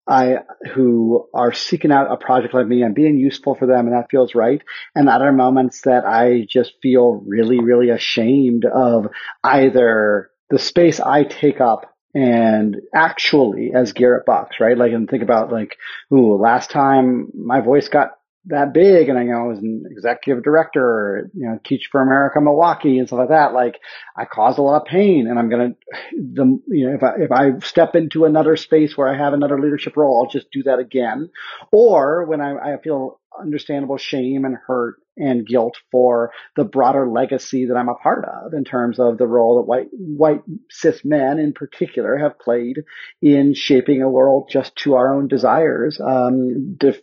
I 0.07 0.39
who 0.73 1.29
are 1.35 1.53
seeking 1.53 1.91
out 1.91 2.11
a 2.11 2.17
project 2.17 2.55
like 2.55 2.65
me. 2.65 2.83
I'm 2.83 2.93
being 2.93 3.17
useful 3.17 3.53
for 3.53 3.67
them, 3.67 3.87
and 3.87 3.95
that 3.95 4.09
feels 4.09 4.33
right. 4.33 4.61
And 4.95 5.07
other 5.07 5.31
moments 5.31 5.81
that 5.81 6.05
I 6.05 6.47
just 6.49 6.73
feel 6.81 7.23
really, 7.27 7.59
really 7.59 7.91
ashamed 7.91 8.65
of 8.65 9.09
either 9.43 10.31
the 10.49 10.57
space 10.57 10.99
I 10.99 11.25
take 11.25 11.61
up 11.61 11.95
and 12.15 12.77
actually 12.93 13.71
as 13.75 13.93
Garrett 13.93 14.25
Bucks, 14.25 14.59
right? 14.59 14.77
Like, 14.77 14.93
and 14.93 15.07
think 15.07 15.21
about 15.21 15.51
like, 15.51 15.77
ooh, 16.11 16.37
last 16.37 16.71
time 16.71 17.31
my 17.35 17.61
voice 17.61 17.87
got 17.87 18.18
that 18.45 18.73
big 18.73 19.09
and 19.09 19.17
I, 19.17 19.23
you 19.23 19.31
know, 19.31 19.43
I 19.43 19.47
was 19.47 19.59
an 19.59 19.83
executive 19.89 20.43
director, 20.43 21.29
you 21.33 21.47
know, 21.47 21.59
Teach 21.63 21.89
for 21.91 22.01
America 22.01 22.39
Milwaukee 22.41 22.97
and 22.97 23.07
stuff 23.07 23.19
like 23.19 23.29
that. 23.29 23.53
Like 23.53 23.79
I 24.15 24.25
caused 24.25 24.59
a 24.59 24.61
lot 24.61 24.81
of 24.81 24.87
pain 24.87 25.27
and 25.27 25.37
I'm 25.37 25.49
going 25.49 25.71
to, 25.71 25.97
the, 26.11 26.59
you 26.67 26.87
know, 26.87 26.95
if 26.95 27.03
I, 27.03 27.13
if 27.19 27.31
I 27.31 27.59
step 27.65 27.95
into 27.95 28.25
another 28.25 28.55
space 28.55 28.97
where 28.97 29.13
I 29.13 29.17
have 29.17 29.33
another 29.33 29.59
leadership 29.59 29.97
role, 29.97 30.23
I'll 30.23 30.31
just 30.31 30.51
do 30.51 30.63
that 30.63 30.79
again. 30.79 31.29
Or 31.71 32.25
when 32.25 32.41
I, 32.41 32.75
I 32.75 32.77
feel 32.81 33.19
understandable 33.39 33.97
shame 33.97 34.45
and 34.45 34.57
hurt 34.67 34.95
and 35.17 35.45
guilt 35.45 35.75
for 35.91 36.31
the 36.55 36.63
broader 36.63 37.07
legacy 37.07 37.65
that 37.65 37.75
I'm 37.75 37.89
a 37.89 37.95
part 37.95 38.25
of 38.25 38.53
in 38.53 38.63
terms 38.63 38.99
of 38.99 39.17
the 39.17 39.27
role 39.27 39.57
that 39.57 39.67
white, 39.67 39.87
white 39.91 40.41
cis 40.69 41.03
men 41.03 41.39
in 41.39 41.53
particular 41.53 42.17
have 42.17 42.39
played 42.39 42.77
in 43.21 43.53
shaping 43.53 44.01
a 44.01 44.09
world 44.09 44.49
just 44.49 44.75
to 44.77 44.95
our 44.95 45.13
own 45.13 45.27
desires, 45.27 45.99
um, 46.01 46.75
def- 46.75 47.01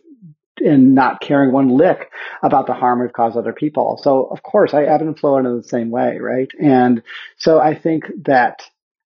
and 0.59 0.95
not 0.95 1.21
caring 1.21 1.51
one 1.51 1.69
lick 1.69 2.11
about 2.43 2.67
the 2.67 2.73
harm 2.73 3.01
we've 3.01 3.13
caused 3.13 3.37
other 3.37 3.53
people. 3.53 3.99
So 4.01 4.25
of 4.25 4.43
course 4.43 4.73
I 4.73 4.83
ebb 4.83 5.01
and 5.01 5.17
flow 5.17 5.37
in 5.37 5.43
the 5.43 5.63
same 5.63 5.89
way, 5.89 6.17
right? 6.19 6.49
And 6.59 7.03
so 7.37 7.59
I 7.59 7.75
think 7.75 8.05
that 8.25 8.63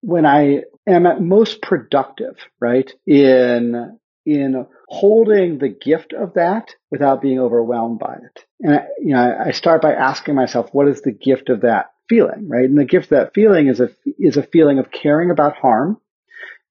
when 0.02 0.26
I 0.26 0.64
am 0.88 1.06
at 1.06 1.22
most 1.22 1.62
productive, 1.62 2.38
right, 2.60 2.92
in 3.06 3.98
in 4.26 4.66
holding 4.88 5.60
the 5.60 5.70
gift 5.70 6.14
of 6.14 6.34
that 6.34 6.74
without 6.90 7.22
being 7.22 7.40
overwhelmed 7.40 8.00
by 8.00 8.16
it. 8.16 8.46
And 8.60 8.76
I, 8.76 8.86
you 9.00 9.14
know, 9.14 9.38
I 9.46 9.52
start 9.52 9.82
by 9.82 9.94
asking 9.94 10.34
myself, 10.36 10.70
what 10.72 10.88
is 10.88 11.02
the 11.02 11.12
gift 11.12 11.50
of 11.50 11.62
that 11.62 11.92
feeling, 12.10 12.48
right? 12.50 12.66
And 12.66 12.78
the 12.78 12.86
gift 12.86 13.06
of 13.06 13.18
that 13.18 13.34
feeling 13.34 13.68
is 13.68 13.80
a 13.80 13.90
is 14.20 14.38
a 14.38 14.44
feeling 14.44 14.80
of 14.80 14.92
caring 14.92 15.32
about 15.32 15.58
harm 15.58 16.00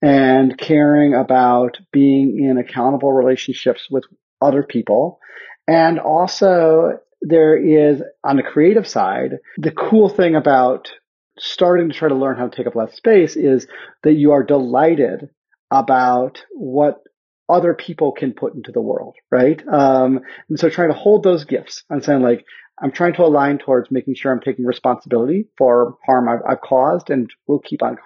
and 0.01 0.57
caring 0.57 1.13
about 1.13 1.79
being 1.91 2.43
in 2.43 2.57
accountable 2.57 3.11
relationships 3.11 3.87
with 3.89 4.03
other 4.45 4.63
people. 4.63 5.19
And 5.67 5.99
also 5.99 6.99
there 7.21 7.57
is 7.57 8.01
on 8.23 8.37
the 8.37 8.43
creative 8.43 8.87
side, 8.87 9.39
the 9.57 9.71
cool 9.71 10.09
thing 10.09 10.35
about 10.35 10.91
starting 11.37 11.89
to 11.89 11.95
try 11.95 12.07
to 12.07 12.15
learn 12.15 12.37
how 12.37 12.47
to 12.47 12.55
take 12.55 12.67
up 12.67 12.75
less 12.75 12.95
space 12.95 13.35
is 13.35 13.67
that 14.03 14.13
you 14.13 14.31
are 14.31 14.43
delighted 14.43 15.29
about 15.71 16.43
what 16.51 17.01
other 17.49 17.73
people 17.73 18.11
can 18.11 18.33
put 18.33 18.55
into 18.55 18.71
the 18.71 18.81
world, 18.81 19.15
right? 19.31 19.61
Um, 19.67 20.21
and 20.49 20.59
so 20.59 20.69
trying 20.69 20.89
to 20.89 20.97
hold 20.97 21.23
those 21.23 21.45
gifts 21.45 21.83
and 21.89 22.03
saying 22.03 22.21
like, 22.21 22.45
I'm 22.81 22.91
trying 22.91 23.13
to 23.13 23.23
align 23.23 23.57
towards 23.57 23.89
making 23.89 24.15
sure 24.15 24.31
I'm 24.31 24.41
taking 24.41 24.65
responsibility 24.65 25.47
for 25.57 25.97
harm 26.05 26.27
I've, 26.27 26.41
I've 26.47 26.61
caused 26.61 27.09
and 27.09 27.29
will 27.47 27.59
keep 27.59 27.81
on 27.81 27.97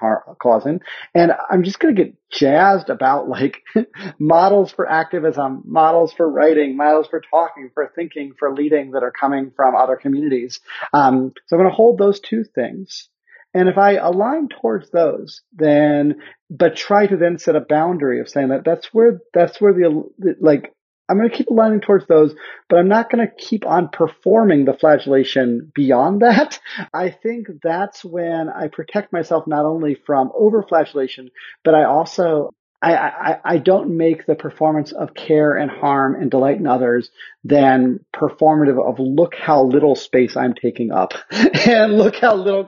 causing. 0.41 0.81
And 1.15 1.31
I'm 1.49 1.63
just 1.63 1.79
going 1.79 1.95
to 1.95 2.03
get 2.03 2.15
jazzed 2.31 2.89
about 2.89 3.27
like 3.27 3.63
models 4.19 4.71
for 4.71 4.87
activism, 4.89 5.63
models 5.65 6.13
for 6.13 6.29
writing, 6.29 6.77
models 6.77 7.07
for 7.07 7.21
talking, 7.21 7.71
for 7.73 7.91
thinking, 7.95 8.33
for 8.37 8.53
leading 8.53 8.91
that 8.91 9.03
are 9.03 9.11
coming 9.11 9.51
from 9.55 9.75
other 9.75 9.95
communities. 9.95 10.59
Um, 10.93 11.33
so 11.47 11.55
I'm 11.55 11.63
going 11.63 11.71
to 11.71 11.75
hold 11.75 11.97
those 11.97 12.19
two 12.19 12.43
things 12.43 13.09
and 13.53 13.67
if 13.67 13.77
I 13.77 13.93
align 13.93 14.47
towards 14.49 14.91
those, 14.91 15.41
then, 15.53 16.21
but 16.49 16.75
try 16.75 17.07
to 17.07 17.17
then 17.17 17.39
set 17.39 17.55
a 17.55 17.61
boundary 17.61 18.19
of 18.19 18.29
saying 18.29 18.49
that 18.49 18.63
that's 18.63 18.93
where, 18.93 19.19
that's 19.33 19.59
where 19.59 19.73
the, 19.73 20.35
like, 20.39 20.73
I'm 21.09 21.17
going 21.17 21.29
to 21.29 21.35
keep 21.35 21.49
aligning 21.49 21.81
towards 21.81 22.05
those, 22.07 22.35
but 22.69 22.77
I'm 22.77 22.87
not 22.87 23.11
going 23.11 23.27
to 23.27 23.33
keep 23.33 23.65
on 23.65 23.89
performing 23.89 24.65
the 24.65 24.73
flagellation 24.73 25.71
beyond 25.73 26.21
that. 26.21 26.59
I 26.93 27.09
think 27.09 27.47
that's 27.63 28.05
when 28.05 28.49
I 28.49 28.67
protect 28.67 29.11
myself 29.11 29.47
not 29.47 29.65
only 29.65 29.95
from 30.05 30.31
over 30.35 30.63
flagellation, 30.63 31.29
but 31.63 31.73
I 31.73 31.85
also 31.85 32.51
I, 32.81 32.95
I, 32.95 33.39
I, 33.43 33.57
don't 33.57 33.97
make 33.97 34.25
the 34.25 34.35
performance 34.35 34.93
of 34.93 35.13
care 35.13 35.57
and 35.57 35.69
harm 35.69 36.15
and 36.15 36.31
delight 36.31 36.59
in 36.59 36.67
others 36.67 37.09
than 37.43 37.99
performative 38.13 38.81
of 38.81 38.99
look 38.99 39.35
how 39.35 39.63
little 39.63 39.95
space 39.95 40.37
I'm 40.37 40.53
taking 40.53 40.91
up 40.91 41.13
and 41.31 41.97
look 41.97 42.15
how 42.15 42.35
little 42.35 42.63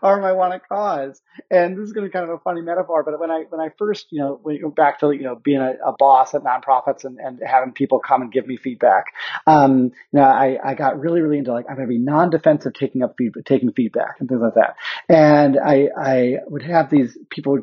harm 0.00 0.24
I 0.24 0.32
want 0.32 0.54
to 0.54 0.60
cause. 0.60 1.20
And 1.50 1.76
this 1.76 1.84
is 1.84 1.92
going 1.92 2.04
to 2.04 2.08
be 2.08 2.12
kind 2.12 2.28
of 2.28 2.30
a 2.30 2.38
funny 2.38 2.62
metaphor, 2.62 3.04
but 3.04 3.18
when 3.20 3.30
I, 3.30 3.44
when 3.48 3.60
I 3.60 3.68
first, 3.78 4.06
you 4.10 4.20
know, 4.20 4.40
when 4.42 4.56
you 4.56 4.70
back 4.70 4.98
to, 5.00 5.12
you 5.12 5.22
know, 5.22 5.36
being 5.36 5.60
a, 5.60 5.74
a 5.86 5.92
boss 5.96 6.34
at 6.34 6.42
nonprofits 6.42 7.04
and, 7.04 7.18
and 7.18 7.40
having 7.46 7.72
people 7.72 8.00
come 8.00 8.22
and 8.22 8.32
give 8.32 8.48
me 8.48 8.56
feedback, 8.56 9.06
um, 9.46 9.84
you 9.84 9.92
know, 10.12 10.22
I, 10.22 10.58
I 10.64 10.74
got 10.74 10.98
really, 10.98 11.20
really 11.20 11.38
into 11.38 11.52
like, 11.52 11.66
I'm 11.68 11.76
going 11.76 11.86
to 11.86 11.92
be 11.92 11.98
non-defensive 11.98 12.72
taking 12.74 13.02
up 13.02 13.14
feedback, 13.16 13.44
taking 13.44 13.72
feedback 13.72 14.16
and 14.18 14.28
things 14.28 14.40
like 14.40 14.54
that. 14.54 14.76
And 15.08 15.58
I, 15.58 15.88
I 15.96 16.34
would 16.48 16.62
have 16.62 16.90
these 16.90 17.16
people 17.30 17.60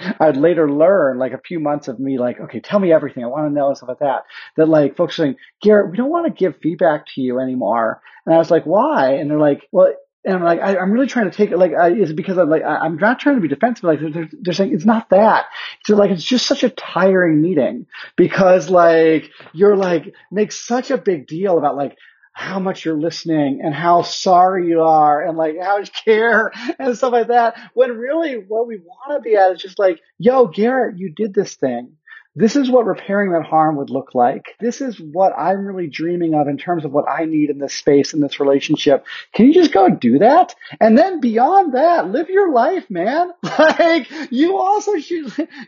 I'd 0.20 0.36
later 0.36 0.70
learn, 0.70 1.18
like 1.18 1.32
a 1.32 1.40
few 1.46 1.60
months 1.60 1.88
of 1.88 1.98
me, 1.98 2.18
like, 2.18 2.40
okay, 2.40 2.60
tell 2.60 2.78
me 2.78 2.92
everything. 2.92 3.24
I 3.24 3.28
want 3.28 3.48
to 3.48 3.54
know 3.54 3.72
stuff 3.74 3.88
like 3.88 4.00
that. 4.00 4.24
That 4.56 4.68
like 4.68 4.96
folks 4.96 5.14
are 5.18 5.24
saying, 5.24 5.36
Garrett, 5.62 5.90
we 5.90 5.96
don't 5.96 6.10
want 6.10 6.26
to 6.26 6.32
give 6.32 6.56
feedback 6.58 7.06
to 7.14 7.20
you 7.20 7.40
anymore. 7.40 8.00
And 8.26 8.34
I 8.34 8.38
was 8.38 8.50
like, 8.50 8.64
why? 8.64 9.14
And 9.14 9.30
they're 9.30 9.38
like, 9.38 9.68
well, 9.72 9.94
and 10.24 10.36
I'm 10.36 10.42
like, 10.42 10.60
I, 10.60 10.76
am 10.76 10.92
really 10.92 11.06
trying 11.06 11.30
to 11.30 11.36
take 11.36 11.52
it. 11.52 11.58
Like, 11.58 11.72
I, 11.72 11.90
is 11.92 12.12
because 12.12 12.38
I'm 12.38 12.50
like, 12.50 12.62
I, 12.62 12.84
am 12.84 12.96
not 12.96 13.20
trying 13.20 13.36
to 13.36 13.40
be 13.40 13.48
defensive. 13.48 13.84
Like, 13.84 14.00
they're, 14.00 14.28
they're 14.42 14.52
saying 14.52 14.74
it's 14.74 14.84
not 14.84 15.10
that. 15.10 15.46
It's 15.80 15.88
like 15.88 16.10
it's 16.10 16.24
just 16.24 16.46
such 16.46 16.64
a 16.64 16.70
tiring 16.70 17.40
meeting 17.40 17.86
because 18.16 18.68
like 18.68 19.30
you're 19.52 19.76
like 19.76 20.14
make 20.30 20.52
such 20.52 20.90
a 20.90 20.98
big 20.98 21.26
deal 21.28 21.56
about 21.56 21.76
like 21.76 21.96
how 22.38 22.60
much 22.60 22.84
you're 22.84 22.96
listening 22.96 23.60
and 23.64 23.74
how 23.74 24.02
sorry 24.02 24.68
you 24.68 24.80
are 24.82 25.26
and 25.26 25.36
like 25.36 25.56
how 25.60 25.78
you 25.78 25.86
care 26.04 26.52
and 26.78 26.96
stuff 26.96 27.12
like 27.12 27.26
that. 27.28 27.58
When 27.74 27.90
really 27.98 28.34
what 28.34 28.68
we 28.68 28.76
want 28.76 29.18
to 29.18 29.28
be 29.28 29.34
at 29.34 29.52
is 29.52 29.60
just 29.60 29.78
like, 29.78 30.00
yo, 30.18 30.46
Garrett, 30.46 30.96
you 30.98 31.10
did 31.10 31.34
this 31.34 31.56
thing. 31.56 31.96
This 32.36 32.54
is 32.54 32.70
what 32.70 32.86
repairing 32.86 33.32
that 33.32 33.42
harm 33.42 33.74
would 33.78 33.90
look 33.90 34.14
like. 34.14 34.54
This 34.60 34.80
is 34.80 35.00
what 35.00 35.32
I'm 35.36 35.66
really 35.66 35.88
dreaming 35.88 36.34
of 36.34 36.46
in 36.46 36.58
terms 36.58 36.84
of 36.84 36.92
what 36.92 37.06
I 37.08 37.24
need 37.24 37.50
in 37.50 37.58
this 37.58 37.74
space, 37.74 38.14
in 38.14 38.20
this 38.20 38.38
relationship. 38.38 39.04
Can 39.32 39.46
you 39.46 39.54
just 39.54 39.72
go 39.72 39.88
do 39.88 40.20
that? 40.20 40.54
And 40.80 40.96
then 40.96 41.20
beyond 41.20 41.74
that, 41.74 42.08
live 42.08 42.30
your 42.30 42.52
life, 42.52 42.88
man. 42.88 43.30
Like 43.58 44.08
you 44.30 44.56
also 44.58 44.92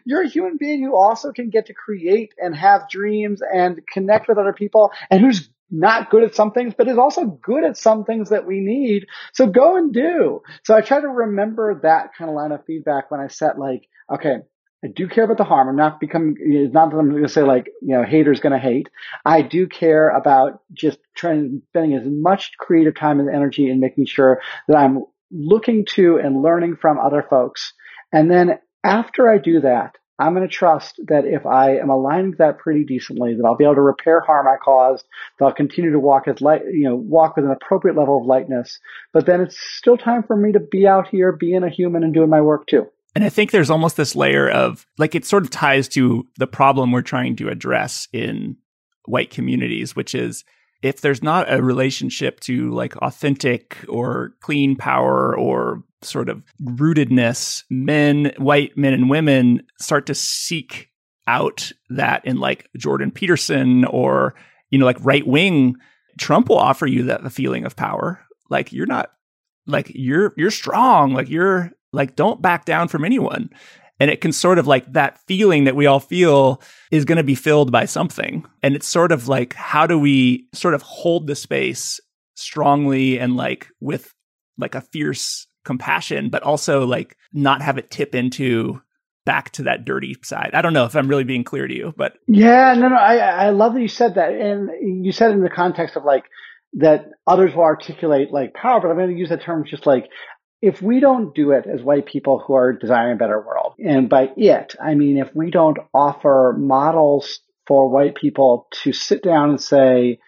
you're 0.05 0.23
a 0.23 0.29
human 0.29 0.57
being 0.59 0.85
who 0.85 0.95
also 0.95 1.33
can 1.33 1.51
get 1.51 1.67
to 1.67 1.75
create 1.75 2.33
and 2.39 2.55
have 2.55 2.89
dreams 2.89 3.41
and 3.43 3.81
connect 3.93 4.29
with 4.29 4.39
other 4.39 4.53
people 4.53 4.93
and 5.11 5.21
who's 5.21 5.49
not 5.71 6.11
good 6.11 6.25
at 6.25 6.35
some 6.35 6.53
things, 6.53 6.75
but 6.77 6.89
is 6.89 6.99
also 6.99 7.25
good 7.25 7.65
at 7.65 7.77
some 7.77 8.05
things 8.05 8.31
that 8.31 8.47
we 8.47 8.61
need. 8.61 9.07
So 9.33 9.47
go 9.47 9.77
and 9.77 9.93
do. 9.93 10.43
So 10.65 10.75
I 10.75 10.81
try 10.81 11.01
to 11.01 11.09
remember 11.09 11.81
that 11.83 12.11
kind 12.17 12.29
of 12.29 12.37
line 12.37 12.53
of 12.53 12.65
feedback 12.65 13.11
when 13.11 13.21
I 13.21 13.29
set 13.29 13.59
like, 13.59 13.89
okay, 14.13 14.37
I 14.83 14.89
do 14.89 15.09
care 15.09 15.25
about 15.25 15.37
the 15.37 15.45
harm. 15.45 15.69
I'm 15.69 15.77
not 15.77 16.01
becoming, 16.01 16.37
it's 16.39 16.73
not 16.73 16.91
that 16.91 16.97
I'm 16.97 17.11
going 17.11 17.23
to 17.23 17.29
say 17.29 17.43
like, 17.43 17.67
you 17.83 17.97
know, 17.97 18.03
haters 18.03 18.41
going 18.41 18.55
to 18.55 18.59
hate. 18.59 18.89
I 19.25 19.43
do 19.43 19.67
care 19.67 20.09
about 20.09 20.63
just 20.73 20.99
trying, 21.15 21.51
to 21.51 21.63
spending 21.69 21.99
as 21.99 22.07
much 22.07 22.53
creative 22.59 22.95
time 22.95 23.21
and 23.21 23.29
energy 23.29 23.69
in 23.69 23.79
making 23.79 24.07
sure 24.07 24.41
that 24.69 24.77
I'm 24.77 25.05
looking 25.31 25.85
to 25.91 26.17
and 26.17 26.43
learning 26.43 26.77
from 26.81 26.99
other 26.99 27.25
folks. 27.29 27.75
And 28.13 28.31
then 28.31 28.59
after 28.83 29.31
I 29.31 29.39
do 29.39 29.61
that, 29.61 29.97
I'm 30.21 30.35
going 30.35 30.47
to 30.47 30.55
trust 30.55 31.01
that 31.09 31.25
if 31.25 31.47
I 31.47 31.77
am 31.77 31.89
aligning 31.89 32.35
that 32.39 32.59
pretty 32.59 32.85
decently, 32.85 33.35
that 33.35 33.45
I'll 33.45 33.57
be 33.57 33.65
able 33.65 33.77
to 33.77 33.81
repair 33.81 34.21
harm 34.21 34.47
I 34.47 34.57
caused, 34.63 35.07
that 35.39 35.47
I'll 35.47 35.53
continue 35.53 35.93
to 35.93 35.99
walk 35.99 36.29
as 36.29 36.43
light, 36.43 36.63
you 36.71 36.85
know, 36.85 36.95
walk 36.95 37.37
with 37.37 37.47
an 37.47 37.51
appropriate 37.51 37.97
level 37.97 38.21
of 38.21 38.27
lightness. 38.27 38.79
But 39.15 39.25
then 39.25 39.41
it's 39.41 39.59
still 39.59 39.97
time 39.97 40.23
for 40.23 40.37
me 40.37 40.53
to 40.53 40.61
be 40.61 40.87
out 40.87 41.09
here 41.09 41.33
being 41.33 41.63
a 41.63 41.71
human 41.71 42.05
and 42.05 42.13
doing 42.13 42.29
my 42.29 42.43
work 42.43 42.67
too. 42.67 42.87
And 43.15 43.25
I 43.25 43.31
think 43.31 43.51
there's 43.51 43.71
almost 43.71 43.97
this 43.97 44.15
layer 44.15 44.49
of 44.49 44.87
like 44.99 45.15
it 45.15 45.25
sort 45.25 45.43
of 45.43 45.51
ties 45.51 45.89
to 45.89 46.29
the 46.37 46.47
problem 46.47 46.93
we're 46.93 47.03
trying 47.03 47.35
to 47.37 47.49
address 47.49 48.07
in 48.13 48.57
white 49.07 49.31
communities, 49.31 49.97
which 49.97 50.15
is 50.15 50.45
if 50.83 51.01
there's 51.01 51.23
not 51.23 51.53
a 51.53 51.63
relationship 51.63 52.41
to 52.41 52.71
like 52.71 52.97
authentic 52.97 53.79
or 53.89 54.35
clean 54.41 54.77
power 54.77 55.37
or 55.37 55.83
sort 56.03 56.29
of 56.29 56.43
rootedness, 56.63 57.65
men, 57.69 58.33
white 58.39 58.77
men 58.77 58.95
and 58.95 59.11
women 59.11 59.63
start 59.79 60.07
to 60.07 60.15
seek 60.15 60.89
out 61.27 61.71
that 61.91 62.25
in 62.25 62.39
like 62.39 62.69
Jordan 62.77 63.11
Peterson 63.11 63.85
or, 63.85 64.35
you 64.71 64.79
know, 64.79 64.87
like 64.87 64.97
right 65.01 65.27
wing, 65.27 65.77
Trump 66.19 66.49
will 66.49 66.59
offer 66.59 66.87
you 66.87 67.05
that 67.05 67.23
the 67.23 67.31
feeling 67.31 67.65
of 67.65 67.77
power. 67.77 68.21
Like 68.49 68.73
you're 68.73 68.87
not 68.87 69.13
like 69.67 69.93
you're 69.95 70.33
you're 70.37 70.51
strong, 70.51 71.13
like 71.13 71.29
you're 71.29 71.71
like 71.93 72.17
don't 72.17 72.41
back 72.41 72.65
down 72.65 72.89
from 72.89 73.05
anyone. 73.05 73.51
And 74.01 74.11
it 74.11 74.21
can 74.21 74.33
sort 74.33 74.59
of 74.59 74.67
like 74.67 74.91
that 74.95 75.21
feeling 75.27 75.65
that 75.65 75.77
we 75.77 75.87
all 75.87 76.01
feel 76.01 76.61
is 76.91 77.05
going 77.05 77.19
to 77.19 77.25
be 77.25 77.35
filled 77.35 77.71
by 77.71 77.85
something. 77.85 78.47
And 78.63 78.75
it's 78.75 78.89
sort 78.89 79.13
of 79.13 79.29
like, 79.29 79.55
how 79.55 79.87
do 79.87 79.99
we 79.99 80.49
sort 80.55 80.75
of 80.75 80.83
hold 80.83 81.27
the 81.27 81.37
space 81.37 82.01
strongly 82.35 83.19
and 83.21 83.37
like 83.37 83.69
with 83.81 84.13
like 84.57 84.75
a 84.75 84.81
fierce 84.81 85.47
compassion, 85.65 86.31
but 86.31 86.43
also 86.43 86.87
like 86.87 87.17
not 87.33 87.61
have 87.61 87.77
it 87.77 87.91
tip 87.91 88.15
into 88.15 88.81
back 89.27 89.51
to 89.51 89.65
that 89.65 89.85
dirty 89.85 90.17
side. 90.23 90.51
I 90.55 90.63
don't 90.63 90.73
know 90.73 90.87
if 90.87 90.97
I'm 90.97 91.07
really 91.07 91.25
being 91.25 91.45
clear 91.45 91.69
to 91.69 91.77
you, 91.77 91.93
but 91.97 92.15
yeah, 92.27 92.73
no, 92.75 92.89
no, 92.89 92.97
I, 92.97 93.17
I 93.17 93.51
love 93.51 93.75
that 93.75 93.83
you 93.83 93.89
said 93.89 94.15
that. 94.15 94.33
And 94.33 95.05
you 95.05 95.13
said 95.13 95.33
in 95.33 95.43
the 95.43 95.51
context 95.51 95.97
of 95.97 96.05
like, 96.05 96.25
that 96.75 97.07
others 97.27 97.53
will 97.55 97.65
articulate 97.65 98.31
like 98.31 98.55
power, 98.55 98.81
but 98.81 98.91
I'm 98.91 98.97
going 98.97 99.11
to 99.11 99.17
use 99.17 99.31
that 99.31 99.43
term 99.43 99.65
just 99.69 99.87
like 99.87 100.09
if 100.63 100.83
we 100.83 101.01
don't 101.01 101.35
do 101.35 101.53
it 101.53 101.67
as 101.67 101.83
white 101.83 102.07
people 102.07 102.39
who 102.39 102.55
are 102.55 102.73
desiring 102.73 103.15
a 103.15 103.19
better 103.19 103.41
world, 103.41 103.75
and 103.79 104.09
by 104.09 104.31
it, 104.37 104.75
I 104.81 104.95
mean 104.95 105.17
if 105.17 105.35
we 105.35 105.51
don't 105.51 105.79
offer 105.95 106.55
models 106.59 107.41
for 107.67 107.89
white 107.89 108.15
people 108.15 108.67
to 108.83 108.93
sit 108.93 109.23
down 109.23 109.51
and 109.51 109.61
say, 109.61 110.19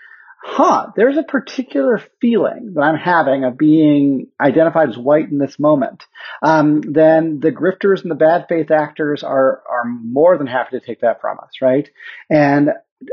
huh, 0.43 0.89
there's 0.97 1.17
a 1.17 1.23
particular 1.23 2.03
feeling 2.21 2.73
that 2.75 2.83
I'm 2.83 2.97
having 2.97 3.45
of 3.45 3.57
being 3.57 4.29
identified 4.41 4.89
as 4.89 4.99
white 4.99 5.29
in 5.31 5.39
this 5.39 5.59
moment, 5.59 6.05
um, 6.43 6.81
then 6.81 7.41
the 7.41 7.53
grifters 7.53 8.03
and 8.03 8.11
the 8.11 8.17
bad 8.17 8.47
faith 8.49 8.71
actors 8.71 9.23
are, 9.23 9.63
are 9.69 9.85
more 9.85 10.37
than 10.39 10.47
happy 10.47 10.79
to 10.79 10.85
take 10.85 11.01
that 11.03 11.21
from 11.21 11.39
us, 11.39 11.51
right? 11.61 11.89
And 12.29 12.71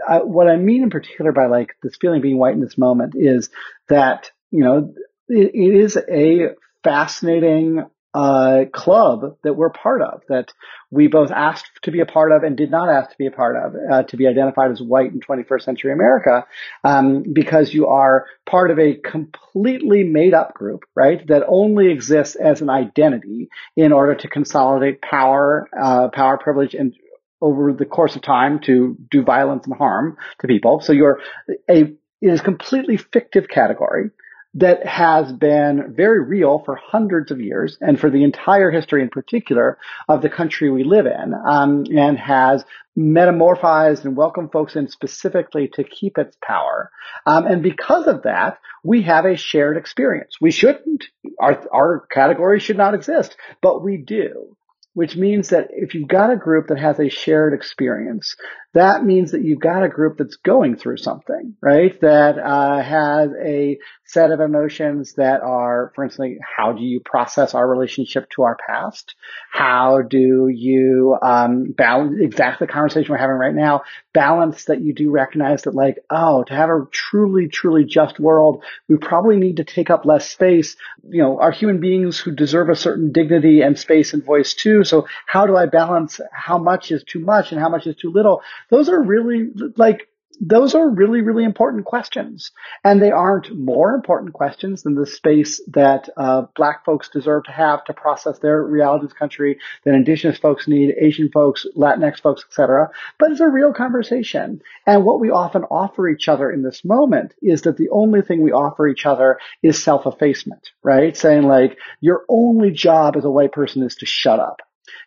I, 0.07 0.17
what 0.19 0.47
I 0.47 0.55
mean 0.57 0.83
in 0.83 0.89
particular 0.89 1.31
by 1.31 1.47
like 1.47 1.75
this 1.83 1.97
feeling 1.99 2.21
being 2.21 2.37
white 2.37 2.53
in 2.53 2.61
this 2.61 2.77
moment 2.77 3.13
is 3.15 3.49
that, 3.89 4.31
you 4.51 4.63
know, 4.63 4.93
it, 5.27 5.51
it 5.53 5.83
is 5.83 5.97
a 5.97 6.55
fascinating 6.83 7.85
uh, 8.13 8.65
club 8.73 9.37
that 9.43 9.53
we're 9.53 9.69
part 9.69 10.01
of, 10.01 10.21
that 10.29 10.51
we 10.89 11.07
both 11.07 11.29
asked 11.29 11.69
to 11.83 11.91
be 11.91 11.99
a 11.99 12.05
part 12.05 12.31
of 12.31 12.41
and 12.43 12.57
did 12.57 12.71
not 12.71 12.89
ask 12.89 13.11
to 13.11 13.17
be 13.19 13.27
a 13.27 13.31
part 13.31 13.55
of, 13.55 13.75
uh, 13.91 14.03
to 14.03 14.17
be 14.17 14.27
identified 14.27 14.71
as 14.71 14.81
white 14.81 15.11
in 15.11 15.19
21st 15.19 15.61
century 15.61 15.93
America, 15.93 16.45
um, 16.83 17.23
because 17.31 17.71
you 17.71 17.87
are 17.87 18.25
part 18.49 18.71
of 18.71 18.79
a 18.79 18.95
completely 18.95 20.03
made 20.03 20.33
up 20.33 20.55
group, 20.55 20.85
right, 20.95 21.25
that 21.27 21.43
only 21.47 21.91
exists 21.91 22.35
as 22.35 22.61
an 22.61 22.69
identity 22.69 23.49
in 23.75 23.91
order 23.91 24.15
to 24.15 24.27
consolidate 24.27 25.01
power, 25.01 25.67
uh, 25.79 26.07
power, 26.09 26.37
privilege, 26.37 26.73
and 26.73 26.95
over 27.41 27.71
the 27.71 27.85
course 27.85 28.15
of 28.15 28.21
time 28.21 28.59
to 28.59 28.97
do 29.11 29.23
violence 29.23 29.65
and 29.65 29.75
harm 29.77 30.17
to 30.39 30.47
people. 30.47 30.81
So 30.81 30.93
you're 30.93 31.21
a, 31.69 31.83
it 32.21 32.33
is 32.33 32.41
completely 32.41 32.97
fictive 32.97 33.47
category 33.47 34.09
that 34.55 34.85
has 34.85 35.31
been 35.31 35.93
very 35.95 36.23
real 36.23 36.59
for 36.65 36.75
hundreds 36.75 37.29
of 37.29 37.39
years 37.39 37.77
and 37.81 37.99
for 37.99 38.09
the 38.09 38.23
entire 38.23 38.71
history 38.71 39.03
in 39.03 39.09
particular 39.09 39.77
of 40.07 40.21
the 40.23 40.29
country 40.29 40.71
we 40.71 40.83
live 40.83 41.05
in 41.05 41.33
um, 41.47 41.85
and 41.95 42.17
has 42.17 42.65
metamorphized 42.97 44.05
and 44.05 44.17
welcomed 44.17 44.51
folks 44.51 44.75
in 44.75 44.87
specifically 44.87 45.67
to 45.67 45.83
keep 45.83 46.17
its 46.17 46.35
power 46.43 46.89
um, 47.27 47.45
and 47.45 47.61
because 47.61 48.07
of 48.07 48.23
that 48.23 48.57
we 48.83 49.03
have 49.03 49.25
a 49.25 49.37
shared 49.37 49.77
experience 49.77 50.37
we 50.41 50.51
shouldn't 50.51 51.05
our, 51.39 51.63
our 51.71 52.07
category 52.11 52.59
should 52.59 52.77
not 52.77 52.95
exist 52.95 53.37
but 53.61 53.83
we 53.83 53.97
do 53.97 54.57
which 54.93 55.15
means 55.15 55.49
that 55.49 55.67
if 55.71 55.93
you've 55.93 56.07
got 56.07 56.31
a 56.31 56.35
group 56.35 56.67
that 56.67 56.79
has 56.79 56.99
a 56.99 57.09
shared 57.09 57.53
experience, 57.53 58.35
that 58.73 59.05
means 59.05 59.31
that 59.31 59.43
you've 59.43 59.61
got 59.61 59.83
a 59.83 59.87
group 59.87 60.17
that's 60.17 60.35
going 60.35 60.75
through 60.75 60.97
something, 60.97 61.55
right? 61.61 61.99
That 62.01 62.37
uh, 62.37 62.81
has 62.81 63.29
a 63.41 63.77
set 64.11 64.31
of 64.31 64.39
emotions 64.39 65.13
that 65.13 65.41
are, 65.41 65.91
for 65.93 66.03
instance, 66.03 66.39
how 66.57 66.71
do 66.71 66.81
you 66.81 66.99
process 66.99 67.53
our 67.53 67.67
relationship 67.67 68.27
to 68.31 68.41
our 68.41 68.57
past? 68.67 69.13
How 69.51 70.01
do 70.01 70.47
you 70.47 71.15
um, 71.21 71.71
balance 71.77 72.17
exactly 72.19 72.65
the 72.65 72.73
conversation 72.73 73.11
we're 73.11 73.19
having 73.19 73.35
right 73.35 73.53
now? 73.53 73.83
Balance 74.11 74.65
that 74.65 74.81
you 74.81 74.95
do 74.95 75.11
recognize 75.11 75.61
that, 75.63 75.75
like, 75.75 75.99
oh, 76.09 76.43
to 76.45 76.53
have 76.55 76.69
a 76.69 76.87
truly, 76.91 77.49
truly 77.49 77.85
just 77.85 78.19
world, 78.19 78.63
we 78.87 78.97
probably 78.97 79.35
need 79.35 79.57
to 79.57 79.63
take 79.63 79.91
up 79.91 80.05
less 80.05 80.27
space. 80.27 80.75
You 81.07 81.21
know, 81.21 81.39
are 81.39 81.51
human 81.51 81.79
beings 81.79 82.17
who 82.17 82.31
deserve 82.31 82.69
a 82.69 82.75
certain 82.75 83.11
dignity 83.11 83.61
and 83.61 83.77
space 83.77 84.13
and 84.13 84.25
voice 84.25 84.55
too. 84.55 84.83
So 84.83 85.07
how 85.27 85.45
do 85.45 85.55
I 85.55 85.67
balance 85.67 86.19
how 86.31 86.57
much 86.57 86.91
is 86.91 87.03
too 87.03 87.19
much 87.19 87.51
and 87.51 87.61
how 87.61 87.69
much 87.69 87.85
is 87.85 87.95
too 87.95 88.11
little? 88.11 88.41
Those 88.71 88.89
are 88.89 88.99
really 88.99 89.49
like 89.77 90.07
those 90.41 90.75
are 90.75 90.89
really, 90.89 91.21
really 91.21 91.43
important 91.43 91.85
questions. 91.85 92.51
And 92.83 93.01
they 93.01 93.11
aren't 93.11 93.57
more 93.57 93.95
important 93.95 94.33
questions 94.33 94.83
than 94.83 94.95
the 94.95 95.05
space 95.05 95.61
that 95.67 96.09
uh, 96.17 96.43
black 96.55 96.85
folks 96.85 97.09
deserve 97.09 97.43
to 97.45 97.51
have 97.51 97.83
to 97.85 97.93
process 97.93 98.39
their 98.39 98.61
reality 98.63 98.89
realities 98.89 99.13
country, 99.13 99.59
that 99.83 99.93
indigenous 99.93 100.37
folks 100.37 100.67
need, 100.67 100.95
Asian 100.99 101.29
folks, 101.29 101.65
Latinx 101.75 102.21
folks, 102.21 102.43
etc. 102.47 102.89
But 103.17 103.31
it's 103.31 103.39
a 103.39 103.47
real 103.47 103.73
conversation. 103.73 104.61
And 104.85 105.05
what 105.05 105.19
we 105.19 105.29
often 105.29 105.63
offer 105.65 106.07
each 106.09 106.27
other 106.27 106.51
in 106.51 106.63
this 106.63 106.83
moment 106.83 107.33
is 107.41 107.63
that 107.63 107.77
the 107.77 107.89
only 107.89 108.21
thing 108.21 108.41
we 108.41 108.51
offer 108.51 108.87
each 108.87 109.05
other 109.05 109.39
is 109.61 109.81
self-effacement, 109.83 110.69
right? 110.83 111.15
Saying 111.15 111.43
like, 111.43 111.77
your 111.99 112.23
only 112.29 112.71
job 112.71 113.15
as 113.15 113.25
a 113.25 113.31
white 113.31 113.51
person 113.51 113.83
is 113.83 113.95
to 113.95 114.05
shut 114.05 114.39
up. 114.39 114.61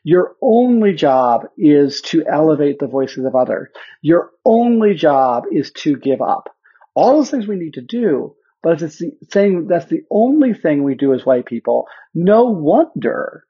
Your 0.05 0.37
only 0.41 0.95
job 0.95 1.47
is 1.57 2.01
to 2.03 2.25
elevate 2.27 2.79
the 2.79 2.87
voices 2.87 3.25
of 3.25 3.35
others. 3.35 3.69
Your 4.01 4.31
only 4.45 4.95
job 4.95 5.45
is 5.51 5.71
to 5.79 5.97
give 5.97 6.21
up. 6.21 6.49
All 6.95 7.17
those 7.17 7.31
things 7.31 7.47
we 7.47 7.57
need 7.57 7.75
to 7.75 7.83
do, 7.83 8.35
but 8.63 8.75
if 8.75 8.83
it's 8.83 8.99
the 8.99 9.13
saying 9.31 9.67
that's 9.67 9.87
the 9.87 10.03
only 10.11 10.55
thing 10.55 10.85
we 10.85 10.95
do 10.95 11.15
as 11.15 11.27
white 11.27 11.47
people, 11.47 11.87
no 12.15 12.45
wonder 12.45 13.45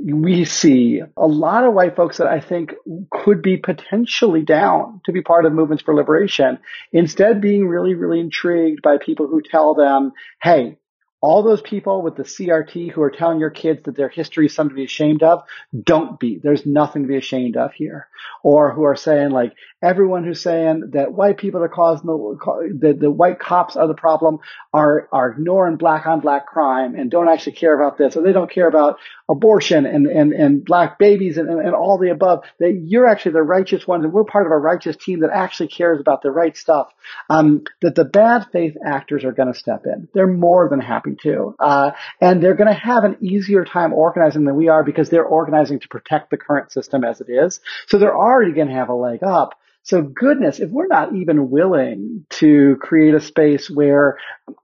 we 0.00 0.44
see 0.44 1.02
a 1.16 1.26
lot 1.26 1.64
of 1.64 1.74
white 1.74 1.96
folks 1.96 2.18
that 2.18 2.28
I 2.28 2.40
think 2.40 2.74
could 3.10 3.42
be 3.42 3.56
potentially 3.56 4.42
down 4.42 5.00
to 5.06 5.12
be 5.12 5.22
part 5.22 5.44
of 5.44 5.52
movements 5.52 5.82
for 5.82 5.94
liberation, 5.94 6.58
instead 6.92 7.40
being 7.40 7.66
really, 7.66 7.94
really 7.94 8.20
intrigued 8.20 8.80
by 8.80 8.98
people 8.98 9.26
who 9.26 9.42
tell 9.42 9.74
them, 9.74 10.12
hey, 10.40 10.78
all 11.20 11.42
those 11.42 11.60
people 11.60 12.02
with 12.02 12.16
the 12.16 12.22
CRT 12.22 12.92
who 12.92 13.02
are 13.02 13.10
telling 13.10 13.40
your 13.40 13.50
kids 13.50 13.80
that 13.84 13.96
their 13.96 14.08
history 14.08 14.46
is 14.46 14.54
something 14.54 14.76
to 14.76 14.80
be 14.80 14.84
ashamed 14.84 15.22
of, 15.24 15.42
don't 15.82 16.18
be. 16.20 16.38
There's 16.40 16.64
nothing 16.64 17.02
to 17.02 17.08
be 17.08 17.16
ashamed 17.16 17.56
of 17.56 17.72
here. 17.72 18.08
Or 18.44 18.72
who 18.72 18.84
are 18.84 18.94
saying 18.94 19.30
like 19.30 19.54
everyone 19.82 20.24
who's 20.24 20.40
saying 20.40 20.90
that 20.92 21.12
white 21.12 21.38
people 21.38 21.62
are 21.62 21.68
causing 21.68 22.06
the, 22.06 22.76
the, 22.78 22.92
the 22.94 23.10
white 23.10 23.40
cops 23.40 23.76
are 23.76 23.88
the 23.88 23.94
problem 23.94 24.38
are, 24.72 25.08
are 25.10 25.30
ignoring 25.30 25.76
black 25.76 26.06
on 26.06 26.20
black 26.20 26.46
crime 26.46 26.94
and 26.94 27.10
don't 27.10 27.28
actually 27.28 27.52
care 27.52 27.74
about 27.74 27.98
this 27.98 28.16
or 28.16 28.22
they 28.22 28.32
don't 28.32 28.50
care 28.50 28.68
about 28.68 28.98
abortion 29.28 29.86
and, 29.86 30.06
and, 30.06 30.32
and 30.32 30.64
black 30.64 30.98
babies 30.98 31.36
and, 31.36 31.48
and, 31.48 31.60
and 31.60 31.74
all 31.74 31.98
the 31.98 32.10
above. 32.10 32.44
That 32.60 32.80
you're 32.84 33.06
actually 33.06 33.32
the 33.32 33.42
righteous 33.42 33.88
ones 33.88 34.04
and 34.04 34.12
we're 34.12 34.24
part 34.24 34.46
of 34.46 34.52
a 34.52 34.56
righteous 34.56 34.96
team 34.96 35.20
that 35.20 35.30
actually 35.30 35.68
cares 35.68 36.00
about 36.00 36.22
the 36.22 36.30
right 36.30 36.56
stuff. 36.56 36.92
Um, 37.28 37.64
that 37.82 37.96
the 37.96 38.04
bad 38.04 38.46
faith 38.52 38.76
actors 38.84 39.24
are 39.24 39.32
going 39.32 39.52
to 39.52 39.58
step 39.58 39.84
in. 39.84 40.08
They're 40.14 40.28
more 40.28 40.68
than 40.68 40.80
happy 40.80 41.07
happy 41.08 41.22
to. 41.22 41.54
Uh, 41.58 41.90
and 42.20 42.42
they're 42.42 42.54
going 42.54 42.68
to 42.68 42.78
have 42.78 43.04
an 43.04 43.16
easier 43.20 43.64
time 43.64 43.92
organizing 43.92 44.44
than 44.44 44.56
we 44.56 44.68
are 44.68 44.84
because 44.84 45.10
they're 45.10 45.24
organizing 45.24 45.80
to 45.80 45.88
protect 45.88 46.30
the 46.30 46.36
current 46.36 46.72
system 46.72 47.04
as 47.04 47.20
it 47.20 47.28
is. 47.28 47.60
So 47.86 47.98
they're 47.98 48.16
already 48.16 48.52
going 48.52 48.68
to 48.68 48.74
have 48.74 48.88
a 48.88 48.94
leg 48.94 49.22
up. 49.22 49.54
So 49.82 50.02
goodness, 50.02 50.60
if 50.60 50.70
we're 50.70 50.86
not 50.86 51.14
even 51.14 51.50
willing 51.50 52.26
to 52.30 52.76
create 52.80 53.14
a 53.14 53.20
space 53.20 53.70
where, 53.70 54.18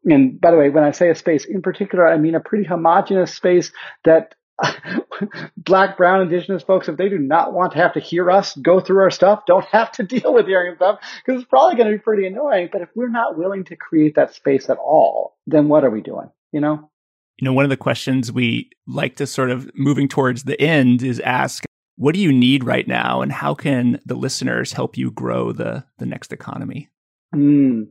and 0.04 0.38
by 0.38 0.50
the 0.50 0.58
way, 0.58 0.68
when 0.68 0.84
I 0.84 0.90
say 0.90 1.08
a 1.08 1.14
space 1.14 1.46
in 1.46 1.62
particular, 1.62 2.06
I 2.06 2.18
mean 2.18 2.34
a 2.34 2.40
pretty 2.40 2.64
homogenous 2.64 3.34
space 3.34 3.72
that 4.04 4.34
black, 5.56 5.96
brown, 5.96 6.22
indigenous 6.22 6.62
folks, 6.62 6.88
if 6.88 6.96
they 6.96 7.08
do 7.08 7.18
not 7.18 7.52
want 7.52 7.72
to 7.72 7.78
have 7.78 7.94
to 7.94 8.00
hear 8.00 8.30
us 8.30 8.56
go 8.56 8.80
through 8.80 9.00
our 9.00 9.10
stuff, 9.10 9.46
don't 9.46 9.64
have 9.66 9.92
to 9.92 10.02
deal 10.04 10.32
with 10.32 10.46
hearing 10.46 10.76
stuff 10.76 11.00
because 11.24 11.40
it's 11.40 11.48
probably 11.48 11.76
going 11.76 11.90
to 11.90 11.96
be 11.96 12.02
pretty 12.02 12.26
annoying. 12.26 12.68
But 12.72 12.82
if 12.82 12.88
we're 12.94 13.08
not 13.08 13.36
willing 13.36 13.64
to 13.64 13.76
create 13.76 14.14
that 14.16 14.34
space 14.34 14.70
at 14.70 14.78
all, 14.78 15.36
then 15.46 15.68
what 15.68 15.84
are 15.84 15.90
we 15.90 16.00
doing? 16.00 16.30
You 16.52 16.60
know? 16.60 16.90
You 17.38 17.46
know, 17.46 17.52
one 17.52 17.64
of 17.64 17.70
the 17.70 17.76
questions 17.76 18.30
we 18.30 18.70
like 18.86 19.16
to 19.16 19.26
sort 19.26 19.50
of 19.50 19.68
moving 19.74 20.08
towards 20.08 20.44
the 20.44 20.60
end 20.60 21.02
is 21.02 21.18
ask 21.20 21.64
what 21.96 22.14
do 22.14 22.20
you 22.20 22.32
need 22.32 22.64
right 22.64 22.88
now, 22.88 23.22
and 23.22 23.30
how 23.30 23.54
can 23.54 24.00
the 24.04 24.16
listeners 24.16 24.72
help 24.72 24.96
you 24.96 25.12
grow 25.12 25.52
the 25.52 25.84
the 25.98 26.06
next 26.06 26.32
economy? 26.32 26.88
Mm, 27.32 27.88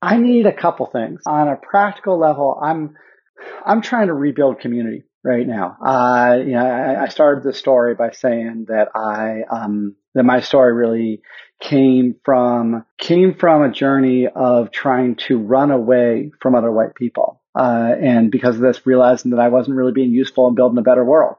I 0.00 0.16
need 0.16 0.46
a 0.46 0.52
couple 0.52 0.86
things 0.86 1.20
on 1.26 1.48
a 1.48 1.56
practical 1.56 2.18
level. 2.18 2.58
I'm 2.62 2.96
I'm 3.66 3.82
trying 3.82 4.06
to 4.06 4.14
rebuild 4.14 4.60
community 4.60 5.04
right 5.28 5.46
now. 5.46 5.76
Uh, 5.84 6.38
you 6.38 6.52
know, 6.52 6.66
I, 6.66 7.04
I 7.04 7.08
started 7.08 7.44
the 7.44 7.52
story 7.52 7.94
by 7.94 8.10
saying 8.10 8.66
that 8.68 8.88
I 8.94 9.42
um, 9.50 9.94
that 10.14 10.24
my 10.24 10.40
story 10.40 10.72
really 10.72 11.22
came 11.60 12.16
from 12.24 12.84
came 12.98 13.34
from 13.34 13.62
a 13.62 13.70
journey 13.70 14.26
of 14.26 14.70
trying 14.70 15.16
to 15.16 15.38
run 15.38 15.70
away 15.70 16.32
from 16.40 16.54
other 16.54 16.72
white 16.72 16.94
people, 16.94 17.40
uh, 17.54 17.94
and 18.00 18.30
because 18.30 18.56
of 18.56 18.62
this, 18.62 18.86
realizing 18.86 19.30
that 19.32 19.40
I 19.40 19.48
wasn't 19.48 19.76
really 19.76 19.92
being 19.92 20.10
useful 20.10 20.48
in 20.48 20.54
building 20.54 20.78
a 20.78 20.82
better 20.82 21.04
world, 21.04 21.36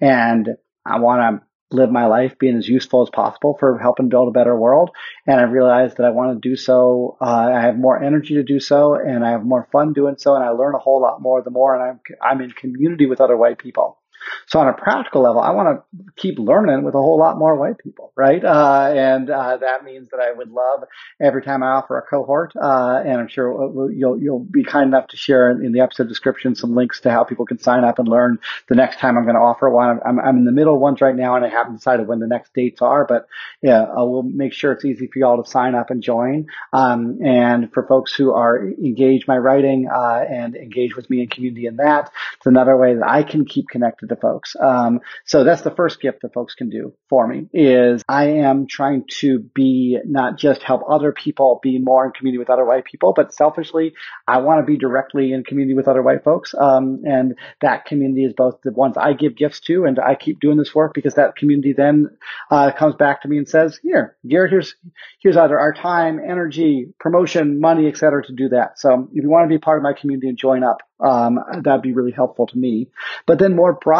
and 0.00 0.48
I 0.84 0.98
want 1.00 1.40
to 1.40 1.46
live 1.72 1.90
my 1.90 2.06
life 2.06 2.38
being 2.38 2.56
as 2.56 2.68
useful 2.68 3.02
as 3.02 3.10
possible 3.10 3.56
for 3.58 3.78
helping 3.78 4.08
build 4.08 4.28
a 4.28 4.32
better 4.32 4.56
world. 4.56 4.90
And 5.26 5.38
I 5.38 5.44
realized 5.44 5.96
that 5.96 6.06
I 6.06 6.10
want 6.10 6.34
to 6.42 6.48
do 6.48 6.56
so. 6.56 7.16
Uh, 7.20 7.50
I 7.54 7.60
have 7.60 7.78
more 7.78 8.02
energy 8.02 8.34
to 8.34 8.42
do 8.42 8.58
so 8.58 8.94
and 8.94 9.24
I 9.24 9.30
have 9.30 9.44
more 9.44 9.68
fun 9.70 9.92
doing 9.92 10.16
so. 10.18 10.34
And 10.34 10.44
I 10.44 10.50
learn 10.50 10.74
a 10.74 10.78
whole 10.78 11.00
lot 11.00 11.22
more 11.22 11.42
the 11.42 11.50
more 11.50 11.74
and 11.74 11.82
I'm, 11.82 12.00
I'm 12.20 12.40
in 12.40 12.50
community 12.50 13.06
with 13.06 13.20
other 13.20 13.36
white 13.36 13.58
people. 13.58 13.99
So 14.46 14.58
on 14.60 14.68
a 14.68 14.72
practical 14.72 15.22
level, 15.22 15.40
I 15.40 15.50
want 15.50 15.68
to 15.68 16.12
keep 16.16 16.38
learning 16.38 16.84
with 16.84 16.94
a 16.94 16.98
whole 16.98 17.18
lot 17.18 17.38
more 17.38 17.56
white 17.56 17.78
people, 17.78 18.12
right? 18.16 18.44
Uh, 18.44 18.92
and 18.94 19.30
uh, 19.30 19.56
that 19.58 19.84
means 19.84 20.08
that 20.10 20.20
I 20.20 20.32
would 20.32 20.50
love 20.50 20.84
every 21.20 21.42
time 21.42 21.62
I 21.62 21.68
offer 21.72 21.98
a 21.98 22.02
cohort, 22.02 22.52
uh, 22.56 23.02
and 23.04 23.20
I'm 23.20 23.28
sure 23.28 23.90
you'll 23.92 24.20
you'll 24.20 24.40
be 24.40 24.64
kind 24.64 24.88
enough 24.88 25.08
to 25.08 25.16
share 25.16 25.50
in, 25.50 25.72
the 25.72 25.80
episode 25.80 26.08
description 26.08 26.54
some 26.54 26.74
links 26.74 27.00
to 27.00 27.10
how 27.10 27.24
people 27.24 27.46
can 27.46 27.58
sign 27.58 27.84
up 27.84 27.98
and 27.98 28.08
learn 28.08 28.38
the 28.68 28.74
next 28.74 28.98
time 28.98 29.16
I'm 29.16 29.24
going 29.24 29.36
to 29.36 29.40
offer 29.40 29.70
one. 29.70 30.00
I'm, 30.04 30.18
I'm 30.18 30.36
in 30.38 30.44
the 30.44 30.52
middle 30.52 30.74
of 30.74 30.80
ones 30.80 31.00
right 31.00 31.14
now, 31.14 31.36
and 31.36 31.44
I 31.44 31.48
haven't 31.48 31.76
decided 31.76 32.08
when 32.08 32.18
the 32.18 32.26
next 32.26 32.52
dates 32.54 32.82
are, 32.82 33.04
but 33.06 33.26
yeah, 33.62 33.82
I 33.82 34.02
will 34.02 34.22
make 34.22 34.52
sure 34.52 34.72
it's 34.72 34.84
easy 34.84 35.06
for 35.06 35.18
y'all 35.18 35.42
to 35.42 35.48
sign 35.48 35.74
up 35.74 35.90
and 35.90 36.02
join. 36.02 36.46
Um, 36.72 37.18
and 37.24 37.72
for 37.72 37.86
folks 37.86 38.14
who 38.14 38.32
are 38.34 38.66
engaged 38.66 39.28
my 39.28 39.38
writing 39.38 39.88
uh, 39.92 40.24
and 40.28 40.56
engage 40.56 40.96
with 40.96 41.08
me 41.08 41.22
in 41.22 41.28
community 41.28 41.66
in 41.66 41.76
that, 41.76 42.10
it's 42.36 42.46
another 42.46 42.76
way 42.76 42.94
that 42.94 43.08
I 43.08 43.22
can 43.22 43.44
keep 43.44 43.68
connected 43.68 44.09
to 44.10 44.16
folks. 44.16 44.54
Um, 44.60 45.00
so 45.24 45.44
that's 45.44 45.62
the 45.62 45.70
first 45.70 46.00
gift 46.00 46.22
that 46.22 46.34
folks 46.34 46.54
can 46.54 46.68
do 46.68 46.92
for 47.08 47.26
me 47.26 47.48
is 47.52 48.02
I 48.08 48.26
am 48.28 48.66
trying 48.66 49.04
to 49.20 49.40
be 49.40 49.98
not 50.04 50.38
just 50.38 50.62
help 50.62 50.82
other 50.88 51.12
people 51.12 51.60
be 51.62 51.78
more 51.78 52.06
in 52.06 52.12
community 52.12 52.38
with 52.38 52.50
other 52.50 52.64
white 52.64 52.84
people, 52.84 53.12
but 53.14 53.34
selfishly, 53.34 53.94
I 54.26 54.38
want 54.38 54.60
to 54.60 54.66
be 54.66 54.78
directly 54.78 55.32
in 55.32 55.44
community 55.44 55.74
with 55.74 55.88
other 55.88 56.02
white 56.02 56.24
folks. 56.24 56.54
Um, 56.54 57.02
and 57.04 57.36
that 57.60 57.86
community 57.86 58.24
is 58.24 58.34
both 58.34 58.60
the 58.62 58.72
ones 58.72 58.96
I 58.96 59.14
give 59.14 59.36
gifts 59.36 59.60
to, 59.60 59.84
and 59.84 59.98
I 59.98 60.14
keep 60.14 60.40
doing 60.40 60.58
this 60.58 60.74
work 60.74 60.92
because 60.94 61.14
that 61.14 61.36
community 61.36 61.72
then 61.76 62.10
uh, 62.50 62.72
comes 62.72 62.94
back 62.96 63.22
to 63.22 63.28
me 63.28 63.38
and 63.38 63.48
says, 63.48 63.78
"Here, 63.82 64.16
Garrett, 64.26 64.50
here's 64.50 64.76
here's 65.20 65.36
either 65.36 65.58
our 65.58 65.72
time, 65.72 66.18
energy, 66.18 66.92
promotion, 66.98 67.60
money, 67.60 67.88
etc., 67.88 68.24
to 68.24 68.32
do 68.32 68.48
that." 68.50 68.78
So 68.78 69.08
if 69.12 69.22
you 69.22 69.30
want 69.30 69.44
to 69.44 69.54
be 69.54 69.58
part 69.58 69.78
of 69.78 69.82
my 69.82 69.92
community 69.92 70.28
and 70.28 70.38
join 70.38 70.62
up, 70.64 70.78
um, 71.00 71.38
that'd 71.62 71.82
be 71.82 71.92
really 71.92 72.12
helpful 72.12 72.46
to 72.46 72.58
me. 72.58 72.88
But 73.26 73.38
then 73.38 73.56
more 73.56 73.72
broadly, 73.72 73.99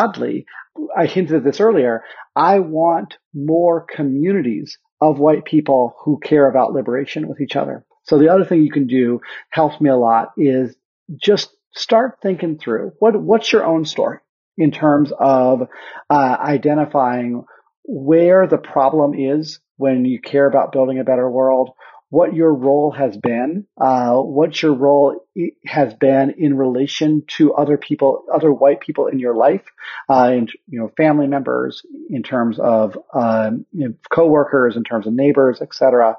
I 0.96 1.06
hinted 1.06 1.36
at 1.36 1.44
this 1.44 1.60
earlier. 1.60 2.02
I 2.34 2.60
want 2.60 3.18
more 3.34 3.82
communities 3.82 4.78
of 5.00 5.18
white 5.18 5.44
people 5.44 5.94
who 6.04 6.20
care 6.22 6.48
about 6.48 6.72
liberation 6.72 7.28
with 7.28 7.40
each 7.40 7.56
other. 7.56 7.84
So 8.04 8.18
the 8.18 8.28
other 8.28 8.44
thing 8.44 8.62
you 8.62 8.70
can 8.70 8.86
do 8.86 9.20
helps 9.50 9.80
me 9.80 9.90
a 9.90 9.96
lot 9.96 10.32
is 10.36 10.74
just 11.16 11.50
start 11.74 12.18
thinking 12.22 12.58
through 12.58 12.92
what 12.98 13.20
what's 13.20 13.52
your 13.52 13.64
own 13.64 13.84
story 13.84 14.18
in 14.56 14.70
terms 14.70 15.12
of 15.18 15.68
uh, 16.08 16.36
identifying 16.40 17.44
where 17.84 18.46
the 18.46 18.58
problem 18.58 19.14
is 19.14 19.60
when 19.76 20.04
you 20.04 20.20
care 20.20 20.46
about 20.46 20.72
building 20.72 20.98
a 20.98 21.04
better 21.04 21.28
world, 21.28 21.70
what 22.10 22.34
your 22.34 22.52
role 22.52 22.90
has 22.90 23.16
been, 23.16 23.66
uh, 23.80 24.16
what 24.16 24.60
your 24.60 24.74
role 24.74 25.24
has 25.64 25.94
been 25.94 26.34
in 26.36 26.56
relation 26.56 27.22
to 27.28 27.54
other 27.54 27.78
people, 27.78 28.24
other 28.32 28.52
white 28.52 28.80
people 28.80 29.06
in 29.06 29.20
your 29.20 29.34
life, 29.36 29.62
uh, 30.08 30.24
and 30.24 30.52
you 30.68 30.80
know, 30.80 30.90
family 30.96 31.28
members, 31.28 31.82
in 32.10 32.24
terms 32.24 32.58
of 32.58 32.98
um, 33.14 33.64
you 33.72 33.88
know, 33.88 33.94
coworkers, 34.10 34.76
in 34.76 34.82
terms 34.82 35.06
of 35.06 35.12
neighbors, 35.12 35.60
etc. 35.62 36.16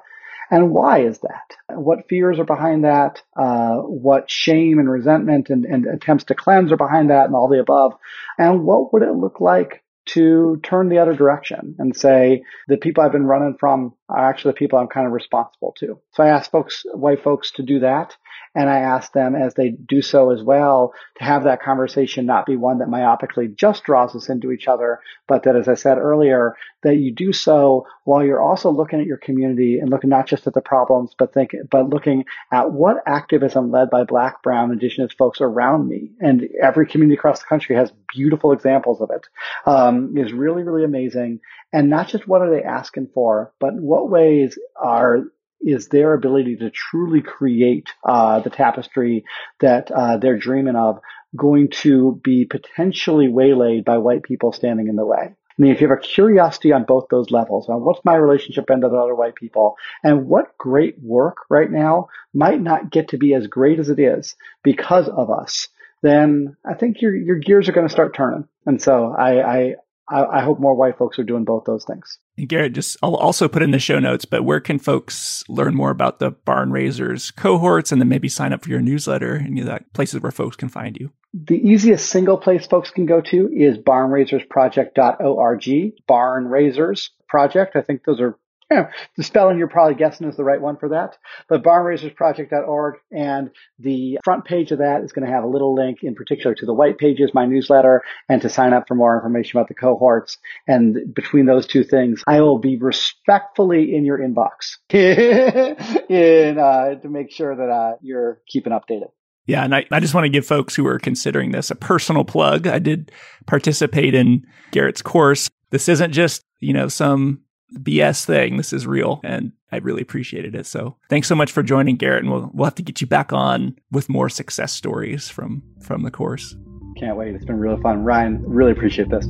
And 0.50 0.72
why 0.72 1.04
is 1.04 1.20
that? 1.20 1.56
What 1.70 2.08
fears 2.10 2.40
are 2.40 2.46
behind 2.46 2.86
that? 2.86 3.22
Uh, 3.36 3.78
what 3.78 4.32
shame 4.32 4.80
and 4.80 4.90
resentment 4.90 5.50
and, 5.50 5.66
and 5.66 5.86
attempts 5.86 6.26
to 6.26 6.36
cleanse 6.36 6.72
are 6.72 6.78
behind 6.78 7.10
that, 7.10 7.26
and 7.26 7.36
all 7.36 7.50
the 7.50 7.60
above? 7.60 7.94
And 8.38 8.64
what 8.64 8.94
would 8.94 9.04
it 9.04 9.14
look 9.14 9.42
like 9.42 9.84
to 10.08 10.60
turn 10.64 10.90
the 10.90 11.00
other 11.00 11.14
direction 11.14 11.76
and 11.80 11.96
say 11.96 12.44
the 12.68 12.78
people 12.78 13.04
I've 13.04 13.12
been 13.12 13.26
running 13.26 13.56
from 13.60 13.94
are 14.10 14.30
actually 14.30 14.52
the 14.52 14.58
people 14.58 14.80
I'm 14.80 14.88
kind 14.88 15.08
of 15.08 15.14
responsible 15.14 15.74
to. 15.80 16.00
So 16.14 16.24
I 16.24 16.30
ask 16.30 16.50
folks, 16.50 16.84
white 16.94 17.24
folks 17.24 17.52
to 17.54 17.64
do 17.64 17.80
that. 17.80 18.16
And 18.54 18.70
I 18.70 18.80
ask 18.80 19.14
them 19.14 19.34
as 19.34 19.54
they 19.54 19.70
do 19.70 20.02
so 20.02 20.32
as 20.32 20.44
well 20.44 20.94
to 21.18 21.24
have 21.24 21.46
that 21.46 21.62
conversation 21.62 22.26
not 22.26 22.46
be 22.46 22.58
one 22.58 22.80
that 22.80 22.90
myopically 22.90 23.56
just 23.56 23.86
draws 23.86 24.14
us 24.16 24.28
into 24.28 24.52
each 24.52 24.68
other, 24.68 25.00
but 25.28 25.44
that, 25.44 25.56
as 25.56 25.70
I 25.70 25.76
said 25.76 25.98
earlier, 25.98 26.56
that 26.84 26.98
you 26.98 27.14
do 27.14 27.32
so 27.32 27.88
while 28.04 28.26
you're 28.26 28.42
also 28.42 28.70
looking 28.70 29.00
at 29.00 29.06
your 29.06 29.18
community 29.18 29.80
and 29.80 29.90
looking 29.90 30.10
not 30.10 30.28
just 30.28 30.48
at 30.48 30.54
the 30.54 30.62
problems, 30.62 31.16
but 31.18 31.34
think, 31.34 31.56
but 31.70 31.90
looking 31.90 32.26
at 32.52 32.72
what 32.72 33.04
activism 33.06 33.72
led 33.72 33.90
by 33.90 34.04
black, 34.04 34.44
brown, 34.44 34.72
indigenous 34.72 35.14
folks 35.14 35.40
around 35.40 35.88
me. 35.88 36.12
And 36.20 36.50
every 36.62 36.88
community 36.88 37.18
across 37.18 37.40
the 37.40 37.46
country 37.48 37.78
has 37.78 37.94
beautiful 38.14 38.52
examples 38.52 39.00
of 39.00 39.12
it. 39.12 39.28
Um, 39.66 40.18
is 40.18 40.34
really, 40.34 40.64
really 40.64 40.84
amazing. 40.84 41.40
And 41.72 41.90
not 41.90 42.10
just 42.10 42.28
what 42.28 42.42
are 42.42 42.50
they 42.50 42.64
asking 42.64 43.12
for, 43.14 43.54
but 43.60 43.74
what 43.76 44.10
ways 44.10 44.58
are 44.76 45.24
is 45.64 45.88
their 45.88 46.14
ability 46.14 46.58
to 46.58 46.70
truly 46.70 47.22
create 47.22 47.90
uh, 48.04 48.40
the 48.40 48.50
tapestry 48.50 49.26
that 49.60 49.92
uh, 49.92 50.18
they're 50.18 50.38
dreaming 50.38 50.76
of 50.76 51.00
going 51.36 51.70
to 51.70 52.20
be 52.24 52.46
potentially 52.46 53.28
waylaid 53.28 53.86
by 53.86 53.98
white 53.98 54.24
people 54.24 54.52
standing 54.52 54.88
in 54.88 54.96
the 54.96 55.06
way. 55.06 55.36
I 55.62 55.62
mean, 55.62 55.72
if 55.72 55.82
you 55.82 55.88
have 55.88 55.98
a 55.98 56.02
curiosity 56.02 56.72
on 56.72 56.86
both 56.86 57.08
those 57.10 57.30
levels, 57.30 57.70
on 57.70 57.84
what's 57.84 58.04
my 58.04 58.16
relationship 58.16 58.66
been 58.66 58.82
to 58.82 58.90
the 58.90 58.96
other 58.96 59.16
white 59.16 59.36
people, 59.36 59.76
and 60.04 60.28
what 60.28 60.58
great 60.58 60.96
work 61.02 61.38
right 61.50 61.70
now 61.70 62.08
might 62.34 62.62
not 62.62 62.90
get 62.90 63.10
to 63.10 63.18
be 63.18 63.34
as 63.34 63.48
great 63.48 63.80
as 63.80 63.90
it 63.90 64.00
is 64.00 64.36
because 64.64 65.08
of 65.08 65.30
us, 65.30 65.68
then 66.02 66.58
I 66.66 66.74
think 66.74 67.02
your 67.02 67.16
your 67.16 67.38
gears 67.38 67.70
are 67.70 67.74
going 67.74 67.88
to 67.88 67.94
start 67.94 68.16
turning. 68.16 68.48
And 68.66 68.82
so 68.82 69.14
I, 69.18 69.42
I 69.42 69.76
I, 70.10 70.24
I, 70.24 70.44
hope 70.44 70.60
more 70.60 70.76
white 70.76 70.98
folks 70.98 71.20
are 71.20 71.24
doing 71.24 71.46
both 71.46 71.64
those 71.66 71.86
things. 71.86 72.18
And 72.38 72.50
Garrett, 72.50 72.74
just 72.74 72.98
I'll 73.02 73.16
also 73.16 73.48
put 73.48 73.64
in 73.64 73.72
the 73.72 73.80
show 73.80 74.00
notes, 74.00 74.26
but 74.26 74.44
where 74.44 74.60
can 74.60 74.78
folks 74.80 75.44
learn 75.48 75.74
more 75.76 75.92
about 75.92 76.20
the 76.20 76.32
Barn 76.32 76.72
Raisers 76.72 77.32
cohorts 77.32 77.92
and 77.92 78.02
then 78.02 78.10
maybe 78.10 78.30
sign 78.30 78.54
up 78.54 78.64
for 78.64 78.70
your 78.70 78.82
newsletter 78.82 79.36
and 79.36 79.58
you 79.58 79.64
know, 79.64 79.80
places 79.94 80.22
where 80.22 80.32
folks 80.32 80.56
can 80.56 80.70
find 80.70 80.98
you? 80.98 81.12
The 81.34 81.58
easiest 81.58 82.10
single 82.10 82.38
place 82.38 82.68
folks 82.68 82.92
can 82.92 83.06
go 83.06 83.22
to 83.22 83.50
is 83.54 83.78
barnraisersproject.org. 83.78 85.94
Barn 86.08 86.48
Raisers 86.48 87.12
Project. 87.30 87.78
I 87.78 87.82
think 87.82 88.04
those 88.04 88.20
are 88.20 88.38
the 89.18 89.24
spelling 89.24 89.58
you're 89.58 89.68
probably 89.68 89.96
guessing 89.96 90.28
is 90.28 90.38
the 90.38 90.44
right 90.44 90.62
one 90.62 90.78
for 90.78 90.90
that. 90.90 91.18
But 91.50 91.64
barnraisersproject.org 91.64 92.96
and 93.12 93.50
the 93.80 94.20
front 94.24 94.46
page 94.46 94.72
of 94.72 94.80
that 94.80 95.04
is 95.04 95.12
going 95.12 95.28
to 95.28 95.34
have 95.34 95.44
a 95.44 95.48
little 95.48 95.74
link 95.74 96.00
in 96.04 96.16
particular 96.16 96.56
to 96.56 96.66
the 96.66 96.74
white 96.74 96.98
pages, 96.98 97.32
my 97.34 97.46
newsletter, 97.46 98.02
and 98.30 98.42
to 98.42 98.50
sign 98.50 98.74
up 98.74 98.88
for 98.88 98.96
more 98.96 99.16
information 99.16 99.58
about 99.58 99.68
the 99.68 99.74
cohorts. 99.74 100.38
And 100.68 101.14
between 101.14 101.46
those 101.46 101.68
two 101.68 101.84
things, 101.84 102.24
I 102.28 102.42
will 102.42 102.60
be 102.60 102.78
respectfully 102.78 103.96
in 103.96 104.06
your 104.06 104.20
inbox 104.20 104.78
in, 104.90 106.60
uh, 106.60 106.96
to 106.96 107.10
make 107.10 107.32
sure 107.32 107.56
that 107.56 107.70
uh, 107.70 107.96
you're 108.02 108.42
keeping 108.48 108.74
updated. 108.74 109.10
Yeah, 109.48 109.64
and 109.64 109.76
I, 109.76 109.86
I 109.92 110.00
just 110.00 110.14
want 110.14 110.26
to 110.26 110.30
give 110.30 110.46
folks 110.46 110.76
who 110.76 110.86
are 110.88 111.00
considering 111.00 111.52
this 111.52 111.72
a 111.72 111.76
personal 111.76 112.24
plug. 112.24 112.68
I 112.68 112.80
did 112.80 113.12
participate 113.48 114.14
in 114.14 114.46
Garrett's 114.72 115.02
course. 115.02 115.50
This 115.72 115.90
isn't 115.90 116.12
just, 116.14 116.44
you 116.60 116.74
know, 116.74 116.88
some 116.88 117.42
BS 117.74 118.26
thing. 118.26 118.58
This 118.58 118.74
is 118.74 118.86
real. 118.86 119.22
And 119.24 119.52
I 119.72 119.78
really 119.78 120.02
appreciated 120.02 120.56
it. 120.56 120.66
So 120.66 120.98
thanks 121.10 121.28
so 121.28 121.36
much 121.36 121.52
for 121.52 121.64
joining, 121.64 121.96
Garrett. 121.96 122.24
And 122.24 122.32
we'll, 122.32 122.52
we'll 122.54 122.66
have 122.66 122.76
to 122.76 122.84
get 122.84 123.02
you 123.02 123.08
back 123.08 123.32
on 123.32 123.78
with 123.92 124.10
more 124.10 124.30
success 124.30 124.74
stories 124.74 125.30
from, 125.30 125.64
from 125.82 126.04
the 126.04 126.12
course. 126.12 126.56
Can't 126.98 127.18
wait. 127.18 127.34
It's 127.36 127.46
been 127.46 127.60
really 127.60 127.82
fun. 127.82 128.04
Ryan, 128.04 128.44
really 128.46 128.72
appreciate 128.72 129.10
this. 129.10 129.26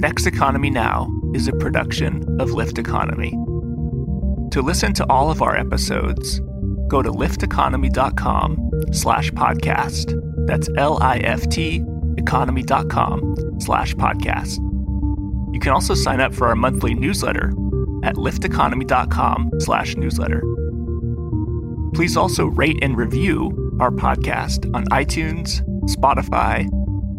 Next 0.00 0.26
Economy 0.26 0.70
Now 0.70 1.12
is 1.34 1.48
a 1.48 1.52
production 1.52 2.24
of 2.40 2.52
Lift 2.52 2.78
Economy. 2.78 3.30
To 4.52 4.60
listen 4.62 4.92
to 4.94 5.06
all 5.10 5.30
of 5.30 5.42
our 5.42 5.56
episodes, 5.56 6.40
go 6.88 7.02
to 7.02 7.10
lifteconomy.com 7.10 8.70
slash 8.92 9.30
podcast. 9.32 10.46
That's 10.46 10.68
L-I-F-T 10.76 11.84
economy.com 12.18 13.60
slash 13.60 13.94
podcast. 13.94 14.58
You 15.52 15.60
can 15.60 15.72
also 15.72 15.94
sign 15.94 16.20
up 16.20 16.34
for 16.34 16.48
our 16.48 16.56
monthly 16.56 16.94
newsletter 16.94 17.48
at 18.02 18.16
lifteconomy.com 18.16 19.52
slash 19.58 19.96
newsletter. 19.96 20.42
Please 21.94 22.16
also 22.16 22.46
rate 22.46 22.78
and 22.82 22.96
review 22.96 23.76
our 23.80 23.90
podcast 23.90 24.72
on 24.74 24.84
iTunes, 24.86 25.62
Spotify, 25.90 26.68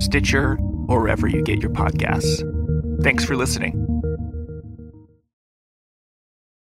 Stitcher, 0.02 0.58
or 0.88 1.02
wherever 1.02 1.28
you 1.28 1.44
get 1.44 1.62
your 1.62 1.72
podcasts. 1.72 2.44
Thanks 3.04 3.24
for 3.24 3.36
listening. 3.36 3.83